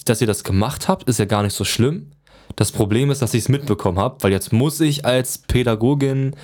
dass 0.05 0.21
ihr 0.21 0.27
das 0.27 0.43
gemacht 0.43 0.87
habt, 0.87 1.09
ist 1.09 1.19
ja 1.19 1.25
gar 1.25 1.43
nicht 1.43 1.55
so 1.55 1.65
schlimm. 1.65 2.11
Das 2.55 2.71
Problem 2.71 3.09
ist, 3.09 3.21
dass 3.21 3.33
ich 3.33 3.43
es 3.43 3.49
mitbekommen 3.49 3.99
habe, 3.99 4.17
weil 4.21 4.31
jetzt 4.31 4.53
muss 4.53 4.79
ich 4.79 5.05
als 5.05 5.39
Pädagogin, 5.39 6.35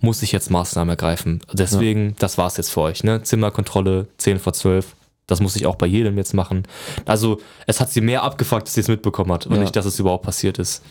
muss 0.00 0.22
ich 0.22 0.32
jetzt 0.32 0.50
Maßnahmen 0.50 0.90
ergreifen. 0.90 1.40
Deswegen, 1.52 2.16
das 2.18 2.36
war's 2.36 2.56
jetzt 2.56 2.70
für 2.70 2.80
euch, 2.80 3.04
ne? 3.04 3.22
Zimmerkontrolle, 3.22 4.08
10 4.18 4.40
vor 4.40 4.52
12. 4.52 4.96
Das 5.26 5.40
muss 5.40 5.54
ich 5.56 5.66
auch 5.66 5.76
bei 5.76 5.86
jedem 5.86 6.16
jetzt 6.18 6.34
machen. 6.34 6.64
Also, 7.04 7.40
es 7.66 7.80
hat 7.80 7.90
sie 7.90 8.00
mehr 8.00 8.22
abgefuckt, 8.22 8.66
dass 8.66 8.74
sie 8.74 8.80
es 8.80 8.88
mitbekommen 8.88 9.32
hat 9.32 9.46
und 9.46 9.54
Ja. 9.54 9.60
nicht, 9.60 9.76
dass 9.76 9.86
es 9.86 9.98
überhaupt 9.98 10.24
passiert 10.24 10.58
ist. 10.58 10.82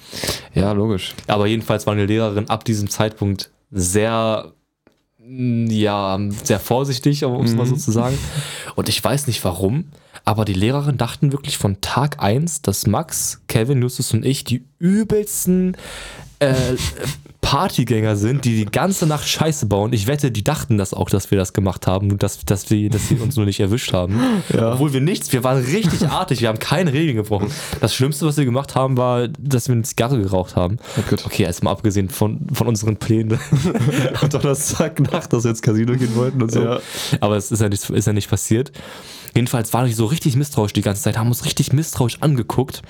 Ja, 0.53 0.71
logisch. 0.71 1.13
Aber 1.27 1.47
jedenfalls 1.47 1.85
war 1.85 1.93
eine 1.93 2.05
Lehrerin 2.05 2.49
ab 2.49 2.63
diesem 2.63 2.89
Zeitpunkt 2.89 3.51
sehr, 3.71 4.53
mm, 5.19 5.67
ja, 5.67 6.17
sehr 6.43 6.59
vorsichtig, 6.59 7.23
um 7.25 7.45
es 7.45 7.53
mal 7.53 7.65
so 7.65 7.75
zu 7.75 7.91
sagen. 7.91 8.17
Und 8.75 8.89
ich 8.89 9.03
weiß 9.03 9.27
nicht 9.27 9.43
warum, 9.43 9.85
aber 10.23 10.45
die 10.45 10.53
Lehrerin 10.53 10.97
dachten 10.97 11.31
wirklich 11.31 11.57
von 11.57 11.81
Tag 11.81 12.21
1, 12.23 12.61
dass 12.61 12.87
Max, 12.87 13.41
Kevin, 13.47 13.81
Justus 13.81 14.13
und 14.13 14.25
ich 14.25 14.43
die 14.43 14.65
übelsten 14.79 15.75
äh, 16.39 16.53
Partygänger 17.41 18.15
sind, 18.15 18.45
die 18.45 18.55
die 18.55 18.65
ganze 18.65 19.07
Nacht 19.07 19.27
Scheiße 19.27 19.65
bauen. 19.65 19.91
Ich 19.93 20.07
wette, 20.07 20.31
die 20.31 20.43
dachten 20.43 20.77
das 20.77 20.93
auch, 20.93 21.09
dass 21.09 21.31
wir 21.31 21.37
das 21.37 21.53
gemacht 21.53 21.87
haben, 21.87 22.17
dass, 22.17 22.45
dass, 22.45 22.69
wir, 22.69 22.89
dass 22.89 23.09
sie 23.09 23.15
uns 23.15 23.35
nur 23.35 23.45
nicht 23.45 23.59
erwischt 23.59 23.93
haben. 23.93 24.19
Ja. 24.51 24.73
Obwohl 24.73 24.91
wir 24.91 25.01
nichts, 25.01 25.31
wir 25.31 25.43
waren 25.43 25.63
richtig 25.63 26.07
artig, 26.09 26.41
wir 26.41 26.49
haben 26.49 26.59
keine 26.59 26.91
Regeln 26.91 27.15
gebrochen. 27.15 27.51
Das 27.79 27.95
Schlimmste, 27.95 28.25
was 28.25 28.37
wir 28.37 28.43
gemacht 28.43 28.75
haben, 28.75 28.97
war, 28.97 29.27
dass 29.27 29.67
wir 29.67 29.73
eine 29.73 29.83
Zigarre 29.83 30.19
geraucht 30.19 30.55
haben. 30.55 30.77
Gut. 31.09 31.25
Okay, 31.25 31.43
jetzt 31.43 31.63
mal 31.63 31.71
abgesehen 31.71 32.09
von, 32.09 32.41
von 32.51 32.67
unseren 32.67 32.97
Plänen 32.97 33.39
am 34.21 34.29
Donnerstagnacht, 34.29 35.31
dass 35.31 35.43
wir 35.43 35.51
ins 35.51 35.61
Casino 35.61 35.95
gehen 35.95 36.15
wollten 36.15 36.41
und 36.41 36.51
so. 36.51 36.63
Ja. 36.63 36.79
Aber 37.21 37.37
es 37.37 37.51
ist 37.51 37.61
ja, 37.61 37.69
nicht, 37.69 37.89
ist 37.89 38.07
ja 38.07 38.13
nicht 38.13 38.29
passiert. 38.29 38.71
Jedenfalls 39.33 39.71
waren 39.73 39.87
die 39.87 39.93
so 39.93 40.05
richtig 40.05 40.35
misstrauisch 40.35 40.73
die 40.73 40.81
ganze 40.81 41.03
Zeit, 41.03 41.17
haben 41.17 41.29
uns 41.29 41.45
richtig 41.45 41.71
misstrauisch 41.71 42.17
angeguckt, 42.19 42.81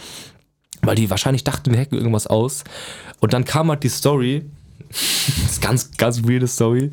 weil 0.82 0.96
die 0.96 1.10
wahrscheinlich 1.10 1.44
dachten, 1.44 1.72
wir 1.72 1.80
hacken 1.80 1.98
irgendwas 1.98 2.28
aus. 2.28 2.63
Und 3.20 3.34
dann 3.34 3.46
kam 3.46 3.70
halt 3.70 3.84
die 3.84 3.89
Story, 3.89 4.46
das 4.89 5.52
ist 5.52 5.62
ganz, 5.62 5.91
ganz 5.98 6.24
weirde 6.24 6.48
Story, 6.48 6.91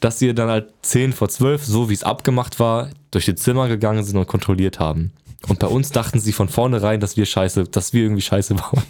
dass 0.00 0.18
sie 0.18 0.34
dann 0.34 0.48
halt 0.48 0.68
10 0.82 1.12
vor 1.12 1.28
12, 1.28 1.64
so 1.64 1.90
wie 1.90 1.94
es 1.94 2.02
abgemacht 2.04 2.58
war, 2.60 2.88
durch 3.10 3.24
die 3.26 3.34
Zimmer 3.34 3.68
gegangen 3.68 4.04
sind 4.04 4.16
und 4.16 4.26
kontrolliert 4.26 4.78
haben. 4.78 5.12
Und 5.46 5.60
bei 5.60 5.66
uns 5.68 5.90
dachten 5.90 6.18
sie 6.20 6.32
von 6.32 6.48
vornherein, 6.48 7.00
dass 7.00 7.16
wir 7.16 7.24
scheiße, 7.24 7.64
dass 7.64 7.92
wir 7.92 8.02
irgendwie 8.02 8.22
scheiße 8.22 8.54
bauen. 8.54 8.82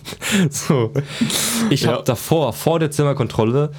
So. 0.51 0.93
Ich 1.71 1.83
Ja. 1.83 1.93
habe 1.93 2.05
davor, 2.05 2.53
vor 2.53 2.79
der 2.79 2.91
Zimmerkontrolle, 2.91 3.71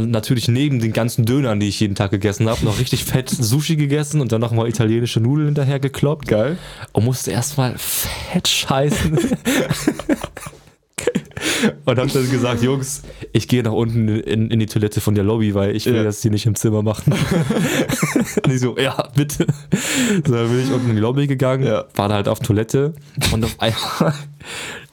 natürlich 0.00 0.48
neben 0.48 0.80
den 0.80 0.92
ganzen 0.92 1.24
Dönern, 1.24 1.60
die 1.60 1.68
ich 1.68 1.78
jeden 1.80 1.94
Tag 1.94 2.10
gegessen 2.10 2.48
habe, 2.48 2.64
noch 2.64 2.78
richtig 2.78 3.04
fett 3.04 3.28
Sushi 3.30 3.76
gegessen 3.76 4.20
und 4.20 4.32
dann 4.32 4.40
nochmal 4.40 4.68
italienische 4.68 5.20
Nudeln 5.20 5.46
hinterher 5.48 5.78
gekloppt. 5.80 6.28
Geil. 6.28 6.56
Und 6.92 7.04
musste 7.04 7.30
erstmal 7.30 7.74
fett 7.78 8.48
scheißen. 8.48 9.18
und 11.84 11.98
hab 11.98 12.12
dann 12.12 12.30
gesagt, 12.30 12.62
Jungs, 12.62 13.02
ich 13.32 13.48
gehe 13.48 13.62
nach 13.62 13.72
unten 13.72 14.08
in, 14.08 14.50
in 14.50 14.58
die 14.60 14.66
Toilette 14.66 15.00
von 15.00 15.14
der 15.14 15.24
Lobby, 15.24 15.54
weil 15.54 15.74
ich 15.76 15.86
will 15.86 15.94
Ja. 15.96 16.02
das 16.04 16.22
hier 16.22 16.30
nicht 16.30 16.46
im 16.46 16.54
Zimmer 16.54 16.82
machen. 16.82 17.12
und 18.44 18.52
ich 18.52 18.60
so, 18.60 18.76
ja, 18.78 19.08
bitte. 19.14 19.46
So, 20.26 20.32
dann 20.34 20.48
bin 20.48 20.60
ich 20.64 20.72
unten 20.72 20.90
in 20.90 20.96
die 20.96 21.00
Lobby 21.02 21.26
gegangen, 21.26 21.64
Ja. 21.66 21.84
war 21.94 22.08
da 22.08 22.14
halt 22.16 22.28
auf 22.28 22.40
Toilette 22.40 22.94
und 23.32 23.44
auf 23.44 23.56
einmal, 23.60 24.14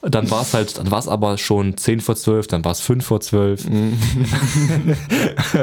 dann 0.02 0.30
war 0.30 0.42
es 0.42 0.54
halt, 0.54 0.78
dann 0.78 0.90
war 0.90 0.98
es 0.98 1.08
aber 1.08 1.36
schon 1.38 1.76
10 1.76 2.00
vor 2.00 2.16
12, 2.16 2.46
dann 2.46 2.64
war 2.64 2.72
es 2.72 2.80
5 2.80 3.04
vor 3.04 3.20
12. 3.20 3.68
Mhm. 3.68 3.98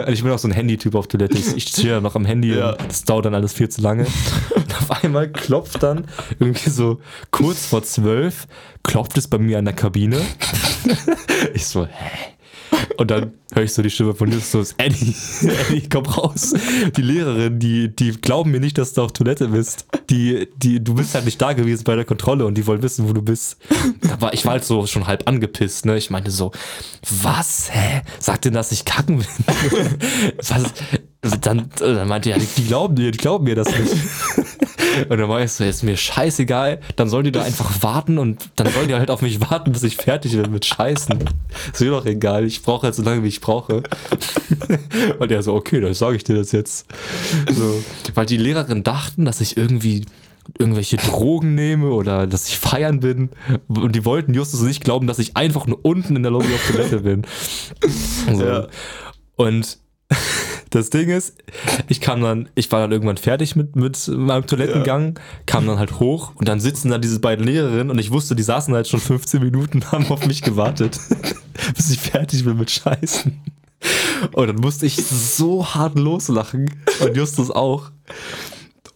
Ich 0.08 0.22
bin 0.24 0.32
auch 0.32 0.40
so 0.40 0.48
ein 0.48 0.52
Handy-Typ 0.52 0.96
auf 0.96 1.08
Toilette. 1.08 1.38
Ich, 1.38 1.64
stehe 1.70 1.96
da 1.96 2.02
noch 2.02 2.16
am 2.16 2.26
Handy 2.26 2.56
Ja. 2.56 2.72
und 2.72 2.88
das 2.88 3.04
dauert 3.04 3.26
dann 3.26 3.34
alles 3.36 3.54
viel 3.54 3.70
zu 3.70 3.82
lange. 3.82 4.06
Und 4.56 4.76
auf 4.78 5.04
einmal 5.04 5.32
klopft 5.32 5.82
dann 5.84 6.06
irgendwie 6.40 6.70
so 6.70 7.00
kurz 7.32 7.66
vor 7.66 7.84
zwölf, 7.84 8.48
klopft 8.84 9.18
es 9.18 9.28
bei 9.28 9.38
mir 9.38 9.58
an 9.60 9.66
der 9.66 9.74
Kabine. 9.74 10.22
Ich 11.54 11.66
so, 11.66 11.86
hä? 11.86 12.37
Und 12.98 13.12
dann 13.12 13.34
höre 13.54 13.64
ich 13.64 13.74
so 13.74 13.82
die 13.82 13.90
Stimme 13.90 14.16
von 14.16 14.32
Justus, 14.32 14.74
Eddie, 14.78 15.16
Eddie, 15.44 15.88
komm 15.90 16.06
raus. 16.06 16.54
Die 16.96 17.02
Lehrerin, 17.02 17.60
die, 17.60 17.96
die 17.96 18.12
glauben 18.12 18.52
mir 18.52 18.60
nicht, 18.60 18.78
dass 18.78 18.94
du 18.94 19.04
auf 19.04 19.14
Toilette 19.14 19.50
bist. 19.50 19.86
Die, 20.10 20.48
die, 20.58 20.84
du 20.84 20.96
bist 20.96 21.14
halt 21.14 21.26
nicht 21.26 21.42
da 21.42 21.54
gewesen 21.54 21.84
bei 21.84 21.96
der 21.96 22.06
Kontrolle 22.06 22.46
und 22.46 22.56
die 22.56 22.66
wollen 22.66 22.82
wissen, 22.82 23.08
wo 23.08 23.14
du 23.14 23.22
bist. 23.22 23.58
War, 24.20 24.34
ich 24.34 24.46
war 24.46 24.54
halt 24.54 24.66
so 24.66 24.86
schon 24.88 25.08
halb 25.08 25.28
angepisst, 25.28 25.86
ne? 25.86 25.98
Ich 25.98 26.10
meinte 26.10 26.32
so, 26.32 26.52
was, 27.22 27.70
hä? 27.72 28.02
Sagt 28.20 28.46
denn, 28.46 28.54
dass 28.54 28.72
ich 28.72 28.86
kacken 28.86 29.20
will? 29.20 29.28
Was? 30.38 30.74
Dann, 31.22 31.70
dann 31.80 32.08
meinte 32.08 32.32
er, 32.32 32.38
die 32.38 32.66
glauben 32.66 32.96
dir, 32.96 33.12
die 33.12 33.18
glauben 33.18 33.46
mir 33.46 33.56
das 33.56 33.68
nicht. 33.68 33.94
Und 35.10 35.18
dann 35.18 35.30
war 35.30 35.42
ich 35.44 35.52
so, 35.52 35.64
ist 35.64 35.84
mir 35.84 35.98
scheißegal, 35.98 36.80
dann 36.96 37.10
sollen 37.10 37.26
die 37.26 37.32
da 37.32 37.44
einfach 37.44 37.84
warten 37.84 38.18
und 38.18 38.50
dann 38.56 38.72
sollen 38.72 38.88
die 38.88 38.96
halt 38.96 39.12
auf 39.12 39.22
mich 39.22 39.40
warten, 39.42 39.72
bis 39.72 39.84
ich 39.84 39.96
fertig 39.96 40.32
bin 40.32 40.52
mit 40.52 40.66
Scheißen. 40.66 41.20
Ist 41.72 41.82
mir 41.82 41.92
doch 41.92 42.06
egal, 42.06 42.46
ich 42.46 42.64
brauche 42.64 42.86
halt 42.86 42.96
so 42.96 43.04
lange, 43.04 43.24
wie 43.24 43.28
ich 43.28 43.42
brauche. 43.42 43.84
Und 45.20 45.32
er 45.32 45.44
so, 45.44 45.54
okay, 45.54 45.82
dann 45.82 45.94
sage 45.94 46.16
ich 46.16 46.24
dir 46.24 46.36
das 46.36 46.52
jetzt. 46.52 46.88
So. 47.52 47.84
Weil 48.16 48.26
die 48.26 48.38
Lehrerin 48.38 48.84
dachten, 48.84 49.26
dass 49.26 49.40
ich 49.40 49.56
irgendwie 49.56 50.06
irgendwelche 50.58 50.98
Drogen 50.98 51.56
nehme 51.56 51.90
oder 51.92 52.26
dass 52.26 52.48
ich 52.48 52.58
feiern 52.58 53.02
bin. 53.02 53.30
Und 53.68 53.96
die 53.96 54.06
wollten 54.06 54.34
Justus 54.34 54.62
nicht 54.62 54.84
glauben, 54.84 55.08
dass 55.08 55.20
ich 55.20 55.36
einfach 55.36 55.68
nur 55.68 55.80
unten 55.84 56.16
in 56.16 56.24
der 56.24 56.32
Lobby 56.32 56.48
auf 56.54 56.72
Toilette 56.72 57.00
bin. 57.02 57.24
So. 58.34 58.44
Ja. 58.44 58.68
Und 59.38 59.78
das 60.70 60.90
Ding 60.90 61.10
ist, 61.10 61.36
ich 61.88 62.02
kam 62.02 62.22
dann, 62.22 62.50
ich 62.56 62.72
war 62.72 62.80
dann 62.80 62.92
irgendwann 62.92 63.18
fertig 63.18 63.56
mit, 63.56 63.76
mit 63.76 64.08
meinem 64.08 64.46
Toilettengang, 64.46 65.20
kam 65.46 65.66
dann 65.68 65.80
halt 65.80 66.00
hoch 66.00 66.34
und 66.36 66.48
dann 66.48 66.60
sitzen 66.60 66.90
da 66.90 66.98
diese 66.98 67.20
beiden 67.20 67.46
Lehrerinnen 67.46 67.90
und 67.90 68.00
ich 68.00 68.12
wusste, 68.12 68.36
die 68.36 68.44
saßen 68.44 68.74
halt 68.74 68.88
schon 68.88 69.00
15 69.00 69.42
Minuten, 69.42 69.84
haben 69.92 70.08
auf 70.08 70.26
mich 70.28 70.42
gewartet, 70.42 71.00
bis 71.76 71.92
ich 71.92 72.00
fertig 72.00 72.44
bin 72.44 72.58
mit 72.58 72.72
Scheißen. 72.72 73.40
Und 74.32 74.48
dann 74.48 74.56
musste 74.56 74.86
ich 74.86 74.96
so 74.96 75.66
hart 75.66 75.98
loslachen 75.98 76.70
und 77.02 77.16
Justus 77.16 77.52
auch. 77.52 77.92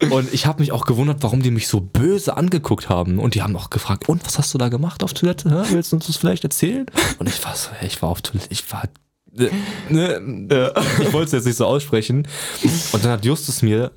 Und 0.10 0.34
ich 0.34 0.47
habe 0.47 0.62
mich 0.62 0.71
auch 0.71 0.86
gewundert, 0.86 1.21
warum 1.21 1.43
die 1.43 1.51
mich 1.51 1.67
so 1.67 1.79
böse 1.79 2.36
angeguckt 2.36 2.89
haben. 2.89 3.19
Und 3.19 3.36
die 3.36 3.43
haben 3.43 3.55
auch 3.55 3.69
gefragt, 3.69 4.10
und 4.10 4.25
was 4.25 4.39
hast 4.39 4.53
du 4.53 4.57
da 4.57 4.69
gemacht 4.69 5.03
auf 5.03 5.13
Toilette? 5.13 5.49
Hä? 5.49 5.73
Willst 5.73 5.91
du 5.91 5.97
uns 5.97 6.07
das 6.07 6.17
vielleicht 6.17 6.43
erzählen? 6.43 6.88
Und 7.19 7.29
ich 7.29 7.43
war 7.45 7.55
so, 7.55 7.69
ich 7.86 8.01
war 8.01 8.10
auf 8.10 8.21
Toilette, 8.21 8.47
ich 8.49 8.71
war. 8.71 8.84
Ne, 9.33 9.49
ne, 10.19 10.73
ich 11.01 11.13
wollte 11.13 11.27
es 11.27 11.31
jetzt 11.31 11.45
nicht 11.45 11.57
so 11.57 11.65
aussprechen. 11.65 12.27
Und 12.91 13.03
dann 13.03 13.11
hat 13.11 13.25
Justus 13.25 13.61
mir 13.61 13.91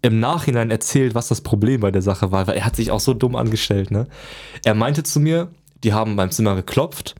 im 0.00 0.18
Nachhinein 0.18 0.70
erzählt, 0.70 1.14
was 1.14 1.28
das 1.28 1.42
Problem 1.42 1.80
bei 1.80 1.90
der 1.90 2.02
Sache 2.02 2.32
war, 2.32 2.46
weil 2.46 2.56
er 2.56 2.64
hat 2.64 2.76
sich 2.76 2.90
auch 2.90 3.00
so 3.00 3.14
dumm 3.14 3.36
angestellt. 3.36 3.90
Ne? 3.90 4.06
Er 4.64 4.74
meinte 4.74 5.02
zu 5.02 5.20
mir, 5.20 5.48
die 5.84 5.92
haben 5.92 6.16
beim 6.16 6.30
Zimmer 6.30 6.56
geklopft 6.56 7.14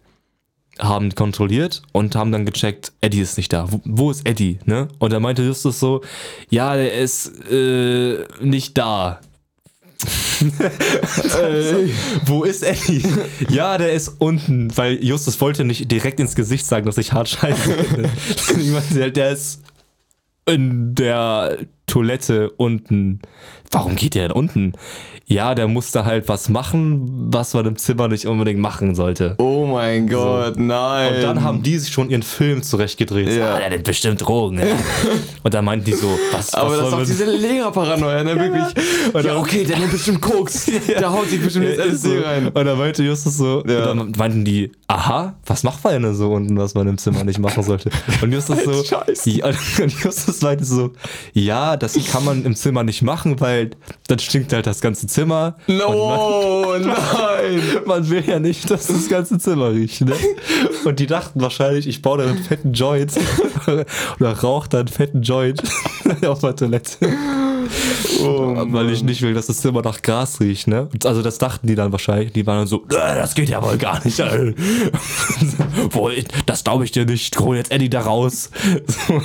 haben 0.79 1.15
kontrolliert 1.15 1.83
und 1.93 2.17
haben 2.17 2.33
dann 2.33 2.47
gecheckt, 2.47 2.93
Eddie 3.01 3.21
ist 3.21 3.37
nicht 3.37 3.53
da. 3.53 3.71
Wo, 3.71 3.81
wo 3.85 4.11
ist 4.11 4.27
Eddie? 4.27 4.59
Ne? 4.65 4.89
Und 4.99 5.13
er 5.13 5.21
meinte 5.21 5.43
Justus 5.43 5.79
so, 5.79 6.03
ja, 6.49 6.75
der 6.75 6.95
ist 6.95 7.29
äh, 7.51 8.25
nicht 8.41 8.79
da. 8.79 9.21
Äh, 10.05 11.89
wo 12.27 12.45
ist 12.45 12.63
Eddie? 12.63 13.05
Ja, 13.49 13.79
der 13.79 13.93
ist 13.93 14.09
unten, 14.19 14.77
weil 14.77 15.03
Justus 15.03 15.41
wollte 15.41 15.65
nicht 15.65 15.91
direkt 15.91 16.21
ins 16.21 16.35
Gesicht 16.35 16.67
sagen, 16.67 16.87
dass 16.87 16.99
ich 16.99 17.13
hart 17.13 17.29
scheiße 17.29 17.77
er, 18.99 19.11
der 19.11 19.31
ist 19.31 19.63
in 20.47 20.95
der 20.95 21.59
Toilette 21.97 22.51
unten. 22.57 23.21
Warum 23.71 23.97
geht 23.97 24.15
der 24.15 24.29
denn 24.29 24.33
unten? 24.37 24.73
Ja, 25.27 25.55
der 25.55 25.67
musste 25.69 26.05
halt 26.05 26.29
was 26.29 26.49
machen, 26.51 27.29
was 27.33 27.55
man 27.55 27.65
im 27.67 27.77
Zimmer 27.77 28.09
nicht 28.09 28.27
unbedingt 28.27 28.59
machen 28.61 28.95
sollte. 28.95 29.35
Oh 29.39 29.67
mein 29.67 30.07
Gott, 30.09 30.59
nein. 30.59 31.15
Und 31.15 31.23
dann 31.23 31.43
haben 31.43 31.63
die 31.63 31.79
sich 31.79 31.91
schon 31.93 32.11
ihren 32.11 32.23
Film 32.23 32.63
zurechtgedreht. 32.63 33.31
So, 33.31 33.39
Ja. 33.39 33.55
Ah, 33.55 33.59
der 33.61 33.71
nimmt 33.71 33.85
bestimmt 33.85 34.21
Drogen. 34.21 34.59
Ja. 34.59 34.65
Und 35.43 35.55
dann 35.55 35.65
meinten 35.65 35.87
die 35.87 35.93
so, 35.95 36.19
was, 36.33 36.53
Aber 36.55 36.71
was 36.71 36.79
das 36.79 36.89
ist 36.89 36.95
auch 36.95 37.03
diese 37.05 37.25
Lehrerparanoia, 37.25 38.25
ne? 38.25 38.37
Wirklich. 38.37 38.85
Und 39.15 39.25
Ja, 39.25 39.33
dann- 39.33 39.37
okay, 39.39 39.65
der 39.65 39.79
nimmt 39.79 39.93
bestimmt 39.93 40.21
Koks. 40.21 40.71
Der 40.89 41.11
haut 41.11 41.29
sich 41.29 41.43
bestimmt 41.43 41.67
jetzt 41.67 41.79
LSD 41.81 42.09
so. 42.19 42.21
rein. 42.27 42.49
Und 42.49 42.65
dann 42.65 42.77
meinte 42.79 43.03
Justus 43.03 43.37
so, 43.39 43.63
Ja. 43.67 43.91
und 43.91 43.99
dann 43.99 44.13
meinten 44.19 44.45
die, 44.45 44.71
aha, 44.89 45.35
was 45.47 45.63
macht 45.63 45.83
man 45.85 46.03
denn 46.03 46.15
so 46.15 46.31
unten, 46.33 46.59
was 46.59 46.75
man 46.75 46.87
im 46.89 46.99
Zimmer 46.99 47.25
nicht 47.25 47.39
machen 47.39 47.63
sollte? 47.63 47.91
Und 48.21 48.33
Justus 48.33 48.65
so, 48.65 48.85
Scheiße. 48.85 49.31
ja, 49.31 49.47
und 49.47 49.93
Justus 50.03 50.43
meinte 50.43 50.65
so, 50.65 50.91
ja, 51.33 51.77
das 51.83 51.95
kann 52.07 52.25
man 52.25 52.45
im 52.45 52.55
Zimmer 52.55 52.85
nicht 52.85 53.03
machen, 53.03 53.41
weil 53.41 53.71
dann 54.07 54.21
stinkt 54.21 54.53
halt 54.53 54.67
das 54.67 54.81
ganze 54.81 55.09
Zimmer. 55.09 55.57
No, 55.67 56.77
nein. 56.79 56.87
man, 56.87 57.85
man 57.87 58.09
will 58.11 58.25
ja 58.25 58.39
nicht, 58.39 58.71
dass 58.71 58.87
das 58.87 59.09
ganze 59.09 59.39
Zimmer 59.39 59.73
riecht, 59.73 60.03
ne? 60.03 60.15
Und 60.85 61.01
die 61.01 61.07
dachten 61.07 61.41
wahrscheinlich, 61.41 61.89
ich 61.89 62.01
baue 62.01 62.19
da 62.19 62.25
einen 62.31 62.43
fetten 62.43 62.73
Joint 62.73 63.13
oder 64.21 64.33
rauche 64.39 64.69
da 64.69 64.79
einen 64.81 64.89
fetten 64.89 65.23
Joint 65.23 65.63
auf 66.27 66.39
der 66.41 66.55
Toilette. 66.55 66.99
Oh, 68.21 68.55
Weil 68.69 68.91
ich 68.91 69.03
nicht 69.03 69.23
will, 69.23 69.35
dass 69.35 69.47
das 69.47 69.61
Zimmer 69.61 69.83
nach 69.83 70.03
Gras 70.03 70.41
riecht, 70.41 70.69
ne? 70.69 70.89
Also 71.05 71.23
das 71.23 71.39
dachten 71.39 71.67
die 71.67 71.75
dann 71.75 71.91
wahrscheinlich. 71.91 72.33
Die 72.33 72.47
waren 72.47 72.59
dann 72.59 72.67
so, 72.67 72.85
"Äh, 72.91 73.17
das 73.17 73.35
geht 73.35 73.49
ja 73.49 73.63
wohl 73.63 73.79
gar 73.79 74.05
nicht. 74.05 74.19
Wohl, 75.91 76.25
das 76.47 76.63
glaube 76.65 76.85
ich 76.85 76.93
dir 76.93 77.07
nicht. 77.07 77.39
Hol 77.41 77.57
jetzt 77.57 77.73
Eddie 77.73 77.91
da 77.91 78.03
raus. 78.03 78.51
So. 78.87 79.21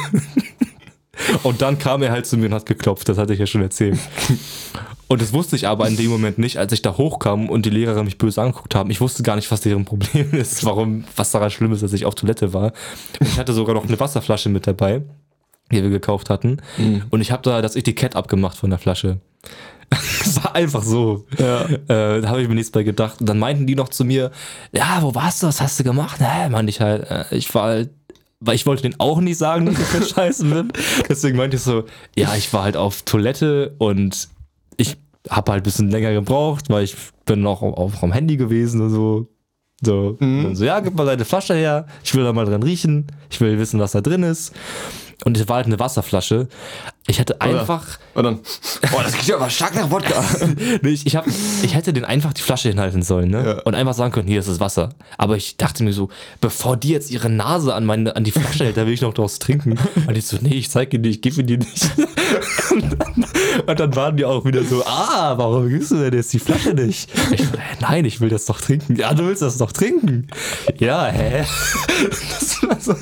Und 1.44 1.62
dann 1.62 1.78
kam 1.80 2.04
er 2.04 2.12
halt 2.12 2.26
zu 2.26 2.38
mir 2.38 2.48
und 2.48 2.54
hat 2.54 2.66
geklopft. 2.66 3.10
Das 3.10 3.18
hatte 3.18 3.34
ich 3.34 3.40
ja 3.40 3.48
schon 3.48 3.62
erzählt. 3.62 3.98
Und 5.08 5.22
das 5.22 5.34
wusste 5.34 5.56
ich 5.56 5.68
aber 5.68 5.88
in 5.88 5.96
dem 5.96 6.10
Moment 6.10 6.38
nicht, 6.38 6.58
als 6.58 6.74
ich 6.74 6.82
da 6.82 6.98
hochkam 6.98 7.50
und 7.50 7.66
die 7.66 7.70
Lehrer 7.70 8.04
mich 8.04 8.18
böse 8.18 8.42
angeguckt 8.42 8.76
haben. 8.76 8.92
Ich 8.92 9.00
wusste 9.00 9.24
gar 9.24 9.36
nicht, 9.36 9.50
was 9.52 9.62
deren 9.62 9.86
Problem 9.86 10.32
ist, 10.34 10.66
warum, 10.66 11.06
was 11.16 11.32
daran 11.32 11.50
schlimm 11.50 11.72
ist, 11.72 11.84
dass 11.84 11.94
ich 11.94 12.06
auf 12.06 12.16
Toilette 12.16 12.54
war. 12.54 12.74
Und 13.20 13.28
ich 13.28 13.40
hatte 13.40 13.54
sogar 13.54 13.74
noch 13.74 13.88
eine 13.88 14.00
Wasserflasche 14.00 14.50
mit 14.50 14.68
dabei, 14.68 15.02
die 15.72 15.82
wir 15.82 15.90
gekauft 15.90 16.30
hatten. 16.30 16.62
Und 17.10 17.22
ich 17.22 17.32
habe 17.32 17.42
da 17.44 17.62
das 17.62 17.76
Etikett 17.76 18.16
abgemacht 18.16 18.58
von 18.58 18.70
der 18.70 18.80
Flasche. 18.80 19.20
Es 20.20 20.44
war 20.44 20.56
einfach 20.56 20.84
so. 20.84 21.26
Ja. 21.38 21.64
Äh, 21.64 22.22
da 22.22 22.28
habe 22.28 22.42
ich 22.42 22.50
mir 22.50 22.56
nichts 22.56 22.72
bei 22.72 22.84
gedacht. 22.84 23.22
Und 23.22 23.30
dann 23.30 23.40
meinten 23.40 23.66
die 23.66 23.76
noch 23.76 23.88
zu 23.88 24.04
mir, 24.04 24.32
ja, 24.74 25.00
wo 25.02 25.16
warst 25.16 25.42
du? 25.42 25.48
Was 25.48 25.62
hast 25.62 25.80
du 25.80 25.86
gemacht? 25.86 26.18
Na, 26.20 26.50
meinte 26.50 26.70
ich 26.70 26.82
halt, 26.82 27.10
äh, 27.10 27.24
ich 27.32 27.56
war 27.56 27.64
halt, 27.64 27.90
weil 28.40 28.56
ich 28.56 28.66
wollte 28.66 28.84
denen 28.84 29.00
auch 29.00 29.20
nicht 29.20 29.38
sagen, 29.38 29.66
dass 29.66 29.96
ich 29.96 30.10
scheiße 30.10 30.46
bin. 30.46 30.72
Deswegen 31.10 31.38
meinte 31.38 31.58
ich 31.58 31.64
so, 31.64 31.84
ja, 32.16 32.36
ich 32.36 32.52
war 32.54 32.64
halt 32.64 32.78
auf 32.78 33.02
Toilette 33.04 33.76
und 33.78 34.30
ich 34.78 34.98
habe 35.30 35.52
halt 35.52 35.62
ein 35.62 35.64
bisschen 35.64 35.90
länger 35.90 36.14
gebraucht, 36.14 36.70
weil 36.70 36.84
ich 36.84 36.96
bin 37.26 37.42
noch 37.42 37.62
auf 37.62 38.02
am 38.04 38.12
Handy 38.12 38.38
gewesen 38.38 38.82
und 38.82 38.90
so. 38.92 39.28
So, 39.84 40.18
und 40.20 40.56
so, 40.56 40.66
ja, 40.66 40.80
gib 40.80 40.96
mal 40.96 41.06
deine 41.06 41.24
Flasche 41.24 41.54
her, 41.54 41.86
ich 42.04 42.16
will 42.16 42.24
da 42.24 42.34
mal 42.34 42.46
dran 42.48 42.64
riechen, 42.64 43.06
ich 43.30 43.40
will 43.40 43.60
wissen, 43.60 43.80
was 43.80 43.92
da 43.92 44.02
drin 44.02 44.24
ist. 44.24 44.52
Und 45.26 45.36
es 45.38 45.48
war 45.50 45.58
halt 45.58 45.66
eine 45.66 45.80
Wasserflasche. 45.80 46.48
Ich 47.08 47.20
hätte 47.20 47.42
einfach, 47.42 47.98
Und 48.14 48.24
dann, 48.24 48.40
boah, 48.92 49.02
das 49.02 49.14
klingt 49.14 49.28
ja 49.28 49.36
aber 49.38 49.50
stark 49.50 49.76
nach 49.76 49.90
Wodka. 49.90 50.24
Nee, 50.82 50.90
ich, 50.90 51.06
ich, 51.06 51.16
hab, 51.16 51.26
ich 51.28 51.74
hätte 51.74 51.92
den 51.94 52.06
einfach 52.06 52.34
die 52.34 52.42
Flasche 52.42 52.70
hinhalten 52.70 53.02
sollen, 53.02 53.30
ne? 53.32 53.46
Ja. 53.46 53.62
Und 53.64 53.76
einfach 53.76 53.94
sagen 53.94 54.12
können, 54.12 54.28
hier 54.28 54.40
ist 54.40 54.50
das 54.50 54.60
Wasser. 54.60 54.90
Aber 55.18 55.36
ich 55.38 55.58
dachte 55.58 55.84
mir 55.84 55.94
so, 55.94 56.10
bevor 56.42 56.78
die 56.78 56.90
jetzt 56.90 57.10
ihre 57.10 57.30
Nase 57.30 57.74
an, 57.74 57.86
meine, 57.86 58.16
an 58.16 58.24
die 58.24 58.32
Flasche 58.32 58.66
hält, 58.66 58.78
da 58.78 58.86
will 58.86 58.94
ich 58.94 59.02
noch 59.02 59.14
draus 59.14 59.40
trinken. 59.40 59.78
Und 60.08 60.18
ich 60.18 60.28
so, 60.28 60.38
nee, 60.42 60.56
ich 60.56 60.70
zeige 60.70 61.00
dir, 61.00 61.10
ich 61.10 61.22
gebe 61.22 61.44
dir 61.44 61.58
nicht. 61.58 61.90
Und 62.72 62.96
dann, 63.00 63.26
und 63.66 63.80
dann 63.80 63.96
waren 63.96 64.18
die 64.18 64.26
auch 64.26 64.46
wieder 64.46 64.64
so, 64.64 64.86
ah, 64.86 65.34
warum 65.38 65.68
gibst 65.70 65.92
du 65.92 65.96
denn 65.96 66.14
jetzt 66.14 66.32
die 66.34 66.40
Flasche 66.40 66.74
nicht? 66.74 67.10
Ich 67.32 67.42
so, 67.42 67.58
hä, 67.58 67.78
nein, 67.80 68.06
ich 68.06 68.22
will 68.22 68.30
das 68.30 68.46
doch 68.46 68.62
trinken. 68.62 68.98
Ja, 68.98 69.14
du 69.14 69.26
willst 69.26 69.42
das 69.42 69.58
doch 69.58 69.72
trinken. 69.72 70.28
Ja, 70.78 71.08
hä? 71.08 71.46
Das 72.10 72.62
war 72.64 72.80
so. 72.80 72.96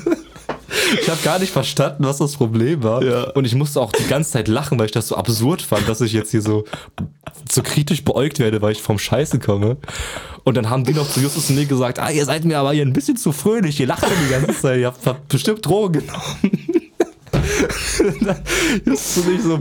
Ich 1.00 1.08
habe 1.08 1.20
gar 1.22 1.38
nicht 1.38 1.52
verstanden, 1.52 2.04
was 2.04 2.18
das 2.18 2.36
Problem 2.36 2.82
war. 2.82 3.02
Ja. 3.02 3.30
Und 3.30 3.44
ich 3.44 3.54
musste 3.54 3.80
auch 3.80 3.92
die 3.92 4.06
ganze 4.06 4.32
Zeit 4.32 4.48
lachen, 4.48 4.78
weil 4.78 4.86
ich 4.86 4.92
das 4.92 5.08
so 5.08 5.16
absurd 5.16 5.62
fand, 5.62 5.88
dass 5.88 6.00
ich 6.00 6.12
jetzt 6.12 6.30
hier 6.30 6.42
so, 6.42 6.64
so 7.50 7.62
kritisch 7.62 8.04
beäugt 8.04 8.38
werde, 8.38 8.62
weil 8.62 8.72
ich 8.72 8.82
vom 8.82 8.98
Scheiße 8.98 9.38
komme. 9.38 9.76
Und 10.44 10.56
dann 10.56 10.70
haben 10.70 10.84
die 10.84 10.94
noch 10.94 11.08
zu 11.10 11.20
Justus 11.20 11.50
und 11.50 11.56
mir 11.56 11.66
gesagt, 11.66 11.98
ah, 11.98 12.10
ihr 12.10 12.24
seid 12.24 12.44
mir 12.44 12.58
aber 12.58 12.72
hier 12.72 12.84
ein 12.84 12.92
bisschen 12.92 13.16
zu 13.16 13.32
fröhlich, 13.32 13.80
ihr 13.80 13.86
lacht 13.86 14.02
ja 14.02 14.08
die 14.08 14.30
ganze 14.30 14.60
Zeit, 14.60 14.80
ihr 14.80 14.86
habt, 14.86 15.04
habt 15.06 15.28
bestimmt 15.28 15.64
Drogen 15.66 16.04
genommen. 16.06 16.22
Justus 18.84 19.26
und 19.26 19.34
ich 19.34 19.42
so, 19.42 19.58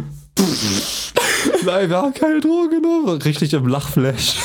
nein, 1.66 1.90
wir 1.90 1.98
haben 1.98 2.14
keine 2.14 2.40
Drogen 2.40 2.82
genommen. 2.82 3.22
Richtig 3.22 3.54
im 3.54 3.68
Lachflash. 3.68 4.36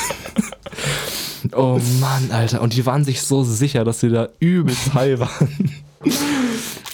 Oh 1.52 1.80
Mann, 2.00 2.30
Alter. 2.30 2.60
Und 2.60 2.74
die 2.74 2.84
waren 2.86 3.04
sich 3.04 3.22
so 3.22 3.42
sicher, 3.44 3.84
dass 3.84 4.00
sie 4.00 4.10
da 4.10 4.28
übelst 4.40 4.94
high 4.94 5.18
waren. 5.18 5.70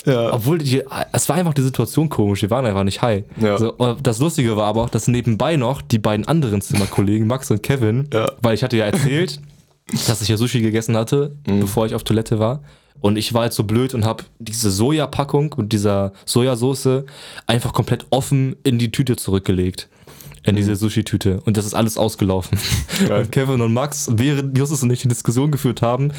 Ja. 0.07 0.33
Obwohl, 0.33 0.59
die, 0.59 0.83
es 1.12 1.29
war 1.29 1.37
einfach 1.37 1.53
die 1.53 1.62
Situation 1.62 2.09
komisch, 2.09 2.40
die 2.40 2.51
waren 2.51 2.64
einfach 2.64 2.85
nicht 2.85 3.03
high. 3.03 3.25
Ja. 3.40 3.59
So, 3.59 3.73
das 4.03 4.19
Lustige 4.21 4.57
war 4.57 4.66
aber 4.66 4.83
auch, 4.85 4.88
dass 4.88 5.09
nebenbei 5.09 5.57
noch 5.57 5.83
die 5.83 5.99
beiden 5.99 6.27
anderen 6.27 6.61
Zimmerkollegen, 6.62 7.27
Max 7.27 7.51
und 7.51 7.62
Kevin, 7.62 8.09
Ja. 8.12 8.31
weil 8.40 8.55
ich 8.55 8.62
hatte 8.62 8.77
ja 8.77 8.85
erzählt, 8.87 9.40
dass 10.07 10.23
ich 10.23 10.29
ja 10.29 10.37
Sushi 10.37 10.61
gegessen 10.62 10.97
hatte, 10.97 11.35
Mhm. 11.47 11.61
bevor 11.61 11.87
ich 11.87 11.95
auf 11.95 12.05
Toilette 12.05 12.38
war. 12.38 12.62
Und 13.01 13.16
ich 13.19 13.35
war 13.35 13.45
jetzt 13.45 13.57
so 13.57 13.64
blöd 13.64 13.92
und 13.95 14.05
habe 14.07 14.25
diese 14.38 14.71
Sojapackung 14.71 15.53
und 15.53 15.73
dieser 15.73 16.12
Sojasauce 16.25 17.04
einfach 17.46 17.73
komplett 17.75 18.07
offen 18.11 18.57
in 18.65 18.79
die 18.79 18.90
Tüte 18.90 19.17
zurückgelegt. 19.17 19.88
In 20.47 20.57
diese 20.57 20.77
Sushi-Tüte. 20.77 21.40
Und 21.44 21.57
das 21.57 21.67
ist 21.67 21.75
alles 21.75 21.99
ausgelaufen. 21.99 22.59
Mhm. 23.01 23.09
Geil. 23.09 23.23
Und 23.23 23.33
Kevin 23.33 23.61
und 23.61 23.73
Max, 23.73 24.09
während 24.13 24.57
Justus 24.57 24.83
und 24.83 24.90
ich 24.90 25.03
die 25.03 25.09
Diskussion 25.09 25.51
geführt 25.51 25.83
haben, 25.83 26.13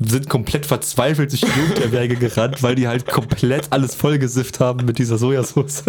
sind 0.00 0.28
komplett 0.28 0.66
verzweifelt 0.66 1.32
durch 1.32 1.42
die 1.42 1.60
Jugendherberge 1.60 2.16
gerannt, 2.16 2.62
weil 2.62 2.74
die 2.74 2.88
halt 2.88 3.06
komplett 3.06 3.68
alles 3.70 3.94
vollgesifft 3.94 4.60
haben 4.60 4.84
mit 4.86 4.98
dieser 4.98 5.18
Sojasauce, 5.18 5.84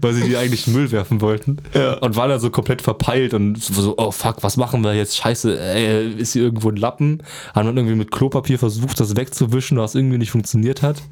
weil 0.00 0.14
sie 0.14 0.28
die 0.28 0.36
eigentlich 0.36 0.66
in 0.66 0.74
Müll 0.74 0.90
werfen 0.90 1.20
wollten. 1.20 1.58
Ja. 1.74 1.94
Und 1.98 2.16
waren 2.16 2.30
dann 2.30 2.40
so 2.40 2.50
komplett 2.50 2.82
verpeilt 2.82 3.34
und 3.34 3.62
so, 3.62 3.94
oh 3.96 4.10
fuck, 4.10 4.42
was 4.42 4.56
machen 4.56 4.82
wir 4.82 4.94
jetzt? 4.94 5.16
Scheiße, 5.16 5.58
ey, 5.58 6.12
ist 6.12 6.32
hier 6.32 6.42
irgendwo 6.42 6.70
ein 6.70 6.76
Lappen? 6.76 7.22
Haben 7.54 7.66
dann 7.66 7.76
irgendwie 7.76 7.96
mit 7.96 8.10
Klopapier 8.10 8.58
versucht, 8.58 8.98
das 9.00 9.16
wegzuwischen, 9.16 9.78
was 9.78 9.94
irgendwie 9.94 10.18
nicht 10.18 10.30
funktioniert 10.30 10.82
hat. 10.82 11.02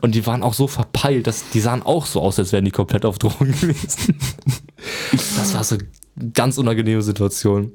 Und 0.00 0.14
die 0.14 0.26
waren 0.26 0.42
auch 0.42 0.54
so 0.54 0.66
verpeilt, 0.66 1.26
dass 1.26 1.48
die 1.50 1.60
sahen 1.60 1.82
auch 1.82 2.06
so 2.06 2.20
aus, 2.20 2.38
als 2.38 2.52
wären 2.52 2.64
die 2.64 2.70
komplett 2.70 3.04
auf 3.04 3.18
Drogen 3.18 3.52
gewesen. 3.60 4.16
Das 5.12 5.54
war 5.54 5.64
so 5.64 5.76
ganz 6.32 6.58
unangenehme 6.58 7.02
Situation. 7.02 7.72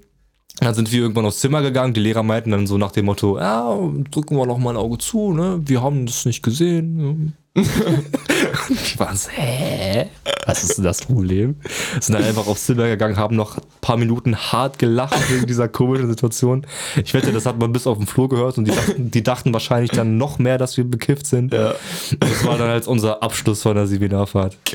Dann 0.59 0.73
sind 0.73 0.91
wir 0.91 1.01
irgendwann 1.01 1.25
aufs 1.25 1.39
Zimmer 1.39 1.61
gegangen. 1.61 1.93
Die 1.93 2.01
Lehrer 2.01 2.23
meinten 2.23 2.51
dann 2.51 2.67
so 2.67 2.77
nach 2.77 2.91
dem 2.91 3.05
Motto: 3.05 3.37
Ja, 3.37 3.77
drücken 4.11 4.35
wir 4.35 4.45
noch 4.45 4.57
mal 4.57 4.71
ein 4.71 4.77
Auge 4.77 4.97
zu, 4.97 5.33
ne? 5.33 5.61
Wir 5.65 5.81
haben 5.81 6.05
das 6.05 6.25
nicht 6.25 6.43
gesehen. 6.43 7.33
Ich 7.55 8.99
war 8.99 9.15
so, 9.15 9.29
hä? 9.29 10.09
Was 10.45 10.63
ist 10.63 10.77
denn 10.77 10.85
das 10.85 11.01
Problem? 11.01 11.55
Sind 11.99 12.13
dann 12.13 12.23
einfach 12.23 12.47
aufs 12.47 12.65
Zimmer 12.65 12.87
gegangen, 12.87 13.17
haben 13.17 13.35
noch 13.35 13.57
ein 13.57 13.63
paar 13.81 13.97
Minuten 13.97 14.35
hart 14.35 14.79
gelacht 14.79 15.15
wegen 15.31 15.45
dieser 15.45 15.67
komischen 15.67 16.07
Situation. 16.09 16.65
Ich 17.03 17.13
wette, 17.13 17.31
das 17.31 17.45
hat 17.45 17.59
man 17.59 17.71
bis 17.71 17.87
auf 17.87 17.97
den 17.97 18.07
Flur 18.07 18.29
gehört 18.29 18.57
und 18.57 18.65
die 18.65 18.71
dachten, 18.71 19.11
die 19.11 19.23
dachten 19.23 19.53
wahrscheinlich 19.53 19.91
dann 19.91 20.17
noch 20.17 20.39
mehr, 20.39 20.57
dass 20.57 20.77
wir 20.77 20.83
bekifft 20.83 21.25
sind. 21.25 21.53
Ja. 21.53 21.75
Das 22.19 22.45
war 22.45 22.57
dann 22.57 22.69
als 22.69 22.87
unser 22.87 23.21
Abschluss 23.23 23.61
von 23.63 23.75
der 23.75 23.87
Seminarfahrt. 23.87 24.57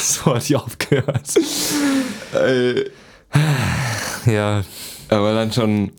So 0.00 0.34
hat 0.34 0.48
die 0.48 0.56
aufgehört. 0.56 1.34
Ey, 2.32 2.90
Ja, 4.26 4.64
aber 5.08 5.34
dann 5.34 5.52
schon 5.52 5.92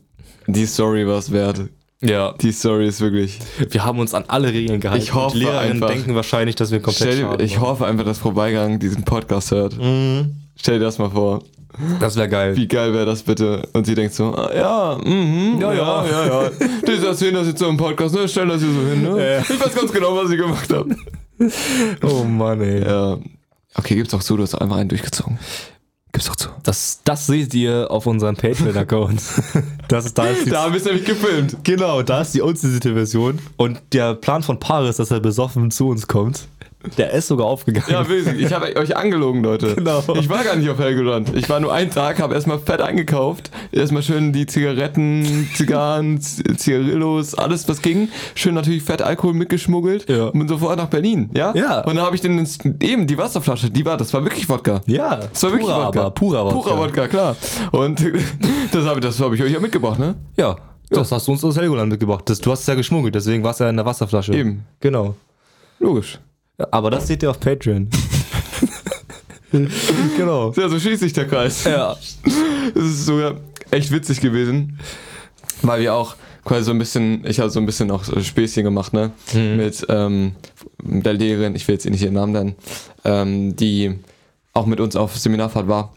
die 0.47 0.65
Story 0.65 1.05
war 1.07 1.19
es 1.19 1.31
wert. 1.31 1.61
Ja. 2.01 2.33
Die 2.41 2.51
Story 2.51 2.87
ist 2.87 3.01
wirklich. 3.01 3.39
Wir 3.69 3.83
haben 3.85 3.99
uns 3.99 4.13
an 4.13 4.25
alle 4.27 4.51
Regeln 4.53 4.79
gehalten. 4.79 5.03
Ich 5.03 5.13
hoffe 5.13 5.37
die 5.37 5.43
Lehrerinnen 5.45 5.73
einfach- 5.83 5.89
denken 5.89 6.15
wahrscheinlich, 6.15 6.55
dass 6.55 6.71
wir 6.71 6.79
komplett 6.81 7.13
Stell 7.15 7.41
ich 7.41 7.59
hoffe 7.59 7.85
einfach, 7.85 8.05
dass 8.05 8.17
Vorbeigang 8.19 8.79
diesen 8.79 9.03
Podcast 9.03 9.51
hört. 9.51 9.77
Mhm. 9.77 10.35
Stell 10.55 10.79
dir 10.79 10.85
das 10.85 10.97
mal 10.97 11.09
vor. 11.11 11.43
Das 11.99 12.15
wäre 12.15 12.27
geil. 12.27 12.55
Wie 12.55 12.67
geil 12.67 12.91
wäre 12.93 13.05
das 13.05 13.21
bitte? 13.21 13.61
Und 13.73 13.85
sie 13.85 13.93
denkt 13.93 14.13
so, 14.13 14.33
ah, 14.35 14.51
ja, 14.55 14.97
mhm, 15.03 15.59
Ja, 15.61 15.73
ja, 15.73 16.05
ja. 16.05 16.25
ja, 16.25 16.43
ja. 16.43 16.49
Die 16.87 17.05
erzählen 17.05 17.35
das 17.35 17.47
jetzt 17.47 17.59
so 17.59 17.67
im 17.67 17.77
Podcast, 17.77 18.15
ne? 18.15 18.27
Stell 18.27 18.47
das 18.47 18.61
hier 18.63 18.71
so 18.71 18.89
hin, 18.89 19.03
ne? 19.03 19.33
Ja. 19.35 19.39
Ich 19.41 19.49
weiß 19.63 19.75
ganz 19.75 19.91
genau, 19.91 20.15
was 20.15 20.29
sie 20.29 20.37
gemacht 20.37 20.73
haben. 20.73 20.95
Oh 22.03 22.23
Mann, 22.23 22.61
ey. 22.61 22.83
Ja. 22.83 23.19
Okay, 23.75 23.93
gib's 23.95 24.09
doch 24.09 24.23
zu, 24.23 24.35
du 24.37 24.43
hast 24.43 24.55
einfach 24.55 24.77
einen 24.77 24.89
durchgezogen. 24.89 25.37
Gib's 26.17 26.29
doch 26.29 26.35
zu. 26.35 26.49
Das, 26.63 27.01
das 27.03 27.27
seht 27.27 27.53
ihr 27.53 27.91
auf 27.91 28.07
unserem 28.07 28.35
Patreon-Account. 28.35 29.21
Das 29.87 30.05
ist, 30.05 30.17
da 30.17 30.25
ist 30.25 30.51
Da 30.51 30.63
haben 30.63 30.73
wir 30.73 30.79
es 30.79 30.85
nämlich 30.85 31.05
gefilmt. 31.05 31.57
genau, 31.63 32.01
da 32.01 32.19
ist 32.19 32.33
die 32.33 32.41
unzensierte 32.41 32.93
Version. 32.93 33.39
Und 33.55 33.79
der 33.93 34.15
Plan 34.15 34.43
von 34.43 34.59
Paris, 34.59 34.97
dass 34.97 35.11
er 35.11 35.21
besoffen 35.21 35.71
zu 35.71 35.87
uns 35.87 36.07
kommt, 36.07 36.49
der 36.97 37.11
ist 37.11 37.27
sogar 37.27 37.47
aufgegangen. 37.47 37.87
Ja, 37.91 38.07
wirklich. 38.07 38.39
Ich 38.45 38.53
habe 38.53 38.75
euch 38.75 38.95
angelogen, 38.95 39.43
Leute. 39.43 39.75
Genau. 39.75 40.03
Ich 40.15 40.29
war 40.29 40.43
gar 40.43 40.55
nicht 40.55 40.69
auf 40.69 40.79
Helgoland. 40.79 41.35
Ich 41.35 41.49
war 41.49 41.59
nur 41.59 41.73
einen 41.73 41.91
Tag, 41.91 42.19
habe 42.19 42.33
erstmal 42.35 42.59
fett 42.59 42.81
eingekauft. 42.81 43.51
Erstmal 43.71 44.03
schön 44.03 44.33
die 44.33 44.45
Zigaretten, 44.45 45.49
Zigarren, 45.55 46.19
Zigarillos, 46.21 47.35
alles 47.35 47.67
was 47.67 47.81
ging. 47.81 48.09
Schön 48.35 48.53
natürlich 48.55 48.83
fett 48.83 49.01
Alkohol 49.01 49.33
mitgeschmuggelt. 49.33 50.09
Ja. 50.09 50.25
Und 50.27 50.39
bin 50.39 50.47
sofort 50.47 50.77
nach 50.77 50.87
Berlin. 50.87 51.29
Ja? 51.35 51.53
Ja. 51.55 51.81
Und 51.81 51.95
dann 51.95 52.05
habe 52.05 52.15
ich 52.15 52.21
dann 52.21 52.37
ins- 52.39 52.59
eben 52.81 53.07
die 53.07 53.17
Wasserflasche, 53.17 53.69
die 53.69 53.85
war, 53.85 53.97
das 53.97 54.13
war 54.13 54.23
wirklich 54.23 54.47
Wodka. 54.49 54.81
Ja, 54.87 55.17
Das 55.17 55.43
war 55.43 55.51
wirklich 55.51 55.67
Wodka. 55.69 55.87
aber 55.87 56.11
purer 56.11 56.45
Wodka. 56.45 56.55
Purer 56.59 56.77
Wodka, 56.77 57.07
klar. 57.07 57.35
Und 57.71 57.99
das 58.71 58.85
habe 58.85 58.99
das 58.99 59.19
hab 59.19 59.33
ich 59.33 59.41
euch 59.43 59.51
ja 59.51 59.59
mitgebracht, 59.59 59.99
ne? 59.99 60.15
Ja, 60.37 60.55
das 60.89 61.11
hast 61.11 61.27
du 61.27 61.33
uns 61.33 61.43
aus 61.43 61.57
Helgoland 61.57 61.89
mitgebracht. 61.91 62.23
Das, 62.29 62.39
du 62.39 62.51
hast 62.51 62.61
es 62.61 62.67
ja 62.67 62.75
geschmuggelt, 62.75 63.13
deswegen 63.15 63.43
war 63.43 63.51
es 63.51 63.59
ja 63.59 63.69
in 63.69 63.75
der 63.75 63.85
Wasserflasche. 63.85 64.33
Eben. 64.33 64.63
Genau. 64.79 65.15
Logisch. 65.79 66.19
Aber 66.57 66.89
das 66.89 67.07
seht 67.07 67.23
ihr 67.23 67.29
auf 67.29 67.39
Patreon. 67.39 67.89
genau. 70.17 70.51
Ja, 70.53 70.69
so 70.69 70.79
schließt 70.79 71.01
sich 71.01 71.13
der 71.13 71.27
Kreis. 71.27 71.63
Ja. 71.63 71.95
Es 72.75 72.83
ist 72.83 73.05
sogar 73.05 73.35
echt 73.71 73.91
witzig 73.91 74.21
gewesen, 74.21 74.79
weil 75.61 75.81
wir 75.81 75.93
auch 75.93 76.15
quasi 76.43 76.65
so 76.65 76.71
ein 76.71 76.79
bisschen, 76.79 77.25
ich 77.27 77.39
habe 77.39 77.49
so 77.49 77.59
ein 77.59 77.65
bisschen 77.65 77.91
auch 77.91 78.03
Späßchen 78.03 78.63
gemacht, 78.63 78.93
ne? 78.93 79.11
Mit 79.33 79.85
ähm, 79.89 80.35
der 80.81 81.13
Lehrerin, 81.13 81.55
ich 81.55 81.67
will 81.67 81.75
jetzt 81.75 81.89
nicht 81.89 82.01
ihren 82.01 82.13
Namen 82.13 82.31
nennen, 82.31 82.55
ähm, 83.03 83.55
die 83.55 83.99
auch 84.53 84.65
mit 84.65 84.79
uns 84.79 84.95
auf 84.95 85.17
Seminarfahrt 85.17 85.67
war. 85.67 85.93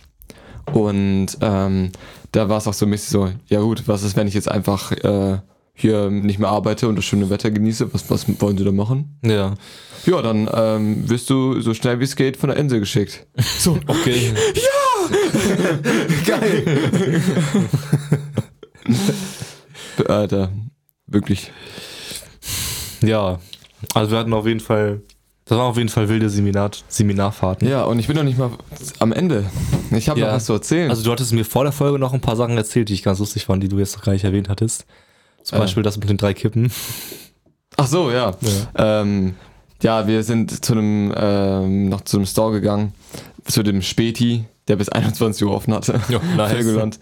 Und 0.72 1.28
ähm, 1.40 1.90
da 2.32 2.48
war 2.48 2.58
es 2.58 2.66
auch 2.66 2.74
so 2.74 2.86
ein 2.86 2.90
bisschen 2.90 3.12
so, 3.12 3.32
ja 3.48 3.60
gut, 3.60 3.88
was 3.88 4.02
ist, 4.02 4.16
wenn 4.16 4.28
ich 4.28 4.34
jetzt 4.34 4.50
einfach 4.50 4.92
äh, 4.92 5.38
hier 5.80 6.10
nicht 6.10 6.38
mehr 6.38 6.48
arbeite 6.48 6.88
und 6.88 6.96
das 6.96 7.04
schöne 7.04 7.30
Wetter 7.30 7.50
genieße? 7.50 7.92
Was, 7.92 8.10
was 8.10 8.26
wollen 8.40 8.56
sie 8.58 8.64
da 8.64 8.72
machen? 8.72 9.18
Ja. 9.24 9.54
Ja, 10.06 10.22
dann 10.22 10.48
ähm, 10.52 11.08
wirst 11.08 11.28
du 11.30 11.60
so 11.60 11.74
schnell 11.74 12.00
wie 12.00 12.04
es 12.04 12.16
geht 12.16 12.36
von 12.38 12.48
der 12.50 12.58
Insel 12.58 12.80
geschickt. 12.80 13.26
So, 13.58 13.78
Okay. 13.86 14.32
Geil. 16.26 17.20
Alter, 20.08 20.50
wirklich. 21.06 21.50
Ja. 23.02 23.38
Also 23.94 24.10
wir 24.12 24.18
hatten 24.18 24.32
auf 24.32 24.46
jeden 24.46 24.60
Fall, 24.60 25.02
das 25.46 25.58
waren 25.58 25.66
auf 25.70 25.76
jeden 25.76 25.88
Fall 25.88 26.08
wilde 26.08 26.28
Seminar, 26.30 26.70
Seminarfahrten. 26.88 27.68
Ja, 27.68 27.84
und 27.84 27.98
ich 27.98 28.06
bin 28.06 28.16
noch 28.16 28.22
nicht 28.22 28.38
mal 28.38 28.50
am 28.98 29.12
Ende. 29.12 29.44
Ich 29.90 30.08
habe 30.08 30.20
Ja. 30.20 30.26
noch 30.28 30.34
was 30.34 30.44
zu 30.46 30.52
erzählen. 30.52 30.90
Also 30.90 31.02
du 31.02 31.10
hattest 31.10 31.32
mir 31.32 31.44
vor 31.44 31.64
der 31.64 31.72
Folge 31.72 31.98
noch 31.98 32.12
ein 32.12 32.20
paar 32.20 32.36
Sachen 32.36 32.56
erzählt, 32.56 32.88
die 32.88 32.94
ich 32.94 33.02
ganz 33.02 33.18
lustig 33.18 33.46
fand, 33.46 33.62
die 33.62 33.68
du 33.68 33.78
jetzt 33.78 33.96
noch 33.96 34.04
gar 34.04 34.12
nicht 34.12 34.24
erwähnt 34.24 34.48
hattest. 34.48 34.86
Zum 35.42 35.58
Äh. 35.58 35.60
Beispiel 35.62 35.82
das 35.82 35.96
mit 35.98 36.08
den 36.08 36.16
drei 36.16 36.34
Kippen. 36.34 36.70
Ach 37.76 37.86
so, 37.86 38.10
ja. 38.10 38.34
Ja, 38.76 39.00
ähm, 39.02 39.34
ja 39.82 40.06
wir 40.06 40.22
sind 40.22 40.64
zu 40.64 40.72
einem, 40.72 41.12
ähm, 41.16 41.88
noch 41.88 42.02
zu 42.02 42.16
einem 42.18 42.26
Store 42.26 42.52
gegangen, 42.52 42.92
zu 43.46 43.62
dem 43.62 43.82
Späti, 43.82 44.44
der 44.68 44.76
bis 44.76 44.88
21 44.90 45.44
Uhr 45.46 45.52
offen 45.52 45.74
hatte. 45.74 46.00
Ja, 46.08 46.20
nice. 46.36 46.52
Helgoland. 46.52 46.98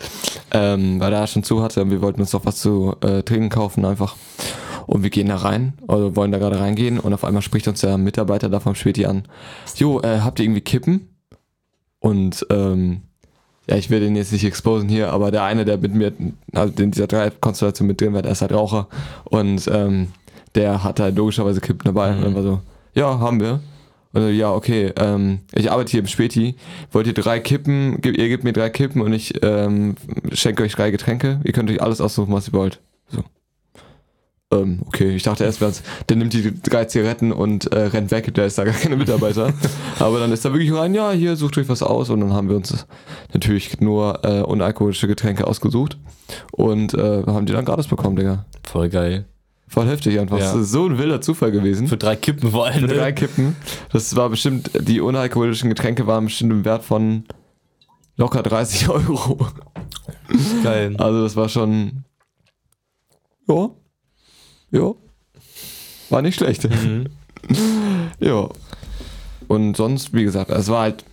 Ähm, 0.53 1.01
weil 1.01 1.13
er 1.13 1.27
schon 1.27 1.43
zu 1.43 1.63
hatte 1.63 1.83
und 1.83 1.91
wir 1.91 2.01
wollten 2.01 2.21
uns 2.21 2.33
noch 2.33 2.45
was 2.47 2.61
zu 2.61 2.95
äh, 3.01 3.23
trinken 3.23 3.49
kaufen 3.51 3.85
einfach. 3.85 4.17
Und 4.87 5.03
wir 5.03 5.11
gehen 5.11 5.29
da 5.29 5.37
rein, 5.37 5.75
also 5.87 6.17
wollen 6.17 6.33
da 6.33 6.39
gerade 6.39 6.59
reingehen 6.61 6.99
und 6.99 7.13
auf 7.13 7.23
einmal 7.23 7.43
spricht 7.43 7.69
uns 7.69 7.83
der 7.83 7.99
Mitarbeiter 7.99 8.49
da 8.49 8.59
vom 8.59 8.75
Späti 8.75 9.05
an. 9.05 9.25
Jo, 9.77 10.01
äh, 10.01 10.21
habt 10.21 10.39
ihr 10.39 10.47
irgendwie 10.47 10.63
Kippen? 10.63 11.15
Und 11.99 12.47
ähm, 12.49 13.03
ja, 13.69 13.77
ich 13.77 13.91
will 13.91 14.01
den 14.01 14.17
jetzt 14.17 14.33
nicht 14.33 14.45
exposen 14.45 14.89
hier, 14.89 15.13
aber 15.13 15.31
der 15.31 15.43
eine, 15.43 15.65
der 15.65 15.77
mit 15.77 15.95
mir, 15.95 16.13
also 16.55 16.83
in 16.83 16.91
dieser 16.91 17.07
Drei-Konstellation 17.07 17.87
mit 17.87 18.01
drin 18.01 18.15
war, 18.15 18.23
der 18.23 18.33
ist 18.33 18.41
halt 18.41 18.53
Raucher. 18.53 18.89
Und 19.25 19.69
ähm, 19.73 20.09
der 20.55 20.83
hat 20.83 21.01
halt 21.01 21.17
logischerweise 21.17 21.61
Kippen 21.61 21.85
dabei. 21.85 22.13
Und 22.13 22.23
dann 22.23 22.35
war 22.35 22.43
so, 22.43 22.61
ja, 22.95 23.19
haben 23.19 23.41
wir. 23.41 23.61
Und 24.15 24.23
so, 24.23 24.29
ja, 24.29 24.53
okay, 24.53 24.93
ähm, 24.97 25.41
ich 25.55 25.71
arbeite 25.71 25.91
hier 25.91 26.01
im 26.01 26.07
Späti. 26.07 26.57
Wollt 26.93 27.07
ihr 27.07 27.15
drei 27.15 27.41
Kippen? 27.41 27.99
Ihr 28.03 28.29
gebt 28.29 28.43
mir 28.43 28.55
drei 28.55 28.71
Kippen 28.71 29.03
und 29.03 29.13
ich 29.13 29.35
ähm, 29.43 29.97
schenke 30.33 30.63
euch 30.63 30.75
drei 30.75 30.91
Getränke. 30.91 31.41
Ihr 31.45 31.53
könnt 31.53 31.71
euch 31.71 31.83
alles 31.83 32.01
aussuchen, 32.01 32.33
was 32.33 32.49
ihr 32.49 32.55
wollt. 32.55 32.81
So. 33.09 33.23
Ähm, 34.51 34.81
okay, 34.87 35.15
ich 35.15 35.23
dachte 35.25 35.45
erst, 35.45 35.61
der 36.09 36.17
nimmt 36.17 36.33
die 36.33 36.59
drei 36.63 36.87
Zigaretten 36.87 37.33
und 37.33 37.71
äh, 37.71 37.81
rennt 37.81 38.11
weg, 38.11 38.33
der 38.33 38.47
ist 38.47 38.57
da 38.57 38.65
gar 38.65 38.73
keine 38.73 38.97
Mitarbeiter. 38.97 39.53
Aber 39.99 40.21
dann 40.21 40.33
ist 40.33 40.45
er 40.45 40.53
wirklich 40.55 40.73
rein, 40.73 40.95
ja, 40.95 41.11
hier 41.13 41.37
sucht 41.37 41.59
euch 41.59 41.69
was 41.69 41.83
aus 41.83 42.09
und 42.09 42.21
dann 42.21 42.33
haben 42.33 42.49
wir 42.49 42.57
uns 42.57 42.87
natürlich 43.35 43.81
nur 43.81 44.25
äh, 44.25 44.41
unalkoholische 44.41 45.07
Getränke 45.07 45.47
ausgesucht 45.47 45.99
und 46.53 46.95
äh, 46.95 47.25
haben 47.27 47.45
die 47.45 47.53
dann 47.53 47.67
gratis 47.67 47.89
bekommen, 47.89 48.17
Digga. 48.17 48.47
Voll 48.63 48.89
geil. 48.89 49.27
Voll 49.71 49.87
heftig 49.87 50.19
einfach. 50.19 50.39
Ja. 50.39 50.45
Das 50.53 50.63
ist 50.63 50.73
so 50.73 50.87
ein 50.87 50.97
wilder 50.97 51.21
Zufall 51.21 51.51
gewesen. 51.51 51.87
Für 51.89 51.99
drei 51.99 52.17
Kippen 52.17 52.51
vor 52.51 52.67
allem. 52.67 52.81
Für 52.81 52.87
drei 52.87 53.09
Ne? 53.09 53.15
Kippen. 53.15 53.55
Das 53.93 54.17
war 54.17 54.31
bestimmt, 54.31 54.71
die 54.81 55.03
unalkoholischen 55.03 55.69
Getränke 55.69 56.07
waren 56.07 56.25
bestimmt 56.25 56.53
im 56.53 56.65
Wert 56.65 56.85
von 56.85 57.25
locker 58.17 58.43
30 58.43 58.89
Euro. 58.89 59.47
Geil. 60.65 60.97
Also 60.97 61.23
das 61.23 61.37
war 61.37 61.51
schon. 61.51 62.05
Ja. 63.47 63.69
Ja. 64.71 64.93
War 66.11 66.23
nicht 66.23 66.37
schlecht. 66.37 66.69
Mhm. 66.69 67.07
ja. 68.21 68.49
Und 69.49 69.77
sonst, 69.77 70.13
wie 70.15 70.25
gesagt, 70.25 70.51
es 70.51 70.69
war 70.69 70.83
halt. 70.83 71.05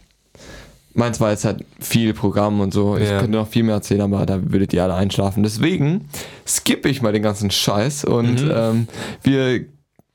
Meins 0.97 1.19
war 1.19 1.31
jetzt 1.31 1.43
halt 1.43 1.65
viel 1.79 2.13
Programm 2.13 2.61
und 2.61 2.73
so. 2.73 2.95
Ich 2.95 3.09
Ja. 3.09 3.19
könnte 3.19 3.33
noch 3.37 3.49
viel 3.49 3.63
mehr 3.63 3.75
erzählen, 3.75 3.99
aber 4.01 4.25
da 4.25 4.39
würdet 4.49 4.71
ihr 4.71 4.81
alle 4.81 4.93
einschlafen. 4.93 5.43
Deswegen 5.43 6.07
skippe 6.47 6.87
ich 6.87 7.01
mal 7.01 7.11
den 7.11 7.21
ganzen 7.21 7.51
Scheiß 7.51 8.05
und 8.05 8.41
Mhm. 8.45 8.51
ähm, 8.53 8.87
wir 9.21 9.65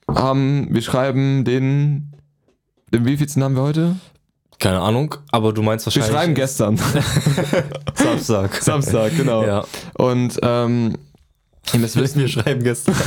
haben, 0.09 0.68
wir 0.70 0.80
schreiben 0.80 1.45
den. 1.45 2.12
Den 2.95 3.05
wievielsten 3.05 3.43
haben 3.45 3.57
wir 3.57 3.62
heute? 3.62 3.97
Keine 4.59 4.80
Ahnung, 4.80 5.14
aber 5.30 5.53
du 5.53 5.62
meinst 5.62 5.84
Wir 5.86 5.95
wahrscheinlich. 5.95 6.12
schreiben 6.18 6.34
gestern. 6.34 6.76
Samstag. 7.95 8.55
Samstag, 8.62 9.16
genau. 9.16 9.45
Ja. 9.45 9.64
Und 9.95 10.38
ähm, 10.43 10.97
ihr 11.73 11.81
müsst 11.81 11.97
wissen, 11.97 12.21
Wir 12.21 12.29
schreiben 12.29 12.63
gestern. 12.63 12.95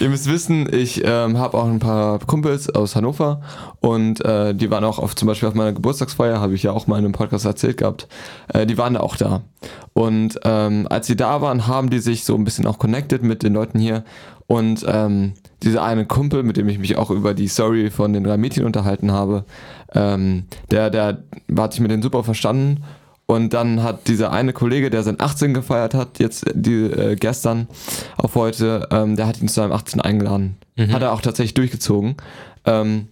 Ihr 0.00 0.08
müsst 0.08 0.30
wissen, 0.30 0.72
ich 0.72 1.02
ähm, 1.04 1.38
habe 1.38 1.58
auch 1.58 1.66
ein 1.66 1.80
paar 1.80 2.20
Kumpels 2.20 2.70
aus 2.70 2.94
Hannover 2.94 3.40
und 3.80 4.24
äh, 4.24 4.54
die 4.54 4.70
waren 4.70 4.84
auch 4.84 4.98
auf, 4.98 5.16
zum 5.16 5.26
Beispiel 5.26 5.48
auf 5.48 5.54
meiner 5.54 5.72
Geburtstagsfeier, 5.72 6.40
habe 6.40 6.54
ich 6.54 6.62
ja 6.62 6.70
auch 6.70 6.86
mal 6.86 6.98
in 6.98 7.04
einem 7.04 7.12
Podcast 7.12 7.44
erzählt 7.44 7.78
gehabt. 7.78 8.06
Äh, 8.48 8.66
die 8.66 8.78
waren 8.78 8.94
da 8.94 9.00
auch 9.00 9.16
da. 9.16 9.42
Und 9.94 10.38
ähm, 10.44 10.86
als 10.88 11.08
sie 11.08 11.16
da 11.16 11.40
waren, 11.40 11.66
haben 11.66 11.90
die 11.90 11.98
sich 11.98 12.24
so 12.24 12.36
ein 12.36 12.44
bisschen 12.44 12.66
auch 12.66 12.78
connected 12.78 13.22
mit 13.22 13.42
den 13.42 13.54
Leuten 13.54 13.78
hier. 13.80 14.04
Und 14.46 14.84
ähm, 14.88 15.34
dieser 15.62 15.82
eine 15.82 16.06
Kumpel, 16.06 16.42
mit 16.42 16.56
dem 16.56 16.68
ich 16.68 16.78
mich 16.78 16.96
auch 16.96 17.10
über 17.10 17.34
die 17.34 17.48
Story 17.48 17.90
von 17.90 18.12
den 18.12 18.24
drei 18.24 18.36
Mädchen 18.36 18.64
unterhalten 18.64 19.10
habe, 19.12 19.44
ähm, 19.94 20.44
der, 20.70 20.90
der 20.90 21.24
hat 21.56 21.72
sich 21.72 21.80
mit 21.80 21.90
denen 21.90 22.02
super 22.02 22.24
verstanden. 22.24 22.84
Und 23.30 23.52
dann 23.52 23.82
hat 23.82 24.08
dieser 24.08 24.32
eine 24.32 24.54
Kollege, 24.54 24.88
der 24.88 25.02
sein 25.02 25.20
18 25.20 25.52
gefeiert 25.52 25.92
hat, 25.92 26.18
jetzt 26.18 26.46
die, 26.54 26.84
äh, 26.84 27.14
gestern 27.14 27.68
auf 28.16 28.34
heute, 28.34 28.88
ähm, 28.90 29.16
der 29.16 29.26
hat 29.26 29.40
ihn 29.40 29.48
zu 29.48 29.54
seinem 29.56 29.72
18 29.72 30.00
eingeladen. 30.00 30.56
Hat 30.78 31.02
er 31.02 31.12
auch 31.12 31.20
tatsächlich 31.20 31.54
durchgezogen. 31.54 32.16
Ähm, 32.64 33.08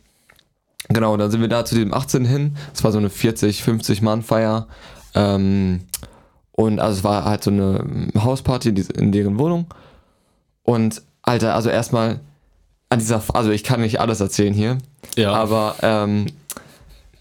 Genau, 0.88 1.16
dann 1.16 1.32
sind 1.32 1.40
wir 1.40 1.48
da 1.48 1.64
zu 1.64 1.74
diesem 1.74 1.92
18 1.92 2.24
hin. 2.24 2.56
Es 2.72 2.84
war 2.84 2.92
so 2.92 2.98
eine 2.98 3.10
40, 3.10 3.64
50 3.64 4.02
Mann 4.02 4.22
Feier. 4.22 4.68
Ähm, 5.16 5.80
und 6.52 6.78
also 6.78 6.98
es 6.98 7.02
war 7.04 7.24
halt 7.24 7.42
so 7.42 7.50
eine 7.50 7.84
Hausparty 8.16 8.72
die- 8.72 8.86
in 8.94 9.10
deren 9.10 9.36
Wohnung. 9.36 9.66
Und 10.62 11.02
Alter, 11.22 11.56
also 11.56 11.70
erstmal 11.70 12.20
an 12.88 13.00
dieser, 13.00 13.20
also 13.34 13.50
ich 13.50 13.64
kann 13.64 13.80
nicht 13.80 13.98
alles 13.98 14.20
erzählen 14.20 14.54
hier, 14.54 14.78
Ja. 15.16 15.32
aber 15.32 15.74
ähm, 15.82 16.26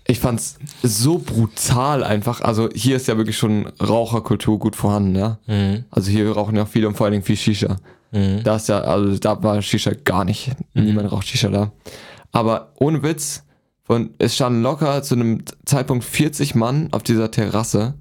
ich 0.07 0.19
fand's 0.19 0.57
so 0.83 1.17
brutal 1.19 2.03
einfach. 2.03 2.41
Also 2.41 2.69
hier 2.75 2.95
ist 2.95 3.07
ja 3.07 3.17
wirklich 3.17 3.37
schon 3.37 3.67
Raucherkultur 3.81 4.59
gut 4.59 4.75
vorhanden, 4.75 5.15
ja. 5.15 5.39
Mhm. 5.47 5.85
Also 5.89 6.11
hier 6.11 6.31
rauchen 6.31 6.55
ja 6.55 6.63
auch 6.63 6.67
viele 6.67 6.87
und 6.87 6.95
vor 6.95 7.05
allen 7.05 7.13
Dingen 7.13 7.23
viel 7.25 7.37
Shisha. 7.37 7.77
Mhm. 8.11 8.43
Da 8.43 8.55
ist 8.57 8.69
ja, 8.69 8.81
also 8.81 9.17
da 9.17 9.41
war 9.43 9.61
Shisha 9.61 9.91
gar 10.03 10.23
nicht. 10.25 10.51
Niemand 10.73 11.11
raucht 11.11 11.27
Shisha 11.27 11.49
da. 11.49 11.71
Aber 12.31 12.73
ohne 12.79 13.01
Witz, 13.01 13.43
von, 13.83 14.11
es 14.19 14.35
standen 14.35 14.61
locker 14.61 15.01
zu 15.03 15.15
einem 15.15 15.43
Zeitpunkt 15.65 16.03
40 16.03 16.55
Mann 16.55 16.89
auf 16.91 17.03
dieser 17.03 17.29
Terrasse. 17.31 17.93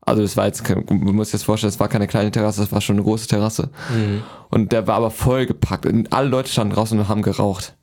Also 0.00 0.22
das 0.22 0.36
war 0.36 0.46
jetzt, 0.46 0.64
kein- 0.64 0.84
du 0.86 0.94
musst 0.94 1.32
dir 1.32 1.36
das 1.38 1.44
vorstellen, 1.44 1.68
es 1.72 1.78
war 1.78 1.88
keine 1.88 2.08
kleine 2.08 2.30
Terrasse, 2.32 2.60
das 2.62 2.72
war 2.72 2.80
schon 2.80 2.96
eine 2.96 3.04
große 3.04 3.28
Terrasse. 3.28 3.70
Mhm. 3.94 4.22
Und 4.50 4.72
der 4.72 4.86
war 4.88 4.96
aber 4.96 5.10
vollgepackt. 5.12 5.86
Und 5.86 6.12
alle 6.12 6.28
Leute 6.28 6.50
standen 6.50 6.74
draußen 6.74 6.98
und 6.98 7.08
haben 7.08 7.22
geraucht. 7.22 7.76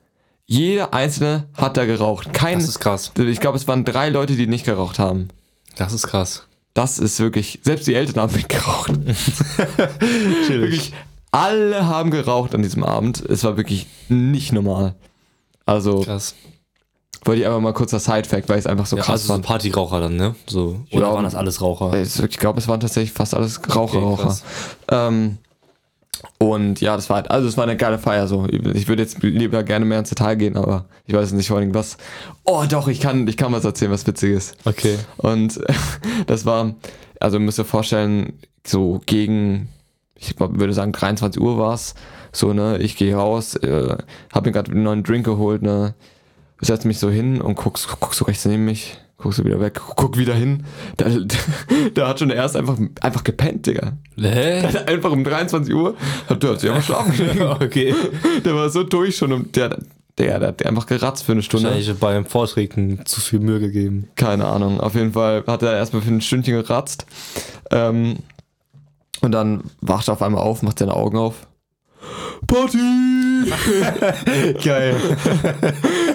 Jeder 0.52 0.92
Einzelne 0.92 1.44
hat 1.56 1.76
da 1.76 1.84
geraucht. 1.84 2.32
Kein, 2.32 2.58
Das 2.58 2.68
ist 2.68 2.80
krass. 2.80 3.12
ich 3.16 3.38
glaube, 3.38 3.56
es 3.56 3.68
waren 3.68 3.84
drei 3.84 4.08
Leute, 4.08 4.34
die 4.34 4.48
nicht 4.48 4.64
geraucht 4.64 4.98
haben. 4.98 5.28
Das 5.76 5.92
ist 5.92 6.08
krass. 6.08 6.42
Das 6.74 6.98
ist 6.98 7.20
wirklich, 7.20 7.60
selbst 7.62 7.86
die 7.86 7.94
Eltern 7.94 8.20
haben 8.20 8.34
mitgeraucht. 8.34 8.90
wirklich, 10.48 10.92
alle 11.30 11.86
haben 11.86 12.10
geraucht 12.10 12.52
an 12.56 12.62
diesem 12.62 12.82
Abend. 12.82 13.20
Es 13.28 13.44
war 13.44 13.56
wirklich 13.56 13.86
nicht 14.08 14.52
normal. 14.52 14.96
Also, 15.66 16.00
Krass. 16.00 16.34
wollte 17.24 17.42
ich 17.42 17.46
einfach 17.46 17.60
mal 17.60 17.72
kurzer 17.72 18.00
Side-Fact, 18.00 18.48
weil 18.48 18.58
ich 18.58 18.64
es 18.64 18.66
einfach 18.66 18.86
so 18.86 18.96
Ja, 18.96 19.02
krass 19.04 19.12
also 19.22 19.26
so 19.28 19.32
fand. 19.34 19.46
Partyraucher 19.46 20.00
dann, 20.00 20.16
ne? 20.16 20.34
So. 20.48 20.80
Oder 20.90 21.06
Ja. 21.08 21.14
waren 21.14 21.22
das 21.24 21.36
alles 21.36 21.60
Raucher? 21.60 21.92
Ich 21.94 22.38
glaube, 22.38 22.58
es 22.58 22.66
waren 22.66 22.80
tatsächlich 22.80 23.12
fast 23.12 23.34
alles 23.34 23.60
Raucher, 23.72 24.02
Okay. 24.02 24.32
Ähm, 24.90 25.38
und 26.38 26.80
ja, 26.80 26.96
das 26.96 27.08
war 27.08 27.16
halt, 27.16 27.30
also 27.30 27.48
es 27.48 27.56
war 27.56 27.64
eine 27.64 27.76
geile 27.76 27.98
Feier 27.98 28.26
so. 28.26 28.46
Ich 28.46 28.88
würde 28.88 29.02
jetzt 29.02 29.22
lieber 29.22 29.62
gerne 29.62 29.84
mehr 29.84 29.98
ins 29.98 30.08
Detail 30.08 30.36
gehen, 30.36 30.56
aber 30.56 30.86
ich 31.06 31.14
weiß 31.14 31.32
nicht 31.32 31.48
vor 31.48 31.58
allem 31.58 31.74
was. 31.74 31.96
Oh 32.44 32.64
doch, 32.68 32.88
ich 32.88 33.00
kann, 33.00 33.26
ich 33.28 33.36
kann 33.36 33.52
was 33.52 33.64
erzählen, 33.64 33.90
was 33.90 34.06
witziges. 34.06 34.52
Okay. 34.64 34.98
Und 35.18 35.60
das 36.26 36.46
war, 36.46 36.74
also 37.20 37.38
müsst 37.38 37.58
ihr 37.58 37.64
vorstellen, 37.64 38.38
so 38.66 39.00
gegen, 39.06 39.68
ich 40.14 40.38
würde 40.38 40.72
sagen 40.72 40.92
23 40.92 41.40
Uhr 41.40 41.58
war 41.58 41.74
es. 41.74 41.94
So, 42.32 42.52
ne, 42.52 42.78
ich 42.78 42.96
gehe 42.96 43.14
raus, 43.14 43.56
äh, 43.56 43.96
habe 44.32 44.48
mir 44.48 44.52
gerade 44.52 44.70
einen 44.70 44.82
neuen 44.82 45.02
Drink 45.02 45.24
geholt, 45.24 45.62
ne, 45.62 45.94
setze 46.60 46.86
mich 46.86 46.98
so 46.98 47.10
hin 47.10 47.40
und 47.40 47.54
guck, 47.56 47.78
guck 47.98 48.14
so 48.14 48.24
rechts 48.24 48.44
neben 48.44 48.64
mich, 48.64 48.98
guck 49.20 49.34
so 49.34 49.44
wieder 49.44 49.60
weg, 49.60 49.80
guck 49.96 50.16
wieder 50.16 50.34
hin. 50.34 50.64
Da, 50.96 51.06
da 51.94 52.08
hat 52.08 52.18
schon 52.18 52.28
der 52.28 52.38
erste 52.38 52.58
einfach, 52.58 52.78
einfach 53.00 53.24
gepennt, 53.24 53.66
Digga. 53.66 53.92
Hä? 54.16 54.66
Einfach 54.86 55.12
um 55.12 55.24
23 55.24 55.74
Uhr 55.74 55.94
hat 56.28 56.42
der 56.42 56.50
hat 56.50 56.60
sich 56.60 56.70
einfach 56.70 56.84
schlafen 56.84 57.12
gelegt. 57.16 57.40
okay. 57.40 57.94
Der 58.44 58.54
war 58.54 58.68
so 58.70 58.82
durch 58.82 59.16
schon 59.16 59.32
und 59.32 59.56
der, 59.56 59.78
der, 60.18 60.38
der 60.38 60.48
hat 60.48 60.66
einfach 60.66 60.86
geratzt 60.86 61.24
für 61.24 61.32
eine 61.32 61.42
Stunde. 61.42 61.68
Wahrscheinlich 61.68 61.98
beim 61.98 62.26
Vortrinken 62.26 63.04
zu 63.06 63.20
viel 63.20 63.40
Mühe 63.40 63.60
gegeben. 63.60 64.08
Keine 64.16 64.46
Ahnung. 64.46 64.80
Auf 64.80 64.94
jeden 64.94 65.12
Fall 65.12 65.44
hat 65.46 65.62
er 65.62 65.74
erstmal 65.74 66.02
für 66.02 66.10
ein 66.10 66.20
Stündchen 66.20 66.54
geratzt. 66.54 67.06
Ähm, 67.70 68.18
und 69.22 69.32
dann 69.32 69.64
wacht 69.80 70.08
er 70.08 70.12
auf 70.12 70.22
einmal 70.22 70.42
auf, 70.42 70.62
macht 70.62 70.78
seine 70.78 70.94
Augen 70.94 71.18
auf. 71.18 71.46
Party! 72.46 73.19
Geil. 74.64 74.96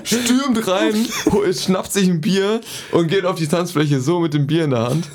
Stürmt 0.03 0.67
rein, 0.67 0.93
schnappt 1.53 1.91
sich 1.91 2.07
ein 2.09 2.21
Bier 2.21 2.61
und 2.91 3.07
geht 3.07 3.25
auf 3.25 3.35
die 3.35 3.47
Tanzfläche 3.47 3.99
so 3.99 4.19
mit 4.19 4.33
dem 4.33 4.47
Bier 4.47 4.65
in 4.65 4.71
der 4.71 4.89
Hand. 4.89 5.07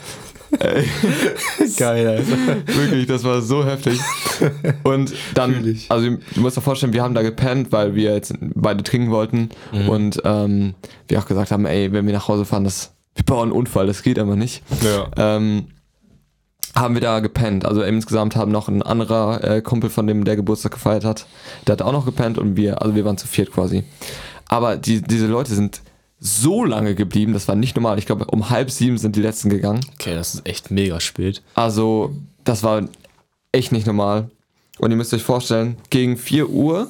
Ey, 0.58 0.84
Geil, 1.76 2.08
Alter. 2.08 2.66
wirklich, 2.76 3.06
das 3.06 3.22
war 3.22 3.40
so 3.40 3.64
heftig. 3.64 4.00
Und 4.82 5.12
dann, 5.34 5.54
Fühl 5.54 5.68
ich. 5.68 5.88
also 5.90 6.10
du 6.34 6.40
musst 6.40 6.56
dir 6.56 6.60
vorstellen, 6.60 6.92
wir 6.92 7.02
haben 7.04 7.14
da 7.14 7.22
gepennt, 7.22 7.70
weil 7.70 7.94
wir 7.94 8.12
jetzt 8.14 8.34
beide 8.40 8.82
trinken 8.82 9.10
wollten. 9.12 9.50
Und 9.88 10.20
ähm, 10.24 10.74
wir 11.06 11.20
auch 11.20 11.26
gesagt 11.26 11.52
haben, 11.52 11.66
ey, 11.66 11.92
wenn 11.92 12.04
wir 12.06 12.12
nach 12.12 12.26
Hause 12.26 12.44
fahren, 12.44 12.64
das, 12.64 12.94
wir 13.14 13.24
bauen 13.24 13.44
einen 13.44 13.52
Unfall, 13.52 13.86
das 13.86 14.02
geht 14.02 14.18
aber 14.18 14.34
nicht. 14.34 14.62
Ja. 14.82 15.36
ähm, 15.36 15.68
haben 16.80 16.94
wir 16.94 17.00
da 17.00 17.20
gepennt. 17.20 17.64
Also 17.64 17.82
insgesamt 17.82 18.34
haben 18.34 18.50
noch 18.50 18.68
ein 18.68 18.82
anderer 18.82 19.44
äh, 19.44 19.62
Kumpel 19.62 19.90
von 19.90 20.06
dem, 20.06 20.24
der 20.24 20.36
Geburtstag 20.36 20.72
gefeiert 20.72 21.04
hat, 21.04 21.26
der 21.66 21.74
hat 21.74 21.82
auch 21.82 21.92
noch 21.92 22.04
gepennt 22.04 22.38
und 22.38 22.56
wir, 22.56 22.82
also 22.82 22.94
wir 22.94 23.04
waren 23.04 23.18
zu 23.18 23.28
viert 23.28 23.52
quasi. 23.52 23.84
Aber 24.48 24.76
die, 24.76 25.00
diese 25.00 25.26
Leute 25.26 25.54
sind 25.54 25.82
so 26.18 26.64
lange 26.64 26.94
geblieben, 26.94 27.32
das 27.32 27.48
war 27.48 27.54
nicht 27.54 27.76
normal. 27.76 27.98
Ich 27.98 28.06
glaube, 28.06 28.26
um 28.26 28.50
halb 28.50 28.70
sieben 28.70 28.98
sind 28.98 29.16
die 29.16 29.22
letzten 29.22 29.48
gegangen. 29.48 29.80
Okay, 29.94 30.14
das 30.14 30.34
ist 30.34 30.46
echt 30.46 30.70
mega 30.70 31.00
spät. 31.00 31.42
Also, 31.54 32.14
das 32.44 32.62
war 32.62 32.82
echt 33.52 33.72
nicht 33.72 33.86
normal. 33.86 34.30
Und 34.78 34.90
ihr 34.90 34.96
müsst 34.96 35.14
euch 35.14 35.22
vorstellen, 35.22 35.76
gegen 35.88 36.16
4 36.16 36.50
Uhr 36.50 36.88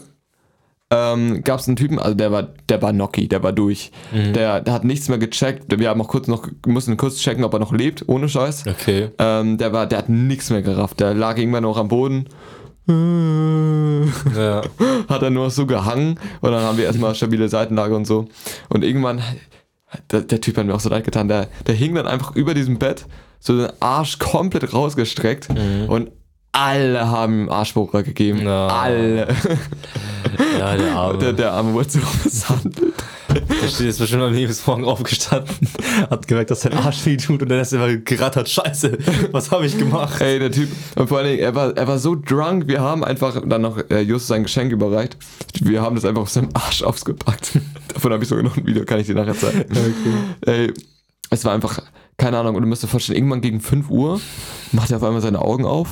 ähm, 0.92 1.44
gab 1.44 1.60
es 1.60 1.68
einen 1.68 1.76
Typen, 1.76 1.98
also 1.98 2.14
der 2.14 2.32
war, 2.32 2.48
der 2.68 2.82
war 2.82 2.92
Noki, 2.92 3.28
der 3.28 3.42
war 3.42 3.52
durch. 3.52 3.92
Der, 4.12 4.60
der 4.60 4.74
hat 4.74 4.84
nichts 4.84 5.08
mehr 5.08 5.18
gecheckt. 5.18 5.64
Wir 5.78 5.88
haben 5.88 6.00
auch 6.00 6.08
kurz 6.08 6.26
noch, 6.26 6.48
mussten 6.66 6.96
kurz 6.96 7.18
checken, 7.18 7.44
ob 7.44 7.52
er 7.52 7.60
noch 7.60 7.72
lebt, 7.72 8.08
ohne 8.08 8.28
Scheiß. 8.28 8.64
Okay. 8.66 9.10
Ähm, 9.18 9.56
der 9.56 9.72
war, 9.72 9.86
der 9.86 9.98
hat 9.98 10.08
nichts 10.08 10.50
mehr 10.50 10.62
gerafft. 10.62 10.98
Der 10.98 11.14
lag 11.14 11.38
irgendwann 11.38 11.62
noch 11.62 11.76
am 11.76 11.88
Boden. 11.88 12.26
Ja. 14.36 14.62
Hat 15.08 15.22
er 15.22 15.30
nur 15.30 15.50
so 15.50 15.66
gehangen 15.66 16.18
und 16.40 16.50
dann 16.50 16.62
haben 16.62 16.76
wir 16.76 16.86
erstmal 16.86 17.14
stabile 17.14 17.48
Seitenlage 17.48 17.94
und 17.94 18.04
so. 18.04 18.26
Und 18.68 18.82
irgendwann, 18.82 19.22
der, 20.10 20.22
der 20.22 20.40
Typ 20.40 20.56
hat 20.56 20.66
mir 20.66 20.74
auch 20.74 20.80
so 20.80 20.88
leid 20.88 21.04
getan, 21.04 21.28
der, 21.28 21.46
der 21.66 21.74
hing 21.74 21.94
dann 21.94 22.08
einfach 22.08 22.34
über 22.34 22.54
diesem 22.54 22.78
Bett, 22.78 23.06
so 23.38 23.56
den 23.56 23.70
Arsch 23.78 24.18
komplett 24.18 24.72
rausgestreckt 24.72 25.50
und 25.88 26.10
alle 26.52 27.08
haben 27.08 27.42
ihm 27.42 27.48
Arschbohrer 27.48 28.02
gegeben. 28.02 28.42
Ja. 28.42 28.66
Alle. 28.68 29.28
Ja, 30.58 30.76
der 30.76 30.92
Arme. 30.92 31.18
Der, 31.18 31.32
der 31.32 31.52
Arme 31.52 31.72
wurde 31.72 31.90
so 31.90 32.00
misshandelt. 32.24 32.94
Der 33.30 33.68
steht 33.68 33.86
jetzt 33.86 33.98
bestimmt 33.98 34.22
am 34.22 34.32
Lebensmorgen 34.32 34.84
aufgestanden, 34.84 35.68
hat 36.10 36.26
gemerkt, 36.26 36.50
dass 36.50 36.62
sein 36.62 36.72
Arsch 36.72 37.06
weh 37.06 37.16
tut 37.16 37.42
und 37.42 37.48
dann 37.48 37.60
ist 37.60 37.72
er 37.72 37.84
immer 37.84 37.96
gerattert. 37.98 38.48
Scheiße, 38.48 38.98
was 39.30 39.50
habe 39.50 39.66
ich 39.66 39.78
gemacht? 39.78 40.20
Ey, 40.20 40.38
der 40.38 40.50
Typ, 40.50 40.68
und 40.96 41.08
vor 41.08 41.18
allen 41.18 41.28
Dingen, 41.28 41.38
er 41.40 41.54
war, 41.54 41.76
er 41.76 41.86
war 41.86 41.98
so 41.98 42.16
drunk, 42.16 42.66
wir 42.66 42.80
haben 42.80 43.04
einfach 43.04 43.40
dann 43.46 43.62
noch 43.62 43.78
äh, 43.90 44.00
Justus 44.00 44.28
sein 44.28 44.42
Geschenk 44.42 44.72
überreicht. 44.72 45.16
Wir 45.60 45.80
haben 45.80 45.94
das 45.94 46.04
einfach 46.04 46.22
auf 46.22 46.30
seinem 46.30 46.50
Arsch 46.54 46.82
ausgepackt. 46.82 47.58
Davon 47.94 48.12
habe 48.12 48.22
ich 48.22 48.28
sogar 48.28 48.42
noch 48.42 48.56
ein 48.56 48.66
Video, 48.66 48.84
kann 48.84 48.98
ich 48.98 49.06
dir 49.06 49.14
nachher 49.14 49.36
zeigen. 49.36 49.66
Ey, 50.46 50.72
es 51.30 51.44
war 51.44 51.52
einfach, 51.52 51.80
keine 52.18 52.38
Ahnung, 52.38 52.56
und 52.56 52.62
du 52.62 52.68
musst 52.68 52.82
dir 52.82 52.88
vorstellen, 52.88 53.16
irgendwann 53.16 53.40
gegen 53.40 53.60
5 53.60 53.90
Uhr 53.90 54.20
macht 54.72 54.90
er 54.90 54.96
auf 54.96 55.04
einmal 55.04 55.20
seine 55.20 55.40
Augen 55.40 55.64
auf, 55.64 55.88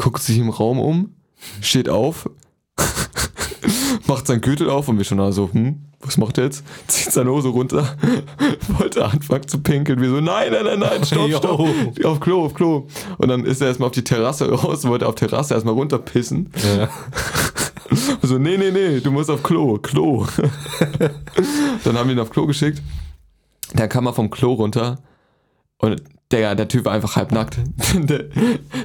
guckt 0.00 0.22
sich 0.22 0.38
im 0.38 0.48
Raum 0.48 0.80
um, 0.80 1.14
steht 1.60 1.90
auf, 1.90 2.30
macht 4.06 4.26
sein 4.26 4.40
Gürtel 4.40 4.70
auf 4.70 4.88
und 4.88 4.96
wir 4.96 5.04
schon 5.04 5.20
also, 5.20 5.50
hm, 5.52 5.82
was 6.00 6.16
macht 6.16 6.38
er 6.38 6.44
jetzt? 6.44 6.64
Zieht 6.86 7.12
seine 7.12 7.30
Hose 7.30 7.48
runter, 7.48 7.96
wollte 8.78 9.04
anfangen 9.04 9.46
zu 9.46 9.60
pinkeln. 9.60 10.00
Wir 10.00 10.08
so, 10.08 10.20
nein, 10.22 10.52
nein, 10.52 10.64
nein, 10.64 10.78
nein, 10.78 11.04
stopp, 11.04 11.30
stopp. 11.30 12.04
Auf 12.04 12.20
Klo, 12.20 12.46
auf 12.46 12.54
Klo. 12.54 12.86
Und 13.18 13.28
dann 13.28 13.44
ist 13.44 13.60
er 13.60 13.68
erstmal 13.68 13.88
auf 13.88 13.94
die 13.94 14.02
Terrasse 14.02 14.50
raus, 14.50 14.84
wollte 14.84 15.06
auf 15.06 15.16
Terrasse 15.16 15.52
erstmal 15.52 15.74
runterpissen. 15.74 16.50
Ja. 16.78 16.88
So, 18.22 18.38
nee, 18.38 18.56
nee, 18.56 18.70
nee, 18.70 19.00
du 19.00 19.10
musst 19.10 19.28
auf 19.28 19.42
Klo, 19.42 19.78
Klo. 19.82 20.24
dann 21.84 21.98
haben 21.98 22.08
wir 22.08 22.14
ihn 22.14 22.20
auf 22.20 22.30
Klo 22.30 22.46
geschickt. 22.46 22.80
Dann 23.74 23.88
kam 23.90 24.06
er 24.06 24.14
vom 24.14 24.30
Klo 24.30 24.54
runter 24.54 24.98
und 25.78 26.02
der, 26.30 26.54
der 26.54 26.68
Typ 26.68 26.84
war 26.84 26.92
einfach 26.92 27.16
halbnackt. 27.16 27.58
der, 27.94 28.24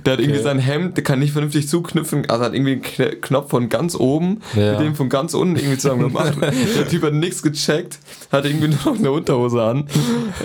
der 0.06 0.14
hat 0.14 0.20
irgendwie 0.20 0.32
Okay. 0.32 0.42
sein 0.44 0.60
Hemd, 0.60 0.98
der 0.98 1.04
kann 1.04 1.20
nicht 1.20 1.32
vernünftig 1.34 1.68
zuknüpfen, 1.70 2.28
also 2.30 2.44
hat 2.44 2.54
irgendwie 2.54 2.74
einen 2.74 2.82
Kn- 2.82 3.16
Knopf 3.22 3.50
von 3.52 3.70
ganz 3.70 3.96
oben 3.96 4.42
Ja. 4.56 4.72
mit 4.72 4.82
dem 4.82 4.96
von 4.96 5.10
ganz 5.10 5.34
unten 5.34 5.56
irgendwie 5.56 5.78
zusammen 5.78 6.08
gemacht. 6.08 6.34
der 6.42 6.88
Typ 6.88 7.04
hat 7.04 7.14
nichts 7.14 7.42
gecheckt, 7.44 8.00
hat 8.32 8.46
irgendwie 8.46 8.70
nur 8.70 8.80
noch 8.86 8.98
eine 8.98 9.12
Unterhose 9.12 9.62
an. 9.64 9.88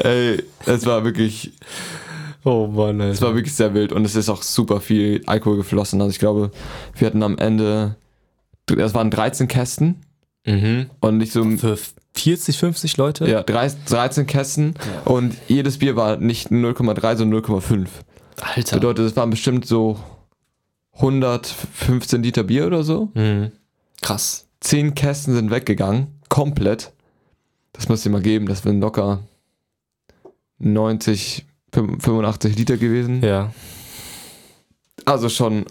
Ey, 0.02 0.42
es 0.66 0.84
war 0.86 1.04
wirklich, 1.04 1.52
Oh 2.44 2.66
Mann, 2.68 3.00
es 3.00 3.20
war 3.20 3.34
wirklich 3.34 3.54
sehr 3.54 3.74
wild 3.74 3.92
und 3.92 4.04
es 4.04 4.14
ist 4.16 4.28
auch 4.30 4.42
super 4.42 4.80
viel 4.80 5.22
Alkohol 5.26 5.56
geflossen. 5.58 6.00
Also 6.00 6.10
ich 6.10 6.18
glaube, 6.18 6.50
wir 6.96 7.06
hatten 7.06 7.22
am 7.22 7.36
Ende, 7.38 7.96
das 8.66 8.94
waren 8.94 9.10
13 9.10 9.48
Kästen 9.48 9.96
Mhm. 10.46 10.86
und 11.00 11.18
nicht 11.18 11.32
so 11.32 11.44
Für 11.58 11.76
40, 12.14 12.58
50 12.58 12.96
Leute? 12.96 13.28
ja, 13.28 13.42
13 13.42 13.80
13 13.86 14.26
Kästen 14.26 14.74
und 15.04 15.36
jedes 15.48 15.78
Bier 15.78 15.96
war 15.96 16.16
nicht 16.16 16.48
0,3, 16.50 17.16
sondern 17.16 17.42
0,5. 17.42 17.86
Alter. 18.40 18.76
Bedeutet, 18.76 19.06
es 19.06 19.16
waren 19.16 19.30
bestimmt 19.30 19.66
so 19.66 19.98
115 20.94 22.22
Liter 22.22 22.42
Bier 22.44 22.66
oder 22.66 22.82
so. 22.82 23.10
Mhm. 23.14 23.52
Krass. 24.02 24.46
10 24.60 24.94
Kästen 24.94 25.34
sind 25.34 25.50
weggegangen, 25.50 26.20
komplett. 26.28 26.92
Das 27.72 27.88
muss 27.88 28.04
ich 28.04 28.12
mal 28.12 28.20
geben, 28.22 28.46
das 28.46 28.64
wären 28.64 28.80
locker 28.80 29.20
90, 30.58 31.46
85 31.72 32.56
Liter 32.56 32.76
gewesen. 32.76 33.22
Ja. 33.22 33.52
Also 35.04 35.28
schon, 35.28 35.64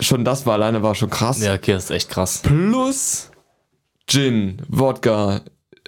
schon 0.00 0.24
das 0.24 0.44
war 0.46 0.54
alleine 0.54 0.82
war 0.82 0.94
schon 0.94 1.10
krass. 1.10 1.42
Ja, 1.42 1.54
okay, 1.54 1.72
das 1.72 1.84
ist 1.84 1.90
echt 1.90 2.10
krass. 2.10 2.40
Plus 2.42 3.30
Gin, 4.06 4.60
Wodka, 4.68 5.40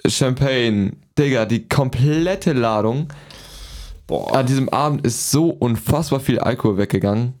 Champagne, 0.09 0.93
Digga, 1.17 1.45
die 1.45 1.67
komplette 1.67 2.53
Ladung. 2.53 3.07
Boah. 4.07 4.35
An 4.35 4.45
diesem 4.45 4.69
Abend 4.69 5.05
ist 5.05 5.31
so 5.31 5.49
unfassbar 5.49 6.19
viel 6.19 6.39
Alkohol 6.39 6.77
weggegangen. 6.77 7.33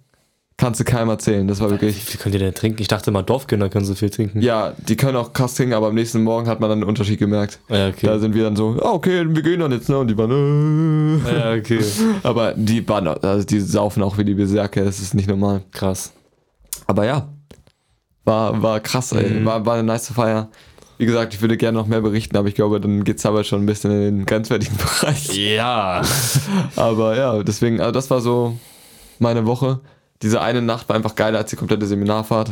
Kannst 0.59 0.79
du 0.79 0.83
keinem 0.83 1.09
erzählen. 1.09 1.47
Das 1.47 1.59
war 1.59 1.67
Wie 1.67 1.73
wirklich. 1.73 2.03
viel 2.03 2.19
könnt 2.19 2.33
ihr 2.33 2.39
denn 2.39 2.55
trinken? 2.55 2.81
Ich 2.81 2.87
dachte 2.87 3.11
mal, 3.11 3.21
Dorfkinder 3.21 3.69
können 3.69 3.85
so 3.85 3.93
viel 3.93 4.09
trinken. 4.09 4.41
Ja, 4.41 4.73
die 4.87 4.97
können 4.97 5.15
auch 5.15 5.31
krass 5.31 5.53
trinken, 5.53 5.75
aber 5.75 5.89
am 5.89 5.93
nächsten 5.93 6.23
Morgen 6.23 6.47
hat 6.47 6.59
man 6.59 6.69
dann 6.69 6.79
einen 6.79 6.89
Unterschied 6.89 7.19
gemerkt. 7.19 7.59
Ja, 7.69 7.89
okay. 7.89 8.07
Da 8.07 8.17
sind 8.17 8.33
wir 8.33 8.43
dann 8.43 8.55
so, 8.55 8.75
ah, 8.81 8.91
okay, 8.93 9.23
wir 9.27 9.43
gehen 9.43 9.59
dann 9.59 9.71
jetzt, 9.71 9.87
ne? 9.87 9.99
Und 9.99 10.07
die 10.07 10.17
waren, 10.17 11.21
äh. 11.25 11.39
ja, 11.39 11.53
okay. 11.53 11.79
Aber 12.23 12.55
die 12.55 12.87
waren, 12.89 13.07
also 13.07 13.45
die 13.45 13.59
saufen 13.59 14.01
auch 14.01 14.17
wie 14.17 14.25
die 14.25 14.33
Berserker, 14.33 14.83
das 14.83 14.99
ist 14.99 15.13
nicht 15.13 15.29
normal. 15.29 15.61
Krass. 15.71 16.11
Aber 16.87 17.05
ja, 17.05 17.29
war, 18.25 18.59
war 18.61 18.79
krass, 18.79 19.11
ey. 19.11 19.29
Mhm. 19.29 19.45
War, 19.45 19.63
war 19.63 19.75
eine 19.75 19.83
nice 19.83 20.11
Feier. 20.11 20.49
Wie 20.97 21.05
gesagt, 21.05 21.33
ich 21.33 21.41
würde 21.41 21.57
gerne 21.57 21.77
noch 21.77 21.85
mehr 21.87 22.01
berichten, 22.01 22.35
aber 22.37 22.47
ich 22.47 22.55
glaube, 22.55 22.79
dann 22.81 23.03
geht's 23.03 23.25
aber 23.25 23.43
schon 23.43 23.61
ein 23.63 23.65
bisschen 23.65 23.91
in 23.91 24.01
den 24.01 24.25
grenzwertigen 24.25 24.75
Bereich. 25.01 25.35
Ja. 25.37 26.01
Aber 26.75 27.15
ja, 27.15 27.43
deswegen, 27.43 27.79
also 27.79 27.91
das 27.91 28.09
war 28.09 28.19
so 28.21 28.57
meine 29.19 29.45
Woche. 29.45 29.79
Diese 30.23 30.41
eine 30.41 30.61
Nacht 30.63 30.89
war 30.89 30.95
einfach 30.95 31.13
geiler 31.15 31.37
als 31.37 31.51
die 31.51 31.55
komplette 31.55 31.85
Seminarfahrt. 31.85 32.51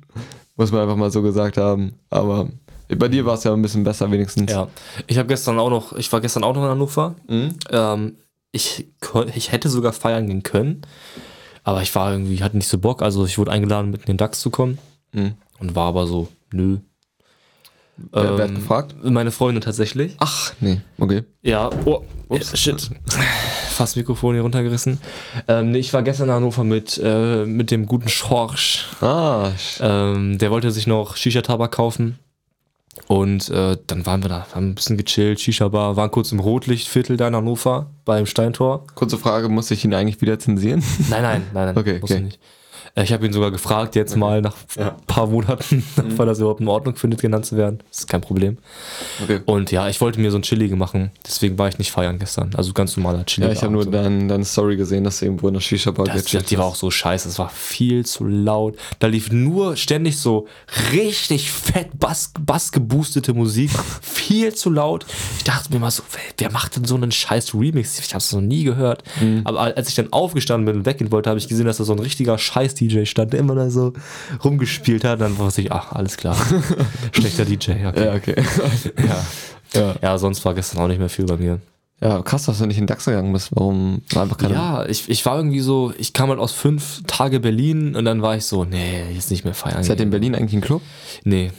Muss 0.56 0.70
man 0.70 0.82
einfach 0.82 0.96
mal 0.96 1.10
so 1.10 1.22
gesagt 1.22 1.56
haben. 1.56 1.94
Aber 2.10 2.48
bei 2.96 3.08
dir 3.08 3.24
war 3.24 3.34
es 3.34 3.44
ja 3.44 3.52
ein 3.52 3.62
bisschen 3.62 3.82
besser 3.82 4.10
wenigstens. 4.10 4.52
Ja. 4.52 4.68
Ich 5.06 5.18
habe 5.18 5.26
gestern 5.28 5.58
auch 5.58 5.70
noch, 5.70 5.92
ich 5.94 6.12
war 6.12 6.20
gestern 6.20 6.44
auch 6.44 6.54
noch 6.54 6.62
in 6.62 6.68
Hannover. 6.68 7.14
Mhm. 7.28 7.54
Ähm, 7.70 8.16
ich, 8.52 8.86
ich 9.34 9.52
hätte 9.52 9.68
sogar 9.68 9.92
feiern 9.92 10.26
gehen 10.26 10.42
können, 10.42 10.82
aber 11.64 11.82
ich 11.82 11.94
war 11.94 12.12
irgendwie, 12.12 12.42
hatte 12.42 12.56
nicht 12.56 12.68
so 12.68 12.78
Bock. 12.78 13.00
Also 13.02 13.24
ich 13.26 13.38
wurde 13.38 13.50
eingeladen, 13.52 13.90
mit 13.90 14.02
in 14.02 14.06
den 14.06 14.16
DAX 14.16 14.40
zu 14.40 14.50
kommen 14.50 14.78
Mhm. 15.12 15.34
und 15.58 15.74
war 15.74 15.88
aber 15.88 16.06
so, 16.06 16.28
nö. 16.52 16.78
Wer, 18.12 18.36
wer 18.36 18.44
hat 18.44 18.50
Ähm, 18.50 18.54
gefragt? 18.56 18.94
Meine 19.02 19.30
Freundin 19.30 19.60
tatsächlich. 19.62 20.14
Ach, 20.18 20.52
nee, 20.60 20.80
okay. 20.98 21.22
Ja, 21.42 21.70
oh, 21.84 22.04
Ups. 22.28 22.52
äh, 22.52 22.56
shit. 22.56 22.90
Fast 23.70 23.96
Mikrofon 23.96 24.34
hier 24.34 24.42
runtergerissen. 24.42 24.98
Ähm, 25.48 25.70
nee, 25.72 25.78
ich 25.78 25.92
war 25.92 26.02
gestern 26.02 26.28
in 26.28 26.34
Hannover 26.34 26.64
mit, 26.64 27.00
äh, 27.02 27.44
mit 27.46 27.70
dem 27.70 27.86
guten 27.86 28.08
Schorsch. 28.08 28.86
Ah, 29.00 29.50
Ähm, 29.80 30.38
der 30.38 30.50
wollte 30.50 30.70
sich 30.70 30.86
noch 30.86 31.16
Shisha-Tabak 31.16 31.72
kaufen. 31.72 32.18
Und 33.06 33.48
äh, 33.50 33.76
dann 33.86 34.04
waren 34.04 34.22
wir 34.22 34.28
da, 34.28 34.46
haben 34.54 34.70
ein 34.70 34.74
bisschen 34.74 34.96
gechillt, 34.96 35.40
Shisha-Bar, 35.40 35.96
waren 35.96 36.10
kurz 36.10 36.32
im 36.32 36.40
Rotlichtviertel 36.40 37.16
da 37.16 37.28
in 37.28 37.36
Hannover, 37.36 37.90
beim 38.04 38.26
Steintor. 38.26 38.84
kurze 38.94 39.16
Frage, 39.16 39.48
muss 39.48 39.70
ich 39.70 39.84
ihn 39.84 39.94
eigentlich 39.94 40.20
wieder 40.20 40.38
zensieren? 40.38 40.82
Nein, 41.08 41.22
nein, 41.22 41.42
nein, 41.54 41.66
nein. 41.66 41.78
Okay, 41.78 42.00
okay. 42.02 42.20
nicht. 42.20 42.38
Ich 43.02 43.12
habe 43.12 43.26
ihn 43.26 43.32
sogar 43.32 43.50
gefragt, 43.50 43.94
jetzt 43.96 44.16
mal 44.16 44.40
nach 44.42 44.54
Ja. 44.76 44.90
ein 44.90 45.06
paar 45.06 45.26
Monaten, 45.26 45.84
ob 45.96 46.18
er 46.18 46.26
das 46.26 46.38
überhaupt 46.38 46.60
in 46.60 46.68
Ordnung 46.68 46.96
findet, 46.96 47.20
genannt 47.20 47.46
zu 47.46 47.56
werden. 47.56 47.78
Das 47.90 48.00
ist 48.00 48.08
kein 48.08 48.20
Problem. 48.20 48.58
Okay. 49.22 49.40
Und 49.46 49.70
ja, 49.72 49.88
ich 49.88 50.00
wollte 50.00 50.20
mir 50.20 50.30
so 50.30 50.38
ein 50.38 50.42
Chillige 50.42 50.76
machen, 50.76 51.10
deswegen 51.26 51.58
war 51.58 51.68
ich 51.68 51.78
nicht 51.78 51.90
feiern 51.90 52.18
gestern. 52.18 52.50
Also 52.56 52.72
ganz 52.72 52.96
normaler 52.96 53.24
Chili. 53.26 53.46
Ja, 53.46 53.52
ich 53.52 53.62
habe 53.62 53.72
nur 53.72 53.86
dein, 53.90 54.28
deine 54.28 54.44
Story 54.44 54.76
gesehen, 54.76 55.04
dass 55.04 55.18
du 55.20 55.26
irgendwo 55.26 55.48
in 55.48 55.54
der 55.54 55.60
Shisha-Bar 55.60 56.06
gechillt 56.06 56.50
die 56.50 56.58
war 56.58 56.66
hast. 56.66 56.72
auch 56.72 56.76
so 56.76 56.90
scheiße, 56.90 57.28
es 57.28 57.38
war 57.38 57.48
viel 57.50 58.04
zu 58.06 58.24
laut. 58.24 58.76
Da 58.98 59.06
lief 59.06 59.30
nur 59.30 59.76
ständig 59.76 60.18
so 60.18 60.46
richtig 60.92 61.50
fett 61.50 61.88
Bass, 61.98 62.32
Bass 62.40 62.72
geboostete 62.72 63.34
Musik, 63.34 63.70
viel 64.02 64.54
zu 64.54 64.70
laut. 64.70 65.06
Ich 65.38 65.44
dachte 65.44 65.72
mir 65.72 65.78
mal 65.78 65.90
so, 65.90 66.02
wer, 66.12 66.20
wer 66.38 66.52
macht 66.52 66.76
denn 66.76 66.84
so 66.84 66.94
einen 66.94 67.12
scheiß 67.12 67.54
Remix? 67.54 67.98
Ich 68.00 68.08
habe 68.10 68.18
es 68.18 68.32
noch 68.32 68.40
nie 68.40 68.64
gehört. 68.64 69.02
Mhm. 69.20 69.42
Aber 69.44 69.60
als 69.60 69.88
ich 69.88 69.94
dann 69.94 70.12
aufgestanden 70.12 70.66
bin 70.66 70.76
und 70.76 70.86
weggehen 70.86 71.10
wollte, 71.12 71.30
habe 71.30 71.38
ich 71.38 71.48
gesehen, 71.48 71.66
dass 71.66 71.78
da 71.78 71.84
so 71.84 71.92
ein 71.92 71.98
richtiger 71.98 72.38
scheiß 72.38 72.74
DJ 72.90 73.04
stand, 73.04 73.32
der 73.32 73.40
immer 73.40 73.54
da 73.54 73.70
so 73.70 73.92
rumgespielt 74.44 75.04
hat. 75.04 75.20
Dann 75.20 75.38
war 75.38 75.56
ich, 75.56 75.72
ach, 75.72 75.92
alles 75.92 76.16
klar. 76.16 76.36
Schlechter 77.12 77.44
DJ, 77.44 77.72
okay. 77.86 78.04
Ja, 78.04 78.14
okay. 78.14 78.34
Ja. 79.74 79.80
ja. 79.80 79.94
ja, 80.02 80.18
sonst 80.18 80.44
war 80.44 80.54
gestern 80.54 80.80
auch 80.82 80.88
nicht 80.88 80.98
mehr 80.98 81.08
viel 81.08 81.26
bei 81.26 81.36
mir. 81.36 81.60
ja, 82.00 82.22
krass, 82.22 82.46
dass 82.46 82.58
du 82.58 82.66
nicht 82.66 82.76
in 82.78 82.84
den 82.84 82.88
DAX 82.88 83.04
gegangen 83.04 83.32
bist. 83.32 83.50
Warum 83.54 84.02
war 84.12 84.22
einfach 84.22 84.38
keine. 84.38 84.54
Ja, 84.54 84.86
ich, 84.86 85.08
ich 85.08 85.24
war 85.26 85.36
irgendwie 85.36 85.60
so, 85.60 85.92
ich 85.98 86.12
kam 86.12 86.30
halt 86.30 86.40
aus 86.40 86.52
fünf 86.52 87.02
Tage 87.06 87.40
Berlin 87.40 87.94
und 87.94 88.04
dann 88.04 88.22
war 88.22 88.36
ich 88.36 88.44
so, 88.46 88.64
nee, 88.64 89.04
jetzt 89.14 89.30
nicht 89.30 89.44
mehr 89.44 89.54
feiern. 89.54 89.80
Ist 89.80 89.88
halt 89.90 90.00
in. 90.00 90.10
Berlin 90.10 90.34
eigentlich 90.34 90.54
ein 90.54 90.60
Club? 90.60 90.82
Nee. 91.24 91.52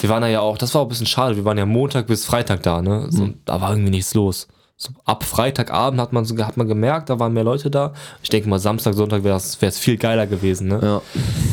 Wir 0.00 0.10
waren 0.10 0.20
da 0.22 0.28
ja 0.28 0.40
auch, 0.40 0.58
das 0.58 0.74
war 0.74 0.82
auch 0.82 0.86
ein 0.86 0.88
bisschen 0.88 1.06
schade, 1.06 1.36
wir 1.36 1.44
waren 1.44 1.56
ja 1.56 1.64
Montag 1.66 2.08
bis 2.08 2.24
Freitag 2.24 2.62
da, 2.62 2.82
ne? 2.82 3.06
So, 3.10 3.30
Da 3.44 3.60
war 3.60 3.70
irgendwie 3.70 3.90
nichts 3.92 4.12
los. 4.14 4.48
So, 4.76 4.90
ab 5.04 5.22
Freitagabend 5.24 6.00
hat 6.00 6.12
man, 6.12 6.26
hat 6.44 6.56
man 6.56 6.66
gemerkt, 6.66 7.08
da 7.08 7.18
waren 7.20 7.32
mehr 7.32 7.44
Leute 7.44 7.70
da. 7.70 7.92
Ich 8.22 8.28
denke 8.28 8.48
mal, 8.48 8.58
Samstag, 8.58 8.94
Sonntag 8.94 9.22
wäre 9.22 9.36
es 9.36 9.78
viel 9.78 9.96
geiler 9.96 10.26
gewesen, 10.26 10.68
ne? 10.68 10.80
Ja. 10.82 11.02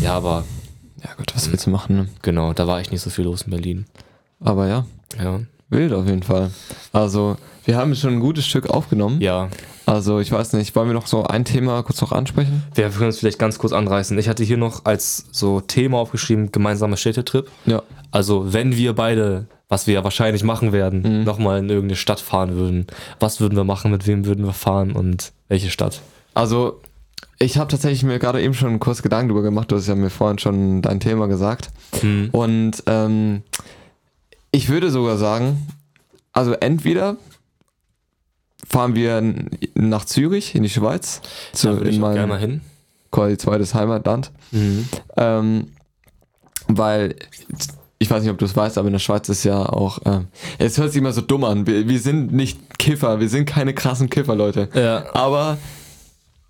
Ja, 0.02 0.14
aber 0.16 0.44
Ja, 1.04 1.14
gut, 1.18 1.34
was 1.36 1.52
willst 1.52 1.66
du 1.68 1.70
machen, 1.70 1.96
ne? 1.96 2.10
genau, 2.22 2.54
da 2.54 2.66
war 2.68 2.80
echt 2.80 2.92
nicht 2.92 3.02
so 3.02 3.10
viel 3.10 3.26
los 3.26 3.44
in 3.44 3.52
Berlin. 3.52 3.86
Aber 4.40 4.68
ja, 4.68 4.86
Ja. 5.22 5.40
wild 5.70 5.94
auf 5.94 6.06
jeden 6.08 6.24
Fall. 6.24 6.52
Also, 6.94 7.38
wir 7.66 7.78
haben 7.78 7.96
schon 7.96 8.14
ein 8.14 8.20
gutes 8.20 8.46
Stück 8.48 8.70
aufgenommen. 8.70 9.22
Ja. 9.22 9.50
Also, 9.86 10.20
ich 10.20 10.32
weiß 10.32 10.54
nicht, 10.54 10.76
wollen 10.76 10.88
wir 10.90 10.94
noch 10.94 11.08
so 11.08 11.24
ein 11.26 11.46
Thema 11.46 11.84
kurz 11.84 12.02
noch 12.02 12.12
ansprechen? 12.12 12.64
Wir 12.76 12.90
können 12.90 13.10
es 13.10 13.20
vielleicht 13.20 13.40
ganz 13.40 13.58
kurz 13.60 13.72
anreißen. 13.74 14.18
Ich 14.18 14.30
hatte 14.30 14.44
hier 14.44 14.58
noch 14.58 14.86
als 14.86 15.26
so 15.32 15.60
Thema 15.62 15.98
aufgeschrieben, 16.00 16.52
gemeinsamer 16.52 16.98
Städtetrip. 16.98 17.50
Ja. 17.66 17.82
Also, 18.12 18.52
wenn 18.54 18.76
wir 18.78 18.94
beide, 18.94 19.46
was 19.72 19.88
wir 19.88 19.94
ja 19.94 20.04
wahrscheinlich 20.04 20.44
machen 20.44 20.74
werden, 20.74 21.02
Mhm. 21.20 21.24
nochmal 21.24 21.60
in 21.60 21.70
irgendeine 21.70 21.96
Stadt 21.96 22.20
fahren 22.20 22.56
würden, 22.56 22.88
was 23.22 23.40
würden 23.40 23.56
wir 23.56 23.64
machen, 23.64 23.90
mit 23.90 24.06
wem 24.06 24.26
würden 24.26 24.44
wir 24.46 24.52
fahren 24.54 24.92
und 24.92 25.32
welche 25.48 25.70
Stadt? 25.70 26.02
Also, 26.34 26.82
ich 27.40 27.58
habe 27.58 27.72
tatsächlich 27.72 28.04
mir 28.04 28.20
gerade 28.20 28.42
eben 28.42 28.54
schon 28.54 28.68
einen 28.68 28.80
kurz 28.82 29.02
Gedanken 29.02 29.30
drüber 29.30 29.42
gemacht. 29.44 29.72
Du 29.72 29.78
hast 29.78 29.88
ja 29.88 29.96
mir 29.96 30.10
vorhin 30.10 30.40
schon 30.40 30.82
dein 30.82 31.00
Thema 31.00 31.28
gesagt. 31.28 31.70
Hm. 32.02 32.30
Und 32.34 32.84
ähm, 32.86 33.44
ich 34.52 34.68
würde 34.68 34.92
sogar 34.92 35.18
sagen, 35.18 35.66
also 36.34 36.52
entweder 36.54 37.16
fahren 38.70 38.94
wir 38.96 39.24
nach 39.74 40.04
Zürich 40.06 40.54
in 40.54 40.64
die 40.64 40.70
Schweiz, 40.70 41.22
zu, 41.54 41.68
Da 41.70 41.78
würde 41.78 41.90
ich 41.90 42.00
gerne 42.00 42.28
mal 42.28 42.40
hin. 42.40 42.62
quasi 43.10 43.38
zweites 43.38 43.74
Heimatland, 43.74 44.32
ähm, 45.18 45.68
weil 46.68 47.16
ich 48.02 48.10
weiß 48.10 48.24
nicht, 48.24 48.32
ob 48.32 48.40
du 48.40 48.46
es 48.46 48.56
weißt, 48.56 48.80
aber 48.80 48.88
in 48.88 48.94
der 48.94 49.00
Schweiz 49.00 49.30
ist 49.30 49.44
ja 49.44 49.64
auch, 49.64 50.00
ähm, 50.06 50.28
es 50.58 50.78
hört 50.80 50.92
sich 50.92 51.00
immer 51.00 51.14
so 51.14 51.22
dumm 51.22 51.44
an, 51.44 51.68
wir, 51.68 51.88
wir 51.88 52.00
sind 52.00 52.34
nicht 52.34 52.80
Kiffer, 52.80 53.20
wir 53.20 53.30
sind 53.30 53.46
keine 53.46 53.76
krassen 53.76 54.10
Kiffer, 54.10 54.36
Leute, 54.36 54.70
Ja. 54.74 55.06
aber 55.14 55.58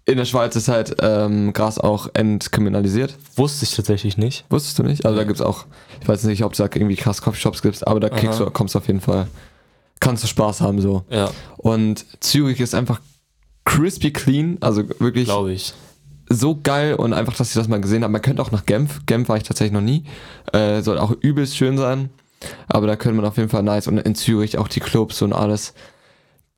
in 0.05 0.15
der 0.17 0.23
Schweiz 0.25 0.55
ist 0.55 0.69
halt 0.69 0.95
ähm, 1.01 1.51
Gras 1.51 1.77
auch 1.77 2.07
entkriminalisiert. 2.13 3.15
Wusste 3.35 3.65
ich 3.65 3.75
tatsächlich 3.75 4.17
nicht. 4.17 4.45
Wusstest 4.49 4.79
du 4.79 4.83
nicht? 4.83 5.05
Also 5.05 5.17
da 5.17 5.25
gibt's 5.25 5.41
auch, 5.41 5.65
ich 6.01 6.07
weiß 6.07 6.23
nicht, 6.23 6.43
ob 6.43 6.53
es 6.53 6.57
da 6.57 6.63
irgendwie 6.65 6.95
krass 6.95 7.21
Coffeeshops 7.21 7.61
gibt, 7.61 7.85
aber 7.85 7.99
da 7.99 8.07
kriegst 8.09 8.39
Aha. 8.39 8.45
du, 8.45 8.51
kommst 8.51 8.73
du 8.73 8.79
auf 8.79 8.87
jeden 8.87 9.01
Fall, 9.01 9.27
kannst 9.99 10.23
du 10.23 10.27
Spaß 10.27 10.61
haben 10.61 10.79
so. 10.81 11.03
Ja, 11.09 11.29
Und 11.57 12.05
Zürich 12.21 12.61
ist 12.61 12.73
einfach 12.73 13.01
crispy 13.65 14.11
clean, 14.11 14.57
also 14.61 14.83
wirklich 14.99 15.25
glaube 15.25 15.51
ich. 15.51 15.73
So 16.33 16.59
geil 16.61 16.95
und 16.95 17.13
einfach, 17.13 17.35
dass 17.35 17.49
ich 17.49 17.53
das 17.55 17.67
mal 17.67 17.81
gesehen 17.81 18.03
habe. 18.03 18.11
Man 18.13 18.21
könnte 18.21 18.41
auch 18.41 18.51
nach 18.51 18.65
Genf, 18.65 19.01
Genf 19.05 19.29
war 19.29 19.37
ich 19.37 19.43
tatsächlich 19.43 19.73
noch 19.73 19.81
nie, 19.81 20.03
äh, 20.53 20.81
soll 20.81 20.97
auch 20.97 21.11
übelst 21.21 21.57
schön 21.57 21.77
sein, 21.77 22.09
aber 22.67 22.87
da 22.87 22.95
könnte 22.95 23.17
man 23.17 23.25
auf 23.25 23.37
jeden 23.37 23.49
Fall 23.49 23.63
nice 23.63 23.87
und 23.87 23.97
in 23.97 24.15
Zürich 24.15 24.57
auch 24.57 24.67
die 24.67 24.79
Clubs 24.79 25.21
und 25.21 25.33
alles. 25.33 25.73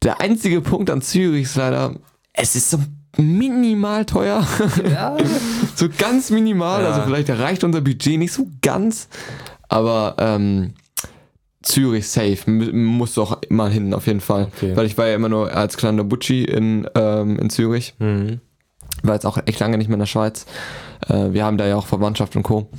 Der 0.04 0.20
einzige 0.22 0.62
Punkt 0.62 0.90
an 0.90 1.02
Zürich 1.02 1.44
ist 1.44 1.56
leider, 1.56 1.96
es 2.34 2.56
ist 2.56 2.70
so 2.70 2.80
minimal 3.18 4.06
teuer. 4.06 4.46
Ja. 4.90 5.18
So 5.76 5.88
ganz 5.98 6.30
minimal, 6.30 6.84
Ja. 6.84 6.90
also 6.92 7.02
vielleicht 7.02 7.30
reicht 7.32 7.64
unser 7.64 7.82
Budget 7.82 8.20
nicht 8.20 8.32
so 8.32 8.48
ganz, 8.62 9.08
aber 9.70 10.16
ähm, 10.20 10.74
Zürich 11.64 12.08
safe, 12.08 12.38
M 12.46 12.84
musst 12.86 13.18
du 13.18 13.24
auch 13.24 13.38
mal 13.50 13.72
hin, 13.72 13.94
auf 13.94 14.06
jeden 14.06 14.20
Fall. 14.20 14.50
Okay. 14.56 14.76
Weil 14.76 14.86
ich 14.86 14.98
war 14.98 15.08
ja 15.08 15.16
immer 15.16 15.30
nur 15.30 15.52
als 15.56 15.78
kleiner 15.78 16.04
Butschi 16.04 16.44
in, 16.44 16.88
ähm, 16.96 17.40
in 17.40 17.50
Zürich, 17.50 17.96
Mhm. 18.00 18.40
War 19.04 19.14
jetzt 19.16 19.26
auch 19.26 19.38
echt 19.46 19.60
lange 19.60 19.78
nicht 19.78 19.88
mehr 19.88 19.96
in 19.96 20.00
der 20.02 20.06
Schweiz. 20.08 20.46
Äh, 21.08 21.32
wir 21.34 21.44
haben 21.46 21.58
da 21.58 21.66
ja 21.68 21.76
auch 21.76 21.88
Verwandtschaft 21.88 22.36
und 22.36 22.44
Co. 22.44 22.70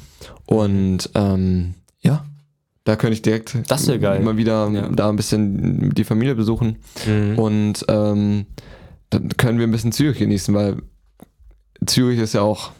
Und 0.46 1.10
ähm, 1.14 1.74
ja, 2.00 2.24
da 2.84 2.96
könnte 2.96 3.14
ich 3.14 3.22
direkt 3.22 3.56
Das 3.68 3.86
geil. 3.86 4.20
mal 4.20 4.36
wieder 4.36 4.68
Ja. 4.70 4.88
da 4.88 5.08
ein 5.08 5.16
bisschen 5.16 5.90
die 5.94 6.04
Familie 6.04 6.34
besuchen. 6.34 6.76
Mhm. 7.06 7.38
Und 7.38 7.84
ähm, 7.88 8.46
dann 9.10 9.28
können 9.36 9.58
wir 9.58 9.66
ein 9.66 9.70
bisschen 9.70 9.92
Zürich 9.92 10.18
genießen, 10.18 10.54
weil 10.54 10.76
Zürich 11.86 12.18
ist 12.18 12.34
ja 12.34 12.42
auch, 12.42 12.72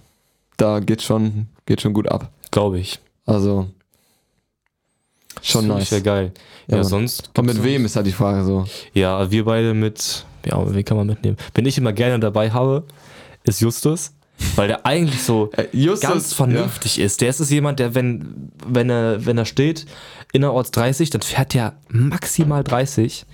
da 0.56 0.80
geht 0.80 1.02
schon, 1.02 1.48
geht 1.66 1.80
schon 1.80 1.92
gut 1.94 2.08
ab. 2.08 2.30
Glaube 2.50 2.78
ich. 2.78 3.00
Also 3.26 3.68
schon 5.42 5.68
Das 5.68 5.78
nice. 5.78 5.92
wäre 5.92 6.02
geil. 6.02 6.32
Ja, 6.68 6.78
Ja, 6.78 6.84
sonst. 6.84 7.30
Und 7.36 7.46
mit 7.46 7.62
wem 7.62 7.84
ist 7.84 7.96
halt 7.96 8.06
die 8.06 8.12
Frage 8.12 8.44
so? 8.44 8.66
Ja, 8.94 9.30
wir 9.30 9.44
beide 9.44 9.74
mit. 9.74 10.24
Ja, 10.46 10.62
wen 10.74 10.84
kann 10.84 10.96
man 10.96 11.06
mitnehmen? 11.06 11.36
Wenn 11.54 11.66
ich 11.66 11.76
immer 11.78 11.92
gerne 11.92 12.18
dabei 12.20 12.50
habe, 12.50 12.84
ist 13.44 13.60
Justus. 13.60 14.12
Weil 14.56 14.66
der 14.68 14.84
eigentlich 14.84 15.22
so 15.22 15.50
Äh, 15.56 15.66
Justus, 15.72 16.00
ganz 16.10 16.32
vernünftig 16.32 16.98
ist. 16.98 17.20
Der 17.20 17.28
ist 17.30 17.38
es 17.40 17.50
jemand, 17.50 17.78
der, 17.78 17.94
wenn, 17.94 18.50
wenn, 18.66 18.90
er, 18.90 19.24
wenn 19.24 19.38
er 19.38 19.44
steht, 19.44 19.86
innerorts 20.32 20.72
30, 20.72 21.10
dann 21.10 21.22
fährt 21.22 21.54
der 21.54 21.76
maximal 21.88 22.64
30. 22.64 23.26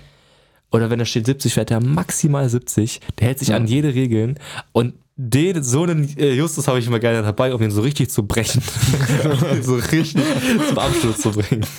Oder 0.71 0.91
wenn 0.91 1.01
er 1.01 1.07
steht 1.07 1.25
70, 1.27 1.55
fährt 1.55 1.71
er 1.71 1.83
maximal 1.83 2.49
70. 2.49 3.01
Der 3.19 3.29
hält 3.29 3.39
sich 3.39 3.49
Ja. 3.49 3.57
an 3.57 3.67
jede 3.67 3.95
Regeln. 3.95 4.39
Und 4.73 4.95
den, 5.17 5.63
so 5.63 5.83
einen 5.83 6.17
äh, 6.19 6.33
Justus 6.35 6.69
habe 6.69 6.79
ich 6.79 6.87
immer 6.87 6.99
gerne 7.01 7.23
dabei, 7.23 7.53
um 7.55 7.63
ihn 7.63 7.71
so 7.71 7.81
richtig 7.81 8.11
zu 8.11 8.27
brechen. 8.27 8.63
so 9.63 9.75
richtig 9.77 10.23
zum 10.69 10.79
Absturz 10.79 11.23
zu 11.23 11.31
bringen. 11.33 11.65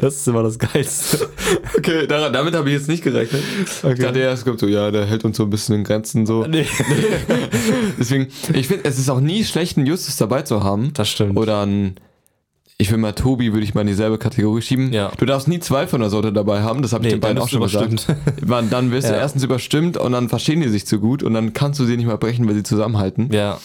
Das 0.00 0.16
ist 0.16 0.28
immer 0.28 0.42
das 0.42 0.58
Geilste. 0.58 1.28
Okay, 1.76 2.06
daran, 2.06 2.32
damit 2.32 2.54
habe 2.54 2.68
ich 2.70 2.74
jetzt 2.76 2.88
nicht 2.88 3.02
gerechnet. 3.02 3.42
Ich 3.64 3.98
dachte 3.98 4.20
ja, 4.20 4.32
es 4.32 4.44
kommt 4.44 4.60
so, 4.60 4.66
ja, 4.66 4.90
der 4.90 5.06
hält 5.06 5.24
uns 5.24 5.36
so 5.36 5.44
ein 5.44 5.50
bisschen 5.50 5.74
in 5.76 5.84
Grenzen 5.84 6.26
so. 6.26 6.46
Nee. 6.46 6.66
Deswegen, 7.98 8.28
ich 8.54 8.68
finde, 8.68 8.84
es 8.84 8.98
ist 8.98 9.08
auch 9.10 9.20
nie 9.20 9.44
schlecht, 9.44 9.76
einen 9.76 9.86
Justus 9.86 10.16
dabei 10.16 10.42
zu 10.42 10.62
haben. 10.62 10.92
Das 10.94 11.08
stimmt. 11.08 11.36
Oder 11.38 11.62
ein, 11.66 11.96
ich 12.78 12.90
will 12.90 12.98
mal 12.98 13.12
Tobi, 13.12 13.52
würde 13.52 13.64
ich 13.64 13.74
mal 13.74 13.82
in 13.82 13.86
dieselbe 13.86 14.18
Kategorie 14.18 14.62
schieben. 14.62 14.92
Ja. 14.92 15.12
Du 15.18 15.26
darfst 15.26 15.48
nie 15.48 15.60
zwei 15.60 15.86
von 15.86 16.00
der 16.00 16.10
Sorte 16.10 16.32
dabei 16.32 16.62
haben, 16.62 16.82
das 16.82 16.92
habe 16.92 17.04
ich 17.04 17.12
Nee, 17.12 17.16
den 17.16 17.20
beiden 17.20 17.38
auch 17.38 17.48
schon 17.48 17.60
du 17.60 17.66
gesagt. 17.66 18.06
Man, 18.46 18.70
dann 18.70 18.90
wirst 18.90 19.08
du 19.08 19.12
Ja. 19.14 19.18
erstens 19.18 19.42
überstimmt 19.44 19.96
und 19.96 20.12
dann 20.12 20.28
verstehen 20.28 20.60
die 20.60 20.68
sich 20.68 20.86
zu 20.86 20.98
gut 20.98 21.22
und 21.22 21.34
dann 21.34 21.52
kannst 21.52 21.78
du 21.80 21.84
sie 21.84 21.96
nicht 21.96 22.06
mal 22.06 22.18
brechen, 22.18 22.46
weil 22.48 22.54
sie 22.54 22.62
zusammenhalten. 22.62 23.30
Ja. 23.32 23.58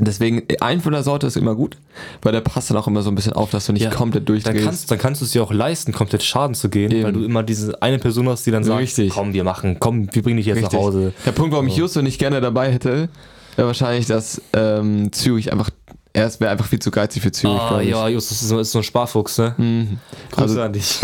Deswegen, 0.00 0.42
ein 0.60 0.80
von 0.80 0.92
der 0.92 1.02
Sorte 1.04 1.26
ist 1.28 1.36
immer 1.36 1.54
gut, 1.54 1.76
weil 2.22 2.32
der 2.32 2.40
passt 2.40 2.68
dann 2.70 2.76
auch 2.76 2.88
immer 2.88 3.02
so 3.02 3.10
ein 3.10 3.14
bisschen 3.14 3.32
auf, 3.32 3.50
dass 3.50 3.66
du 3.66 3.72
nicht 3.72 3.82
Ja. 3.82 3.90
komplett 3.90 4.22
Dann 4.28 4.34
durchdrehst. 4.34 4.64
kannst, 4.64 4.90
dann 4.90 4.98
kannst 4.98 5.20
du 5.20 5.24
es 5.24 5.30
dir 5.30 5.42
auch 5.42 5.52
leisten, 5.52 5.92
komplett 5.92 6.22
Schaden 6.24 6.54
zu 6.54 6.68
gehen, 6.68 6.90
Eben. 6.90 7.04
weil 7.04 7.12
du 7.12 7.24
immer 7.24 7.42
diese 7.44 7.80
eine 7.80 7.98
Person 7.98 8.28
hast, 8.28 8.44
die 8.44 8.50
dann 8.50 8.64
sagt, 8.64 8.80
Richtig. 8.80 9.10
komm, 9.12 9.32
wir 9.34 9.44
machen, 9.44 9.76
komm, 9.78 10.08
wir 10.12 10.22
bringen 10.22 10.38
dich 10.38 10.46
jetzt 10.46 10.56
Richtig. 10.56 10.72
nach 10.72 10.80
Hause. 10.80 11.12
Der 11.24 11.32
Punkt, 11.32 11.52
warum 11.52 11.68
ich 11.68 11.76
Justo 11.76 12.02
nicht 12.02 12.18
gerne 12.18 12.40
dabei 12.40 12.72
hätte, 12.72 13.08
wäre 13.56 13.68
wahrscheinlich, 13.68 14.06
dass 14.06 14.42
ähm, 14.52 15.12
Zürich 15.12 15.52
einfach, 15.52 15.70
er 16.12 16.28
wäre 16.40 16.50
einfach 16.50 16.66
viel 16.66 16.80
zu 16.80 16.90
geizig 16.90 17.22
für 17.22 17.30
Zürich, 17.30 17.56
Ah, 17.60 17.80
ja, 17.80 18.08
Justus 18.08 18.42
ist 18.42 18.48
so, 18.48 18.58
ist 18.58 18.72
so 18.72 18.78
ein 18.80 18.84
Sparfuchs, 18.84 19.38
ne? 19.38 19.54
Mhm. 19.58 19.98
Grüße 20.32 20.42
Also 20.42 20.62
an 20.62 20.72
dich. 20.72 20.98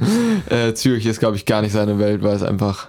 äh, 0.50 0.74
Zürich 0.74 1.06
ist, 1.06 1.20
glaube 1.20 1.36
ich, 1.36 1.46
gar 1.46 1.62
nicht 1.62 1.72
seine 1.72 1.98
Welt, 1.98 2.22
weil 2.22 2.34
es 2.34 2.42
einfach, 2.42 2.88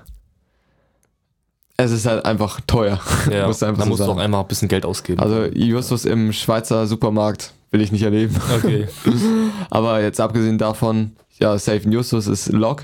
es 1.84 1.92
ist 1.92 2.06
halt 2.06 2.26
einfach 2.26 2.62
teuer. 2.66 3.00
Ja, 3.32 3.48
musst 3.48 3.62
du 3.62 3.66
einfach 3.66 3.80
da 3.80 3.84
so 3.86 3.90
musst 3.90 4.02
du 4.02 4.12
auch 4.12 4.18
einmal 4.18 4.42
ein 4.42 4.48
bisschen 4.48 4.68
Geld 4.68 4.86
ausgeben. 4.86 5.20
Also 5.20 5.46
Justus 5.46 6.06
im 6.06 6.34
Schweizer 6.34 6.88
Supermarkt 6.88 7.54
will 7.72 7.82
ich 7.82 7.92
nicht 7.92 8.04
erleben. 8.04 8.36
okay. 8.56 8.88
Aber 9.70 10.02
jetzt 10.02 10.20
abgesehen 10.20 10.58
davon, 10.58 11.14
ja, 11.40 11.58
Safe 11.58 11.90
Justus 11.90 12.28
ist 12.28 12.52
Lock. 12.52 12.84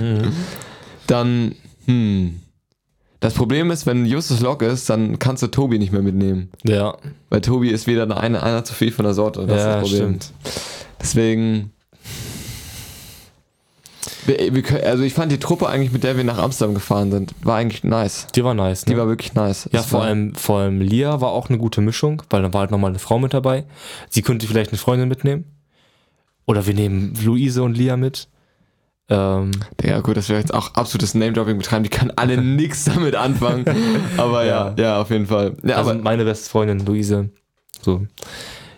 Mhm. 0.00 0.32
Dann, 1.06 1.54
hm. 1.86 2.40
Das 3.20 3.34
Problem 3.34 3.70
ist, 3.72 3.84
wenn 3.86 4.06
Justus 4.06 4.40
Lock 4.40 4.62
ist, 4.62 4.88
dann 4.88 5.18
kannst 5.18 5.42
du 5.42 5.48
Tobi 5.48 5.78
nicht 5.78 5.92
mehr 5.92 6.02
mitnehmen. 6.02 6.50
Ja, 6.64 6.96
Weil 7.30 7.40
Tobi 7.40 7.70
ist 7.70 7.88
wieder 7.88 8.04
eine, 8.16 8.42
einer 8.42 8.64
zu 8.64 8.74
viel 8.74 8.92
von 8.92 9.04
der 9.04 9.14
Sorte. 9.14 9.44
Das 9.46 9.50
ja 9.50 9.56
ist 9.56 9.64
das 9.64 9.82
Problem. 9.82 10.20
stimmt. 10.20 10.32
Deswegen. 11.00 11.72
Wir, 14.28 14.54
wir, 14.54 14.86
also 14.86 15.02
ich 15.02 15.14
fand 15.14 15.32
die 15.32 15.38
Truppe 15.38 15.68
eigentlich, 15.68 15.90
mit 15.90 16.04
der 16.04 16.16
wir 16.16 16.22
nach 16.24 16.38
Amsterdam 16.38 16.74
gefahren 16.74 17.10
sind, 17.10 17.34
war 17.42 17.56
eigentlich 17.56 17.82
nice. 17.82 18.26
Die 18.34 18.44
war 18.44 18.52
nice, 18.54 18.84
ne? 18.86 18.92
Die 18.92 18.98
war 18.98 19.08
wirklich 19.08 19.32
nice. 19.34 19.68
ja, 19.72 19.80
Es 19.80 19.86
vor 19.86 20.02
allem, 20.02 20.34
vor 20.34 20.60
allem 20.60 20.80
Lia 20.82 21.20
war 21.22 21.30
auch 21.30 21.48
eine 21.48 21.56
gute 21.58 21.80
Mischung, 21.80 22.22
weil 22.30 22.42
da 22.42 22.52
war 22.52 22.60
halt 22.60 22.70
nochmal 22.70 22.90
eine 22.90 22.98
Frau 22.98 23.18
mit 23.18 23.32
dabei. 23.32 23.64
Sie 24.10 24.20
könnte 24.22 24.46
vielleicht 24.46 24.70
eine 24.70 24.78
Freundin 24.78 25.08
mitnehmen. 25.08 25.44
Oder 26.46 26.66
wir 26.66 26.74
nehmen 26.74 27.14
Luise 27.24 27.62
und 27.62 27.76
Lia 27.76 27.96
mit. 27.96 28.28
Ähm, 29.10 29.50
Ja, 29.82 30.00
gut, 30.00 30.18
das 30.18 30.28
wäre 30.28 30.38
jetzt 30.40 30.52
auch 30.52 30.74
absolutes 30.74 31.14
Name-Dropping 31.14 31.56
betreiben. 31.56 31.82
Die 31.84 31.88
können 31.90 32.12
alle 32.16 32.36
nichts 32.42 32.84
damit 32.84 33.14
anfangen. 33.16 33.64
Aber 34.18 34.44
ja, 34.44 34.74
Ja. 34.76 34.82
ja, 34.82 35.00
auf 35.00 35.10
jeden 35.10 35.26
Fall. 35.26 35.56
Ja, 35.64 35.76
also 35.76 35.90
aber 35.92 36.02
meine 36.02 36.24
beste 36.24 36.50
Freundin, 36.50 36.84
Luise. 36.84 37.30
So. 37.80 38.06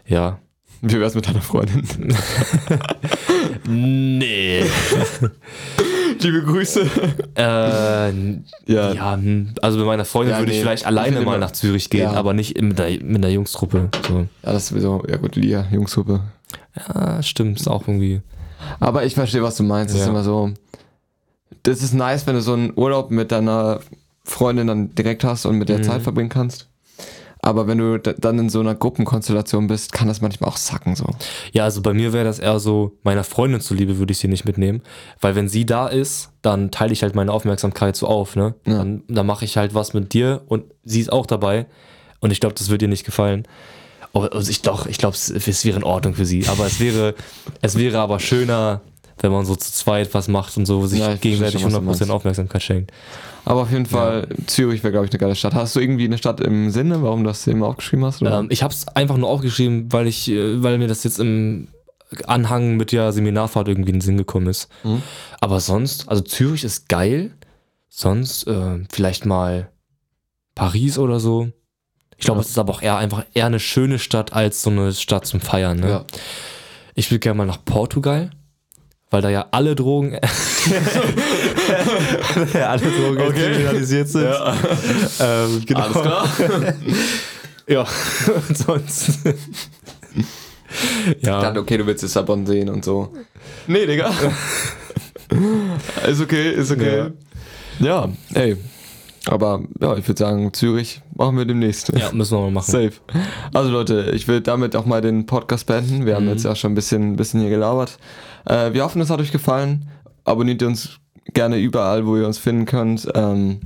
Ja. 0.07 0.39
wie 0.83 1.01
wär's 1.01 1.15
mit 1.17 1.27
deiner 1.27 1.43
Freundin? 1.43 1.85
Nee. 3.69 4.65
Liebe 6.21 6.43
Grüße. 6.43 6.83
äh, 7.35 7.43
Ja, 8.67 8.93
ja, 8.93 9.15
hm, 9.17 9.55
also 9.63 9.79
mit 9.79 9.87
meiner 9.87 10.05
Freundin 10.05 10.33
Ja, 10.35 10.39
würde 10.41 10.53
ich 10.53 10.59
nee. 10.59 10.63
vielleicht 10.65 10.83
Ich 10.83 10.87
alleine 10.87 11.13
finde 11.17 11.27
mal 11.27 11.39
nach 11.39 11.53
Zürich 11.53 11.89
gehen, 11.91 12.03
Ja. 12.03 12.13
aber 12.13 12.35
nicht 12.35 12.61
mit 12.61 12.79
der, 12.79 12.91
mit 13.03 13.23
der 13.25 13.33
Jungstruppe. 13.33 13.89
So. 14.07 14.19
ja, 14.19 14.27
das 14.43 14.65
ist 14.65 14.69
sowieso, 14.71 15.03
ja 15.09 15.17
gut, 15.17 15.37
Lia, 15.37 15.67
Jungshuppe. 15.71 16.21
Ja, 16.77 17.23
stimmt, 17.23 17.59
ist 17.61 17.69
auch 17.69 17.83
irgendwie. 17.89 18.21
Aber 18.81 19.05
ich 19.05 19.15
verstehe, 19.15 19.43
was 19.43 19.57
du 19.57 19.63
meinst. 19.63 19.95
Das 19.95 20.03
ist 20.03 20.09
immer 20.09 20.23
so. 20.25 20.51
Das 21.63 21.83
ist 21.83 21.95
nice, 21.95 22.27
wenn 22.27 22.35
du 22.35 22.43
so 22.43 22.53
einen 22.53 22.73
Urlaub 22.77 23.11
mit 23.11 23.33
deiner 23.33 23.81
Freundin 24.25 24.67
dann 24.67 24.95
direkt 24.95 25.25
hast 25.25 25.47
und 25.47 25.57
mit 25.57 25.69
der 25.69 25.79
Mhm. 25.79 25.83
Zeit 25.85 26.03
verbringen 26.03 26.29
kannst. 26.29 26.69
Aber 27.43 27.67
wenn 27.67 27.79
du 27.79 27.99
dann 27.99 28.39
in 28.39 28.51
so 28.51 28.61
einer 28.61 28.75
Gruppenkonstellation 28.75 29.67
bist, 29.67 29.93
kann 29.93 30.09
das 30.09 30.21
manchmal 30.21 30.51
auch 30.51 30.59
sacken 30.59 30.95
so. 30.95 31.07
Ja, 31.53 31.65
also 31.65 31.81
bei 31.81 31.95
mir 31.95 32.13
wäre 32.13 32.25
das 32.25 32.39
eher 32.39 32.61
so, 32.61 32.93
meiner 33.03 33.25
Freundin 33.25 33.61
zuliebe 33.61 33.99
würde 33.99 34.13
ich 34.13 34.19
sie 34.19 34.29
nicht 34.29 34.45
mitnehmen. 34.45 34.83
Weil 35.21 35.37
wenn 35.37 35.49
sie 35.49 35.65
da 35.65 35.89
ist, 35.89 36.31
dann 36.43 36.71
teile 36.71 36.93
ich 36.93 37.03
halt 37.03 37.15
meine 37.15 37.33
Aufmerksamkeit 37.33 37.97
so 37.97 38.07
auf, 38.07 38.37
ne? 38.37 38.55
Ja. 38.67 38.79
Dann, 38.79 39.03
dann 39.09 39.27
mache 39.27 39.45
ich 39.45 39.57
halt 39.57 39.75
was 39.75 39.95
mit 39.95 40.13
dir 40.13 40.43
und 40.49 40.65
sie 40.85 41.01
ist 41.01 41.13
auch 41.13 41.27
dabei. 41.27 41.67
Und 42.21 42.31
ich 42.31 42.41
glaube, 42.41 42.55
das 42.55 42.69
wird 42.69 42.83
ihr 42.83 42.89
nicht 42.89 43.05
gefallen. 43.05 43.47
Aber 44.13 44.33
also 44.35 44.51
ich 44.51 44.61
doch, 44.63 44.87
ich 44.87 44.99
glaube, 44.99 45.15
es, 45.15 45.31
es 45.31 45.65
wäre 45.65 45.79
in 45.79 45.85
Ordnung 45.85 46.15
für 46.15 46.27
sie. 46.27 46.47
Aber 46.49 46.67
es 46.67 46.79
wäre, 46.81 47.15
es 47.63 47.79
wäre 47.79 48.01
aber 48.01 48.21
schöner, 48.21 48.83
wenn 49.23 49.33
man 49.33 49.45
so 49.45 49.55
zu 49.57 49.73
zweit 49.73 50.13
was 50.15 50.29
macht 50.29 50.57
und 50.57 50.67
so 50.67 50.87
sich 50.87 51.01
Ja, 51.01 51.15
gegenseitig 51.15 51.61
schon, 51.61 51.73
was 51.73 51.79
du 51.79 51.81
100% 51.81 51.85
meinst. 52.07 52.11
Aufmerksamkeit 52.11 52.63
schenkt. 52.63 52.93
Aber 53.45 53.63
auf 53.63 53.71
jeden 53.71 53.87
Fall, 53.87 54.29
Zürich 54.47 54.83
wäre, 54.83 54.93
glaube 54.93 55.07
ich, 55.07 55.13
eine 55.13 55.19
geile 55.19 55.35
Stadt. 55.35 55.55
Hast 55.55 55.75
du 55.77 55.81
irgendwie 55.81 56.05
eine 56.05 56.19
Stadt 56.19 56.41
im 56.41 56.71
Sinne, 56.71 57.03
warum 57.03 57.23
du 57.25 57.29
das 57.29 57.47
eben 57.47 57.63
aufgeschrieben 57.63 58.05
hast? 58.05 58.23
Ähm, 58.23 58.49
ich 58.51 58.63
habe 58.63 58.73
es 58.75 58.87
einfach 58.89 59.17
nur 59.17 59.29
aufgeschrieben, 59.29 59.93
weil 59.93 60.07
ich, 60.07 60.29
äh, 60.31 60.63
weil 60.63 60.79
mir 60.79 60.89
das 60.89 61.05
jetzt 61.05 61.19
im 61.21 61.69
Anhang 62.27 62.77
mit 62.77 62.93
der 62.93 63.13
Seminarfahrt 63.13 63.69
irgendwie 63.69 63.91
in 63.91 63.97
den 63.97 64.01
Sinn 64.03 64.19
gekommen 64.19 64.47
ist. 64.49 64.69
Mhm. 64.85 65.03
Aber 65.41 65.61
sonst, 65.61 66.09
also 66.09 66.23
Zürich 66.23 66.65
ist 66.65 66.89
geil. 66.89 67.33
Sonst 67.89 68.47
äh, 68.47 68.79
vielleicht 68.91 69.27
mal 69.27 69.69
Paris 70.55 70.99
oder 70.99 71.19
so. 71.21 71.49
Ich 72.17 72.25
glaube, 72.25 72.39
Ja. 72.41 72.43
es 72.43 72.51
ist 72.51 72.59
aber 72.59 72.73
auch 72.73 72.83
eher 72.83 72.97
einfach 72.99 73.25
eher 73.35 73.47
eine 73.47 73.59
schöne 73.61 73.99
Stadt 73.99 74.33
als 74.33 74.63
so 74.63 74.71
eine 74.71 74.93
Stadt 74.93 75.27
zum 75.27 75.41
Feiern. 75.41 75.81
Ne? 75.81 75.89
ja. 75.89 76.05
Ich 76.95 77.11
würde 77.11 77.21
gerne 77.21 77.39
mal 77.39 77.47
nach 77.47 77.65
Portugal, 77.65 78.31
weil 79.11 79.23
da 79.23 79.29
ja 79.31 79.47
alle 79.51 79.75
Drogen, 79.75 80.13
ja, 82.55 82.69
alle 82.71 82.81
Drogen 82.83 83.21
Okay. 83.21 83.53
kriminalisiert 83.53 84.09
sind. 84.09 84.29
Ähm, 85.21 85.63
genau. 85.67 85.81
Alles 85.81 85.93
klar. 86.03 86.29
Ja, 87.67 87.83
und 88.49 88.59
sonst. 88.59 89.11
Ich 91.17 91.23
ja. 91.25 91.41
dachte, 91.41 91.61
okay, 91.61 91.77
du 91.79 91.87
willst 91.87 92.03
Lissabon 92.03 92.45
sehen 92.45 92.69
und 92.69 92.85
so. 92.85 93.13
Nee, 93.69 93.87
Digga. 93.87 94.11
ist 96.09 96.21
okay, 96.21 96.51
ist 96.51 96.73
okay. 96.73 97.11
Ja, 97.79 98.09
ey. 98.35 98.57
Aber 99.27 99.63
ja, 99.81 99.97
ich 99.97 100.09
würde 100.09 100.19
sagen, 100.19 100.53
Zürich 100.53 101.01
machen 101.15 101.39
wir 101.39 101.45
demnächst. 101.45 101.91
ja, 101.97 102.11
müssen 102.13 102.37
wir 102.39 102.41
mal 102.43 102.51
machen. 102.51 102.73
Safe. 102.73 102.93
Also 103.55 103.71
Leute, 103.71 104.11
ich 104.17 104.27
will 104.27 104.41
damit 104.41 104.75
auch 104.75 104.87
mal 104.87 105.01
den 105.01 105.27
Podcast 105.27 105.67
beenden. 105.67 106.07
Wir 106.07 106.17
haben 106.17 106.25
Mhm. 106.25 106.31
jetzt 106.33 106.45
ja 106.45 106.57
schon 106.57 106.73
ein 106.73 106.75
bisschen, 106.75 107.13
ein 107.13 107.17
bisschen 107.17 107.41
hier 107.41 107.51
gelabert. 107.51 107.99
Äh, 108.45 108.73
wir 108.73 108.85
hoffen, 108.85 109.01
es 109.01 109.11
hat 109.11 109.21
euch 109.21 109.33
gefallen. 109.33 109.89
Abonniert 110.25 110.63
uns 110.63 110.99
gerne 111.33 111.59
überall, 111.59 112.07
wo 112.07 112.17
ihr 112.17 112.27
uns 112.27 112.39
finden 112.39 112.65
könnt. 112.65 113.09
Ähm, 113.15 113.61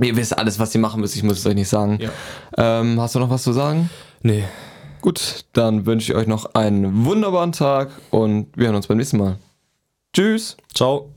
ihr 0.00 0.16
wisst 0.16 0.36
alles, 0.36 0.58
was 0.58 0.74
ihr 0.74 0.80
machen 0.80 1.00
müsst. 1.00 1.16
Ich 1.16 1.22
muss 1.22 1.38
es 1.38 1.46
euch 1.46 1.54
nicht 1.54 1.68
sagen. 1.68 1.98
Ja. 2.00 2.80
Ähm, 2.80 3.00
hast 3.00 3.14
du 3.14 3.18
noch 3.18 3.30
was 3.30 3.42
zu 3.42 3.52
sagen? 3.52 3.90
Nee. 4.22 4.44
Gut, 5.00 5.44
dann 5.52 5.86
wünsche 5.86 6.12
ich 6.12 6.18
euch 6.18 6.26
noch 6.26 6.54
einen 6.54 7.04
wunderbaren 7.04 7.52
Tag 7.52 7.90
und 8.10 8.48
wir 8.56 8.66
hören 8.66 8.76
uns 8.76 8.86
beim 8.86 8.96
nächsten 8.96 9.18
Mal. 9.18 9.38
Tschüss. 10.12 10.56
Ciao. 10.74 11.10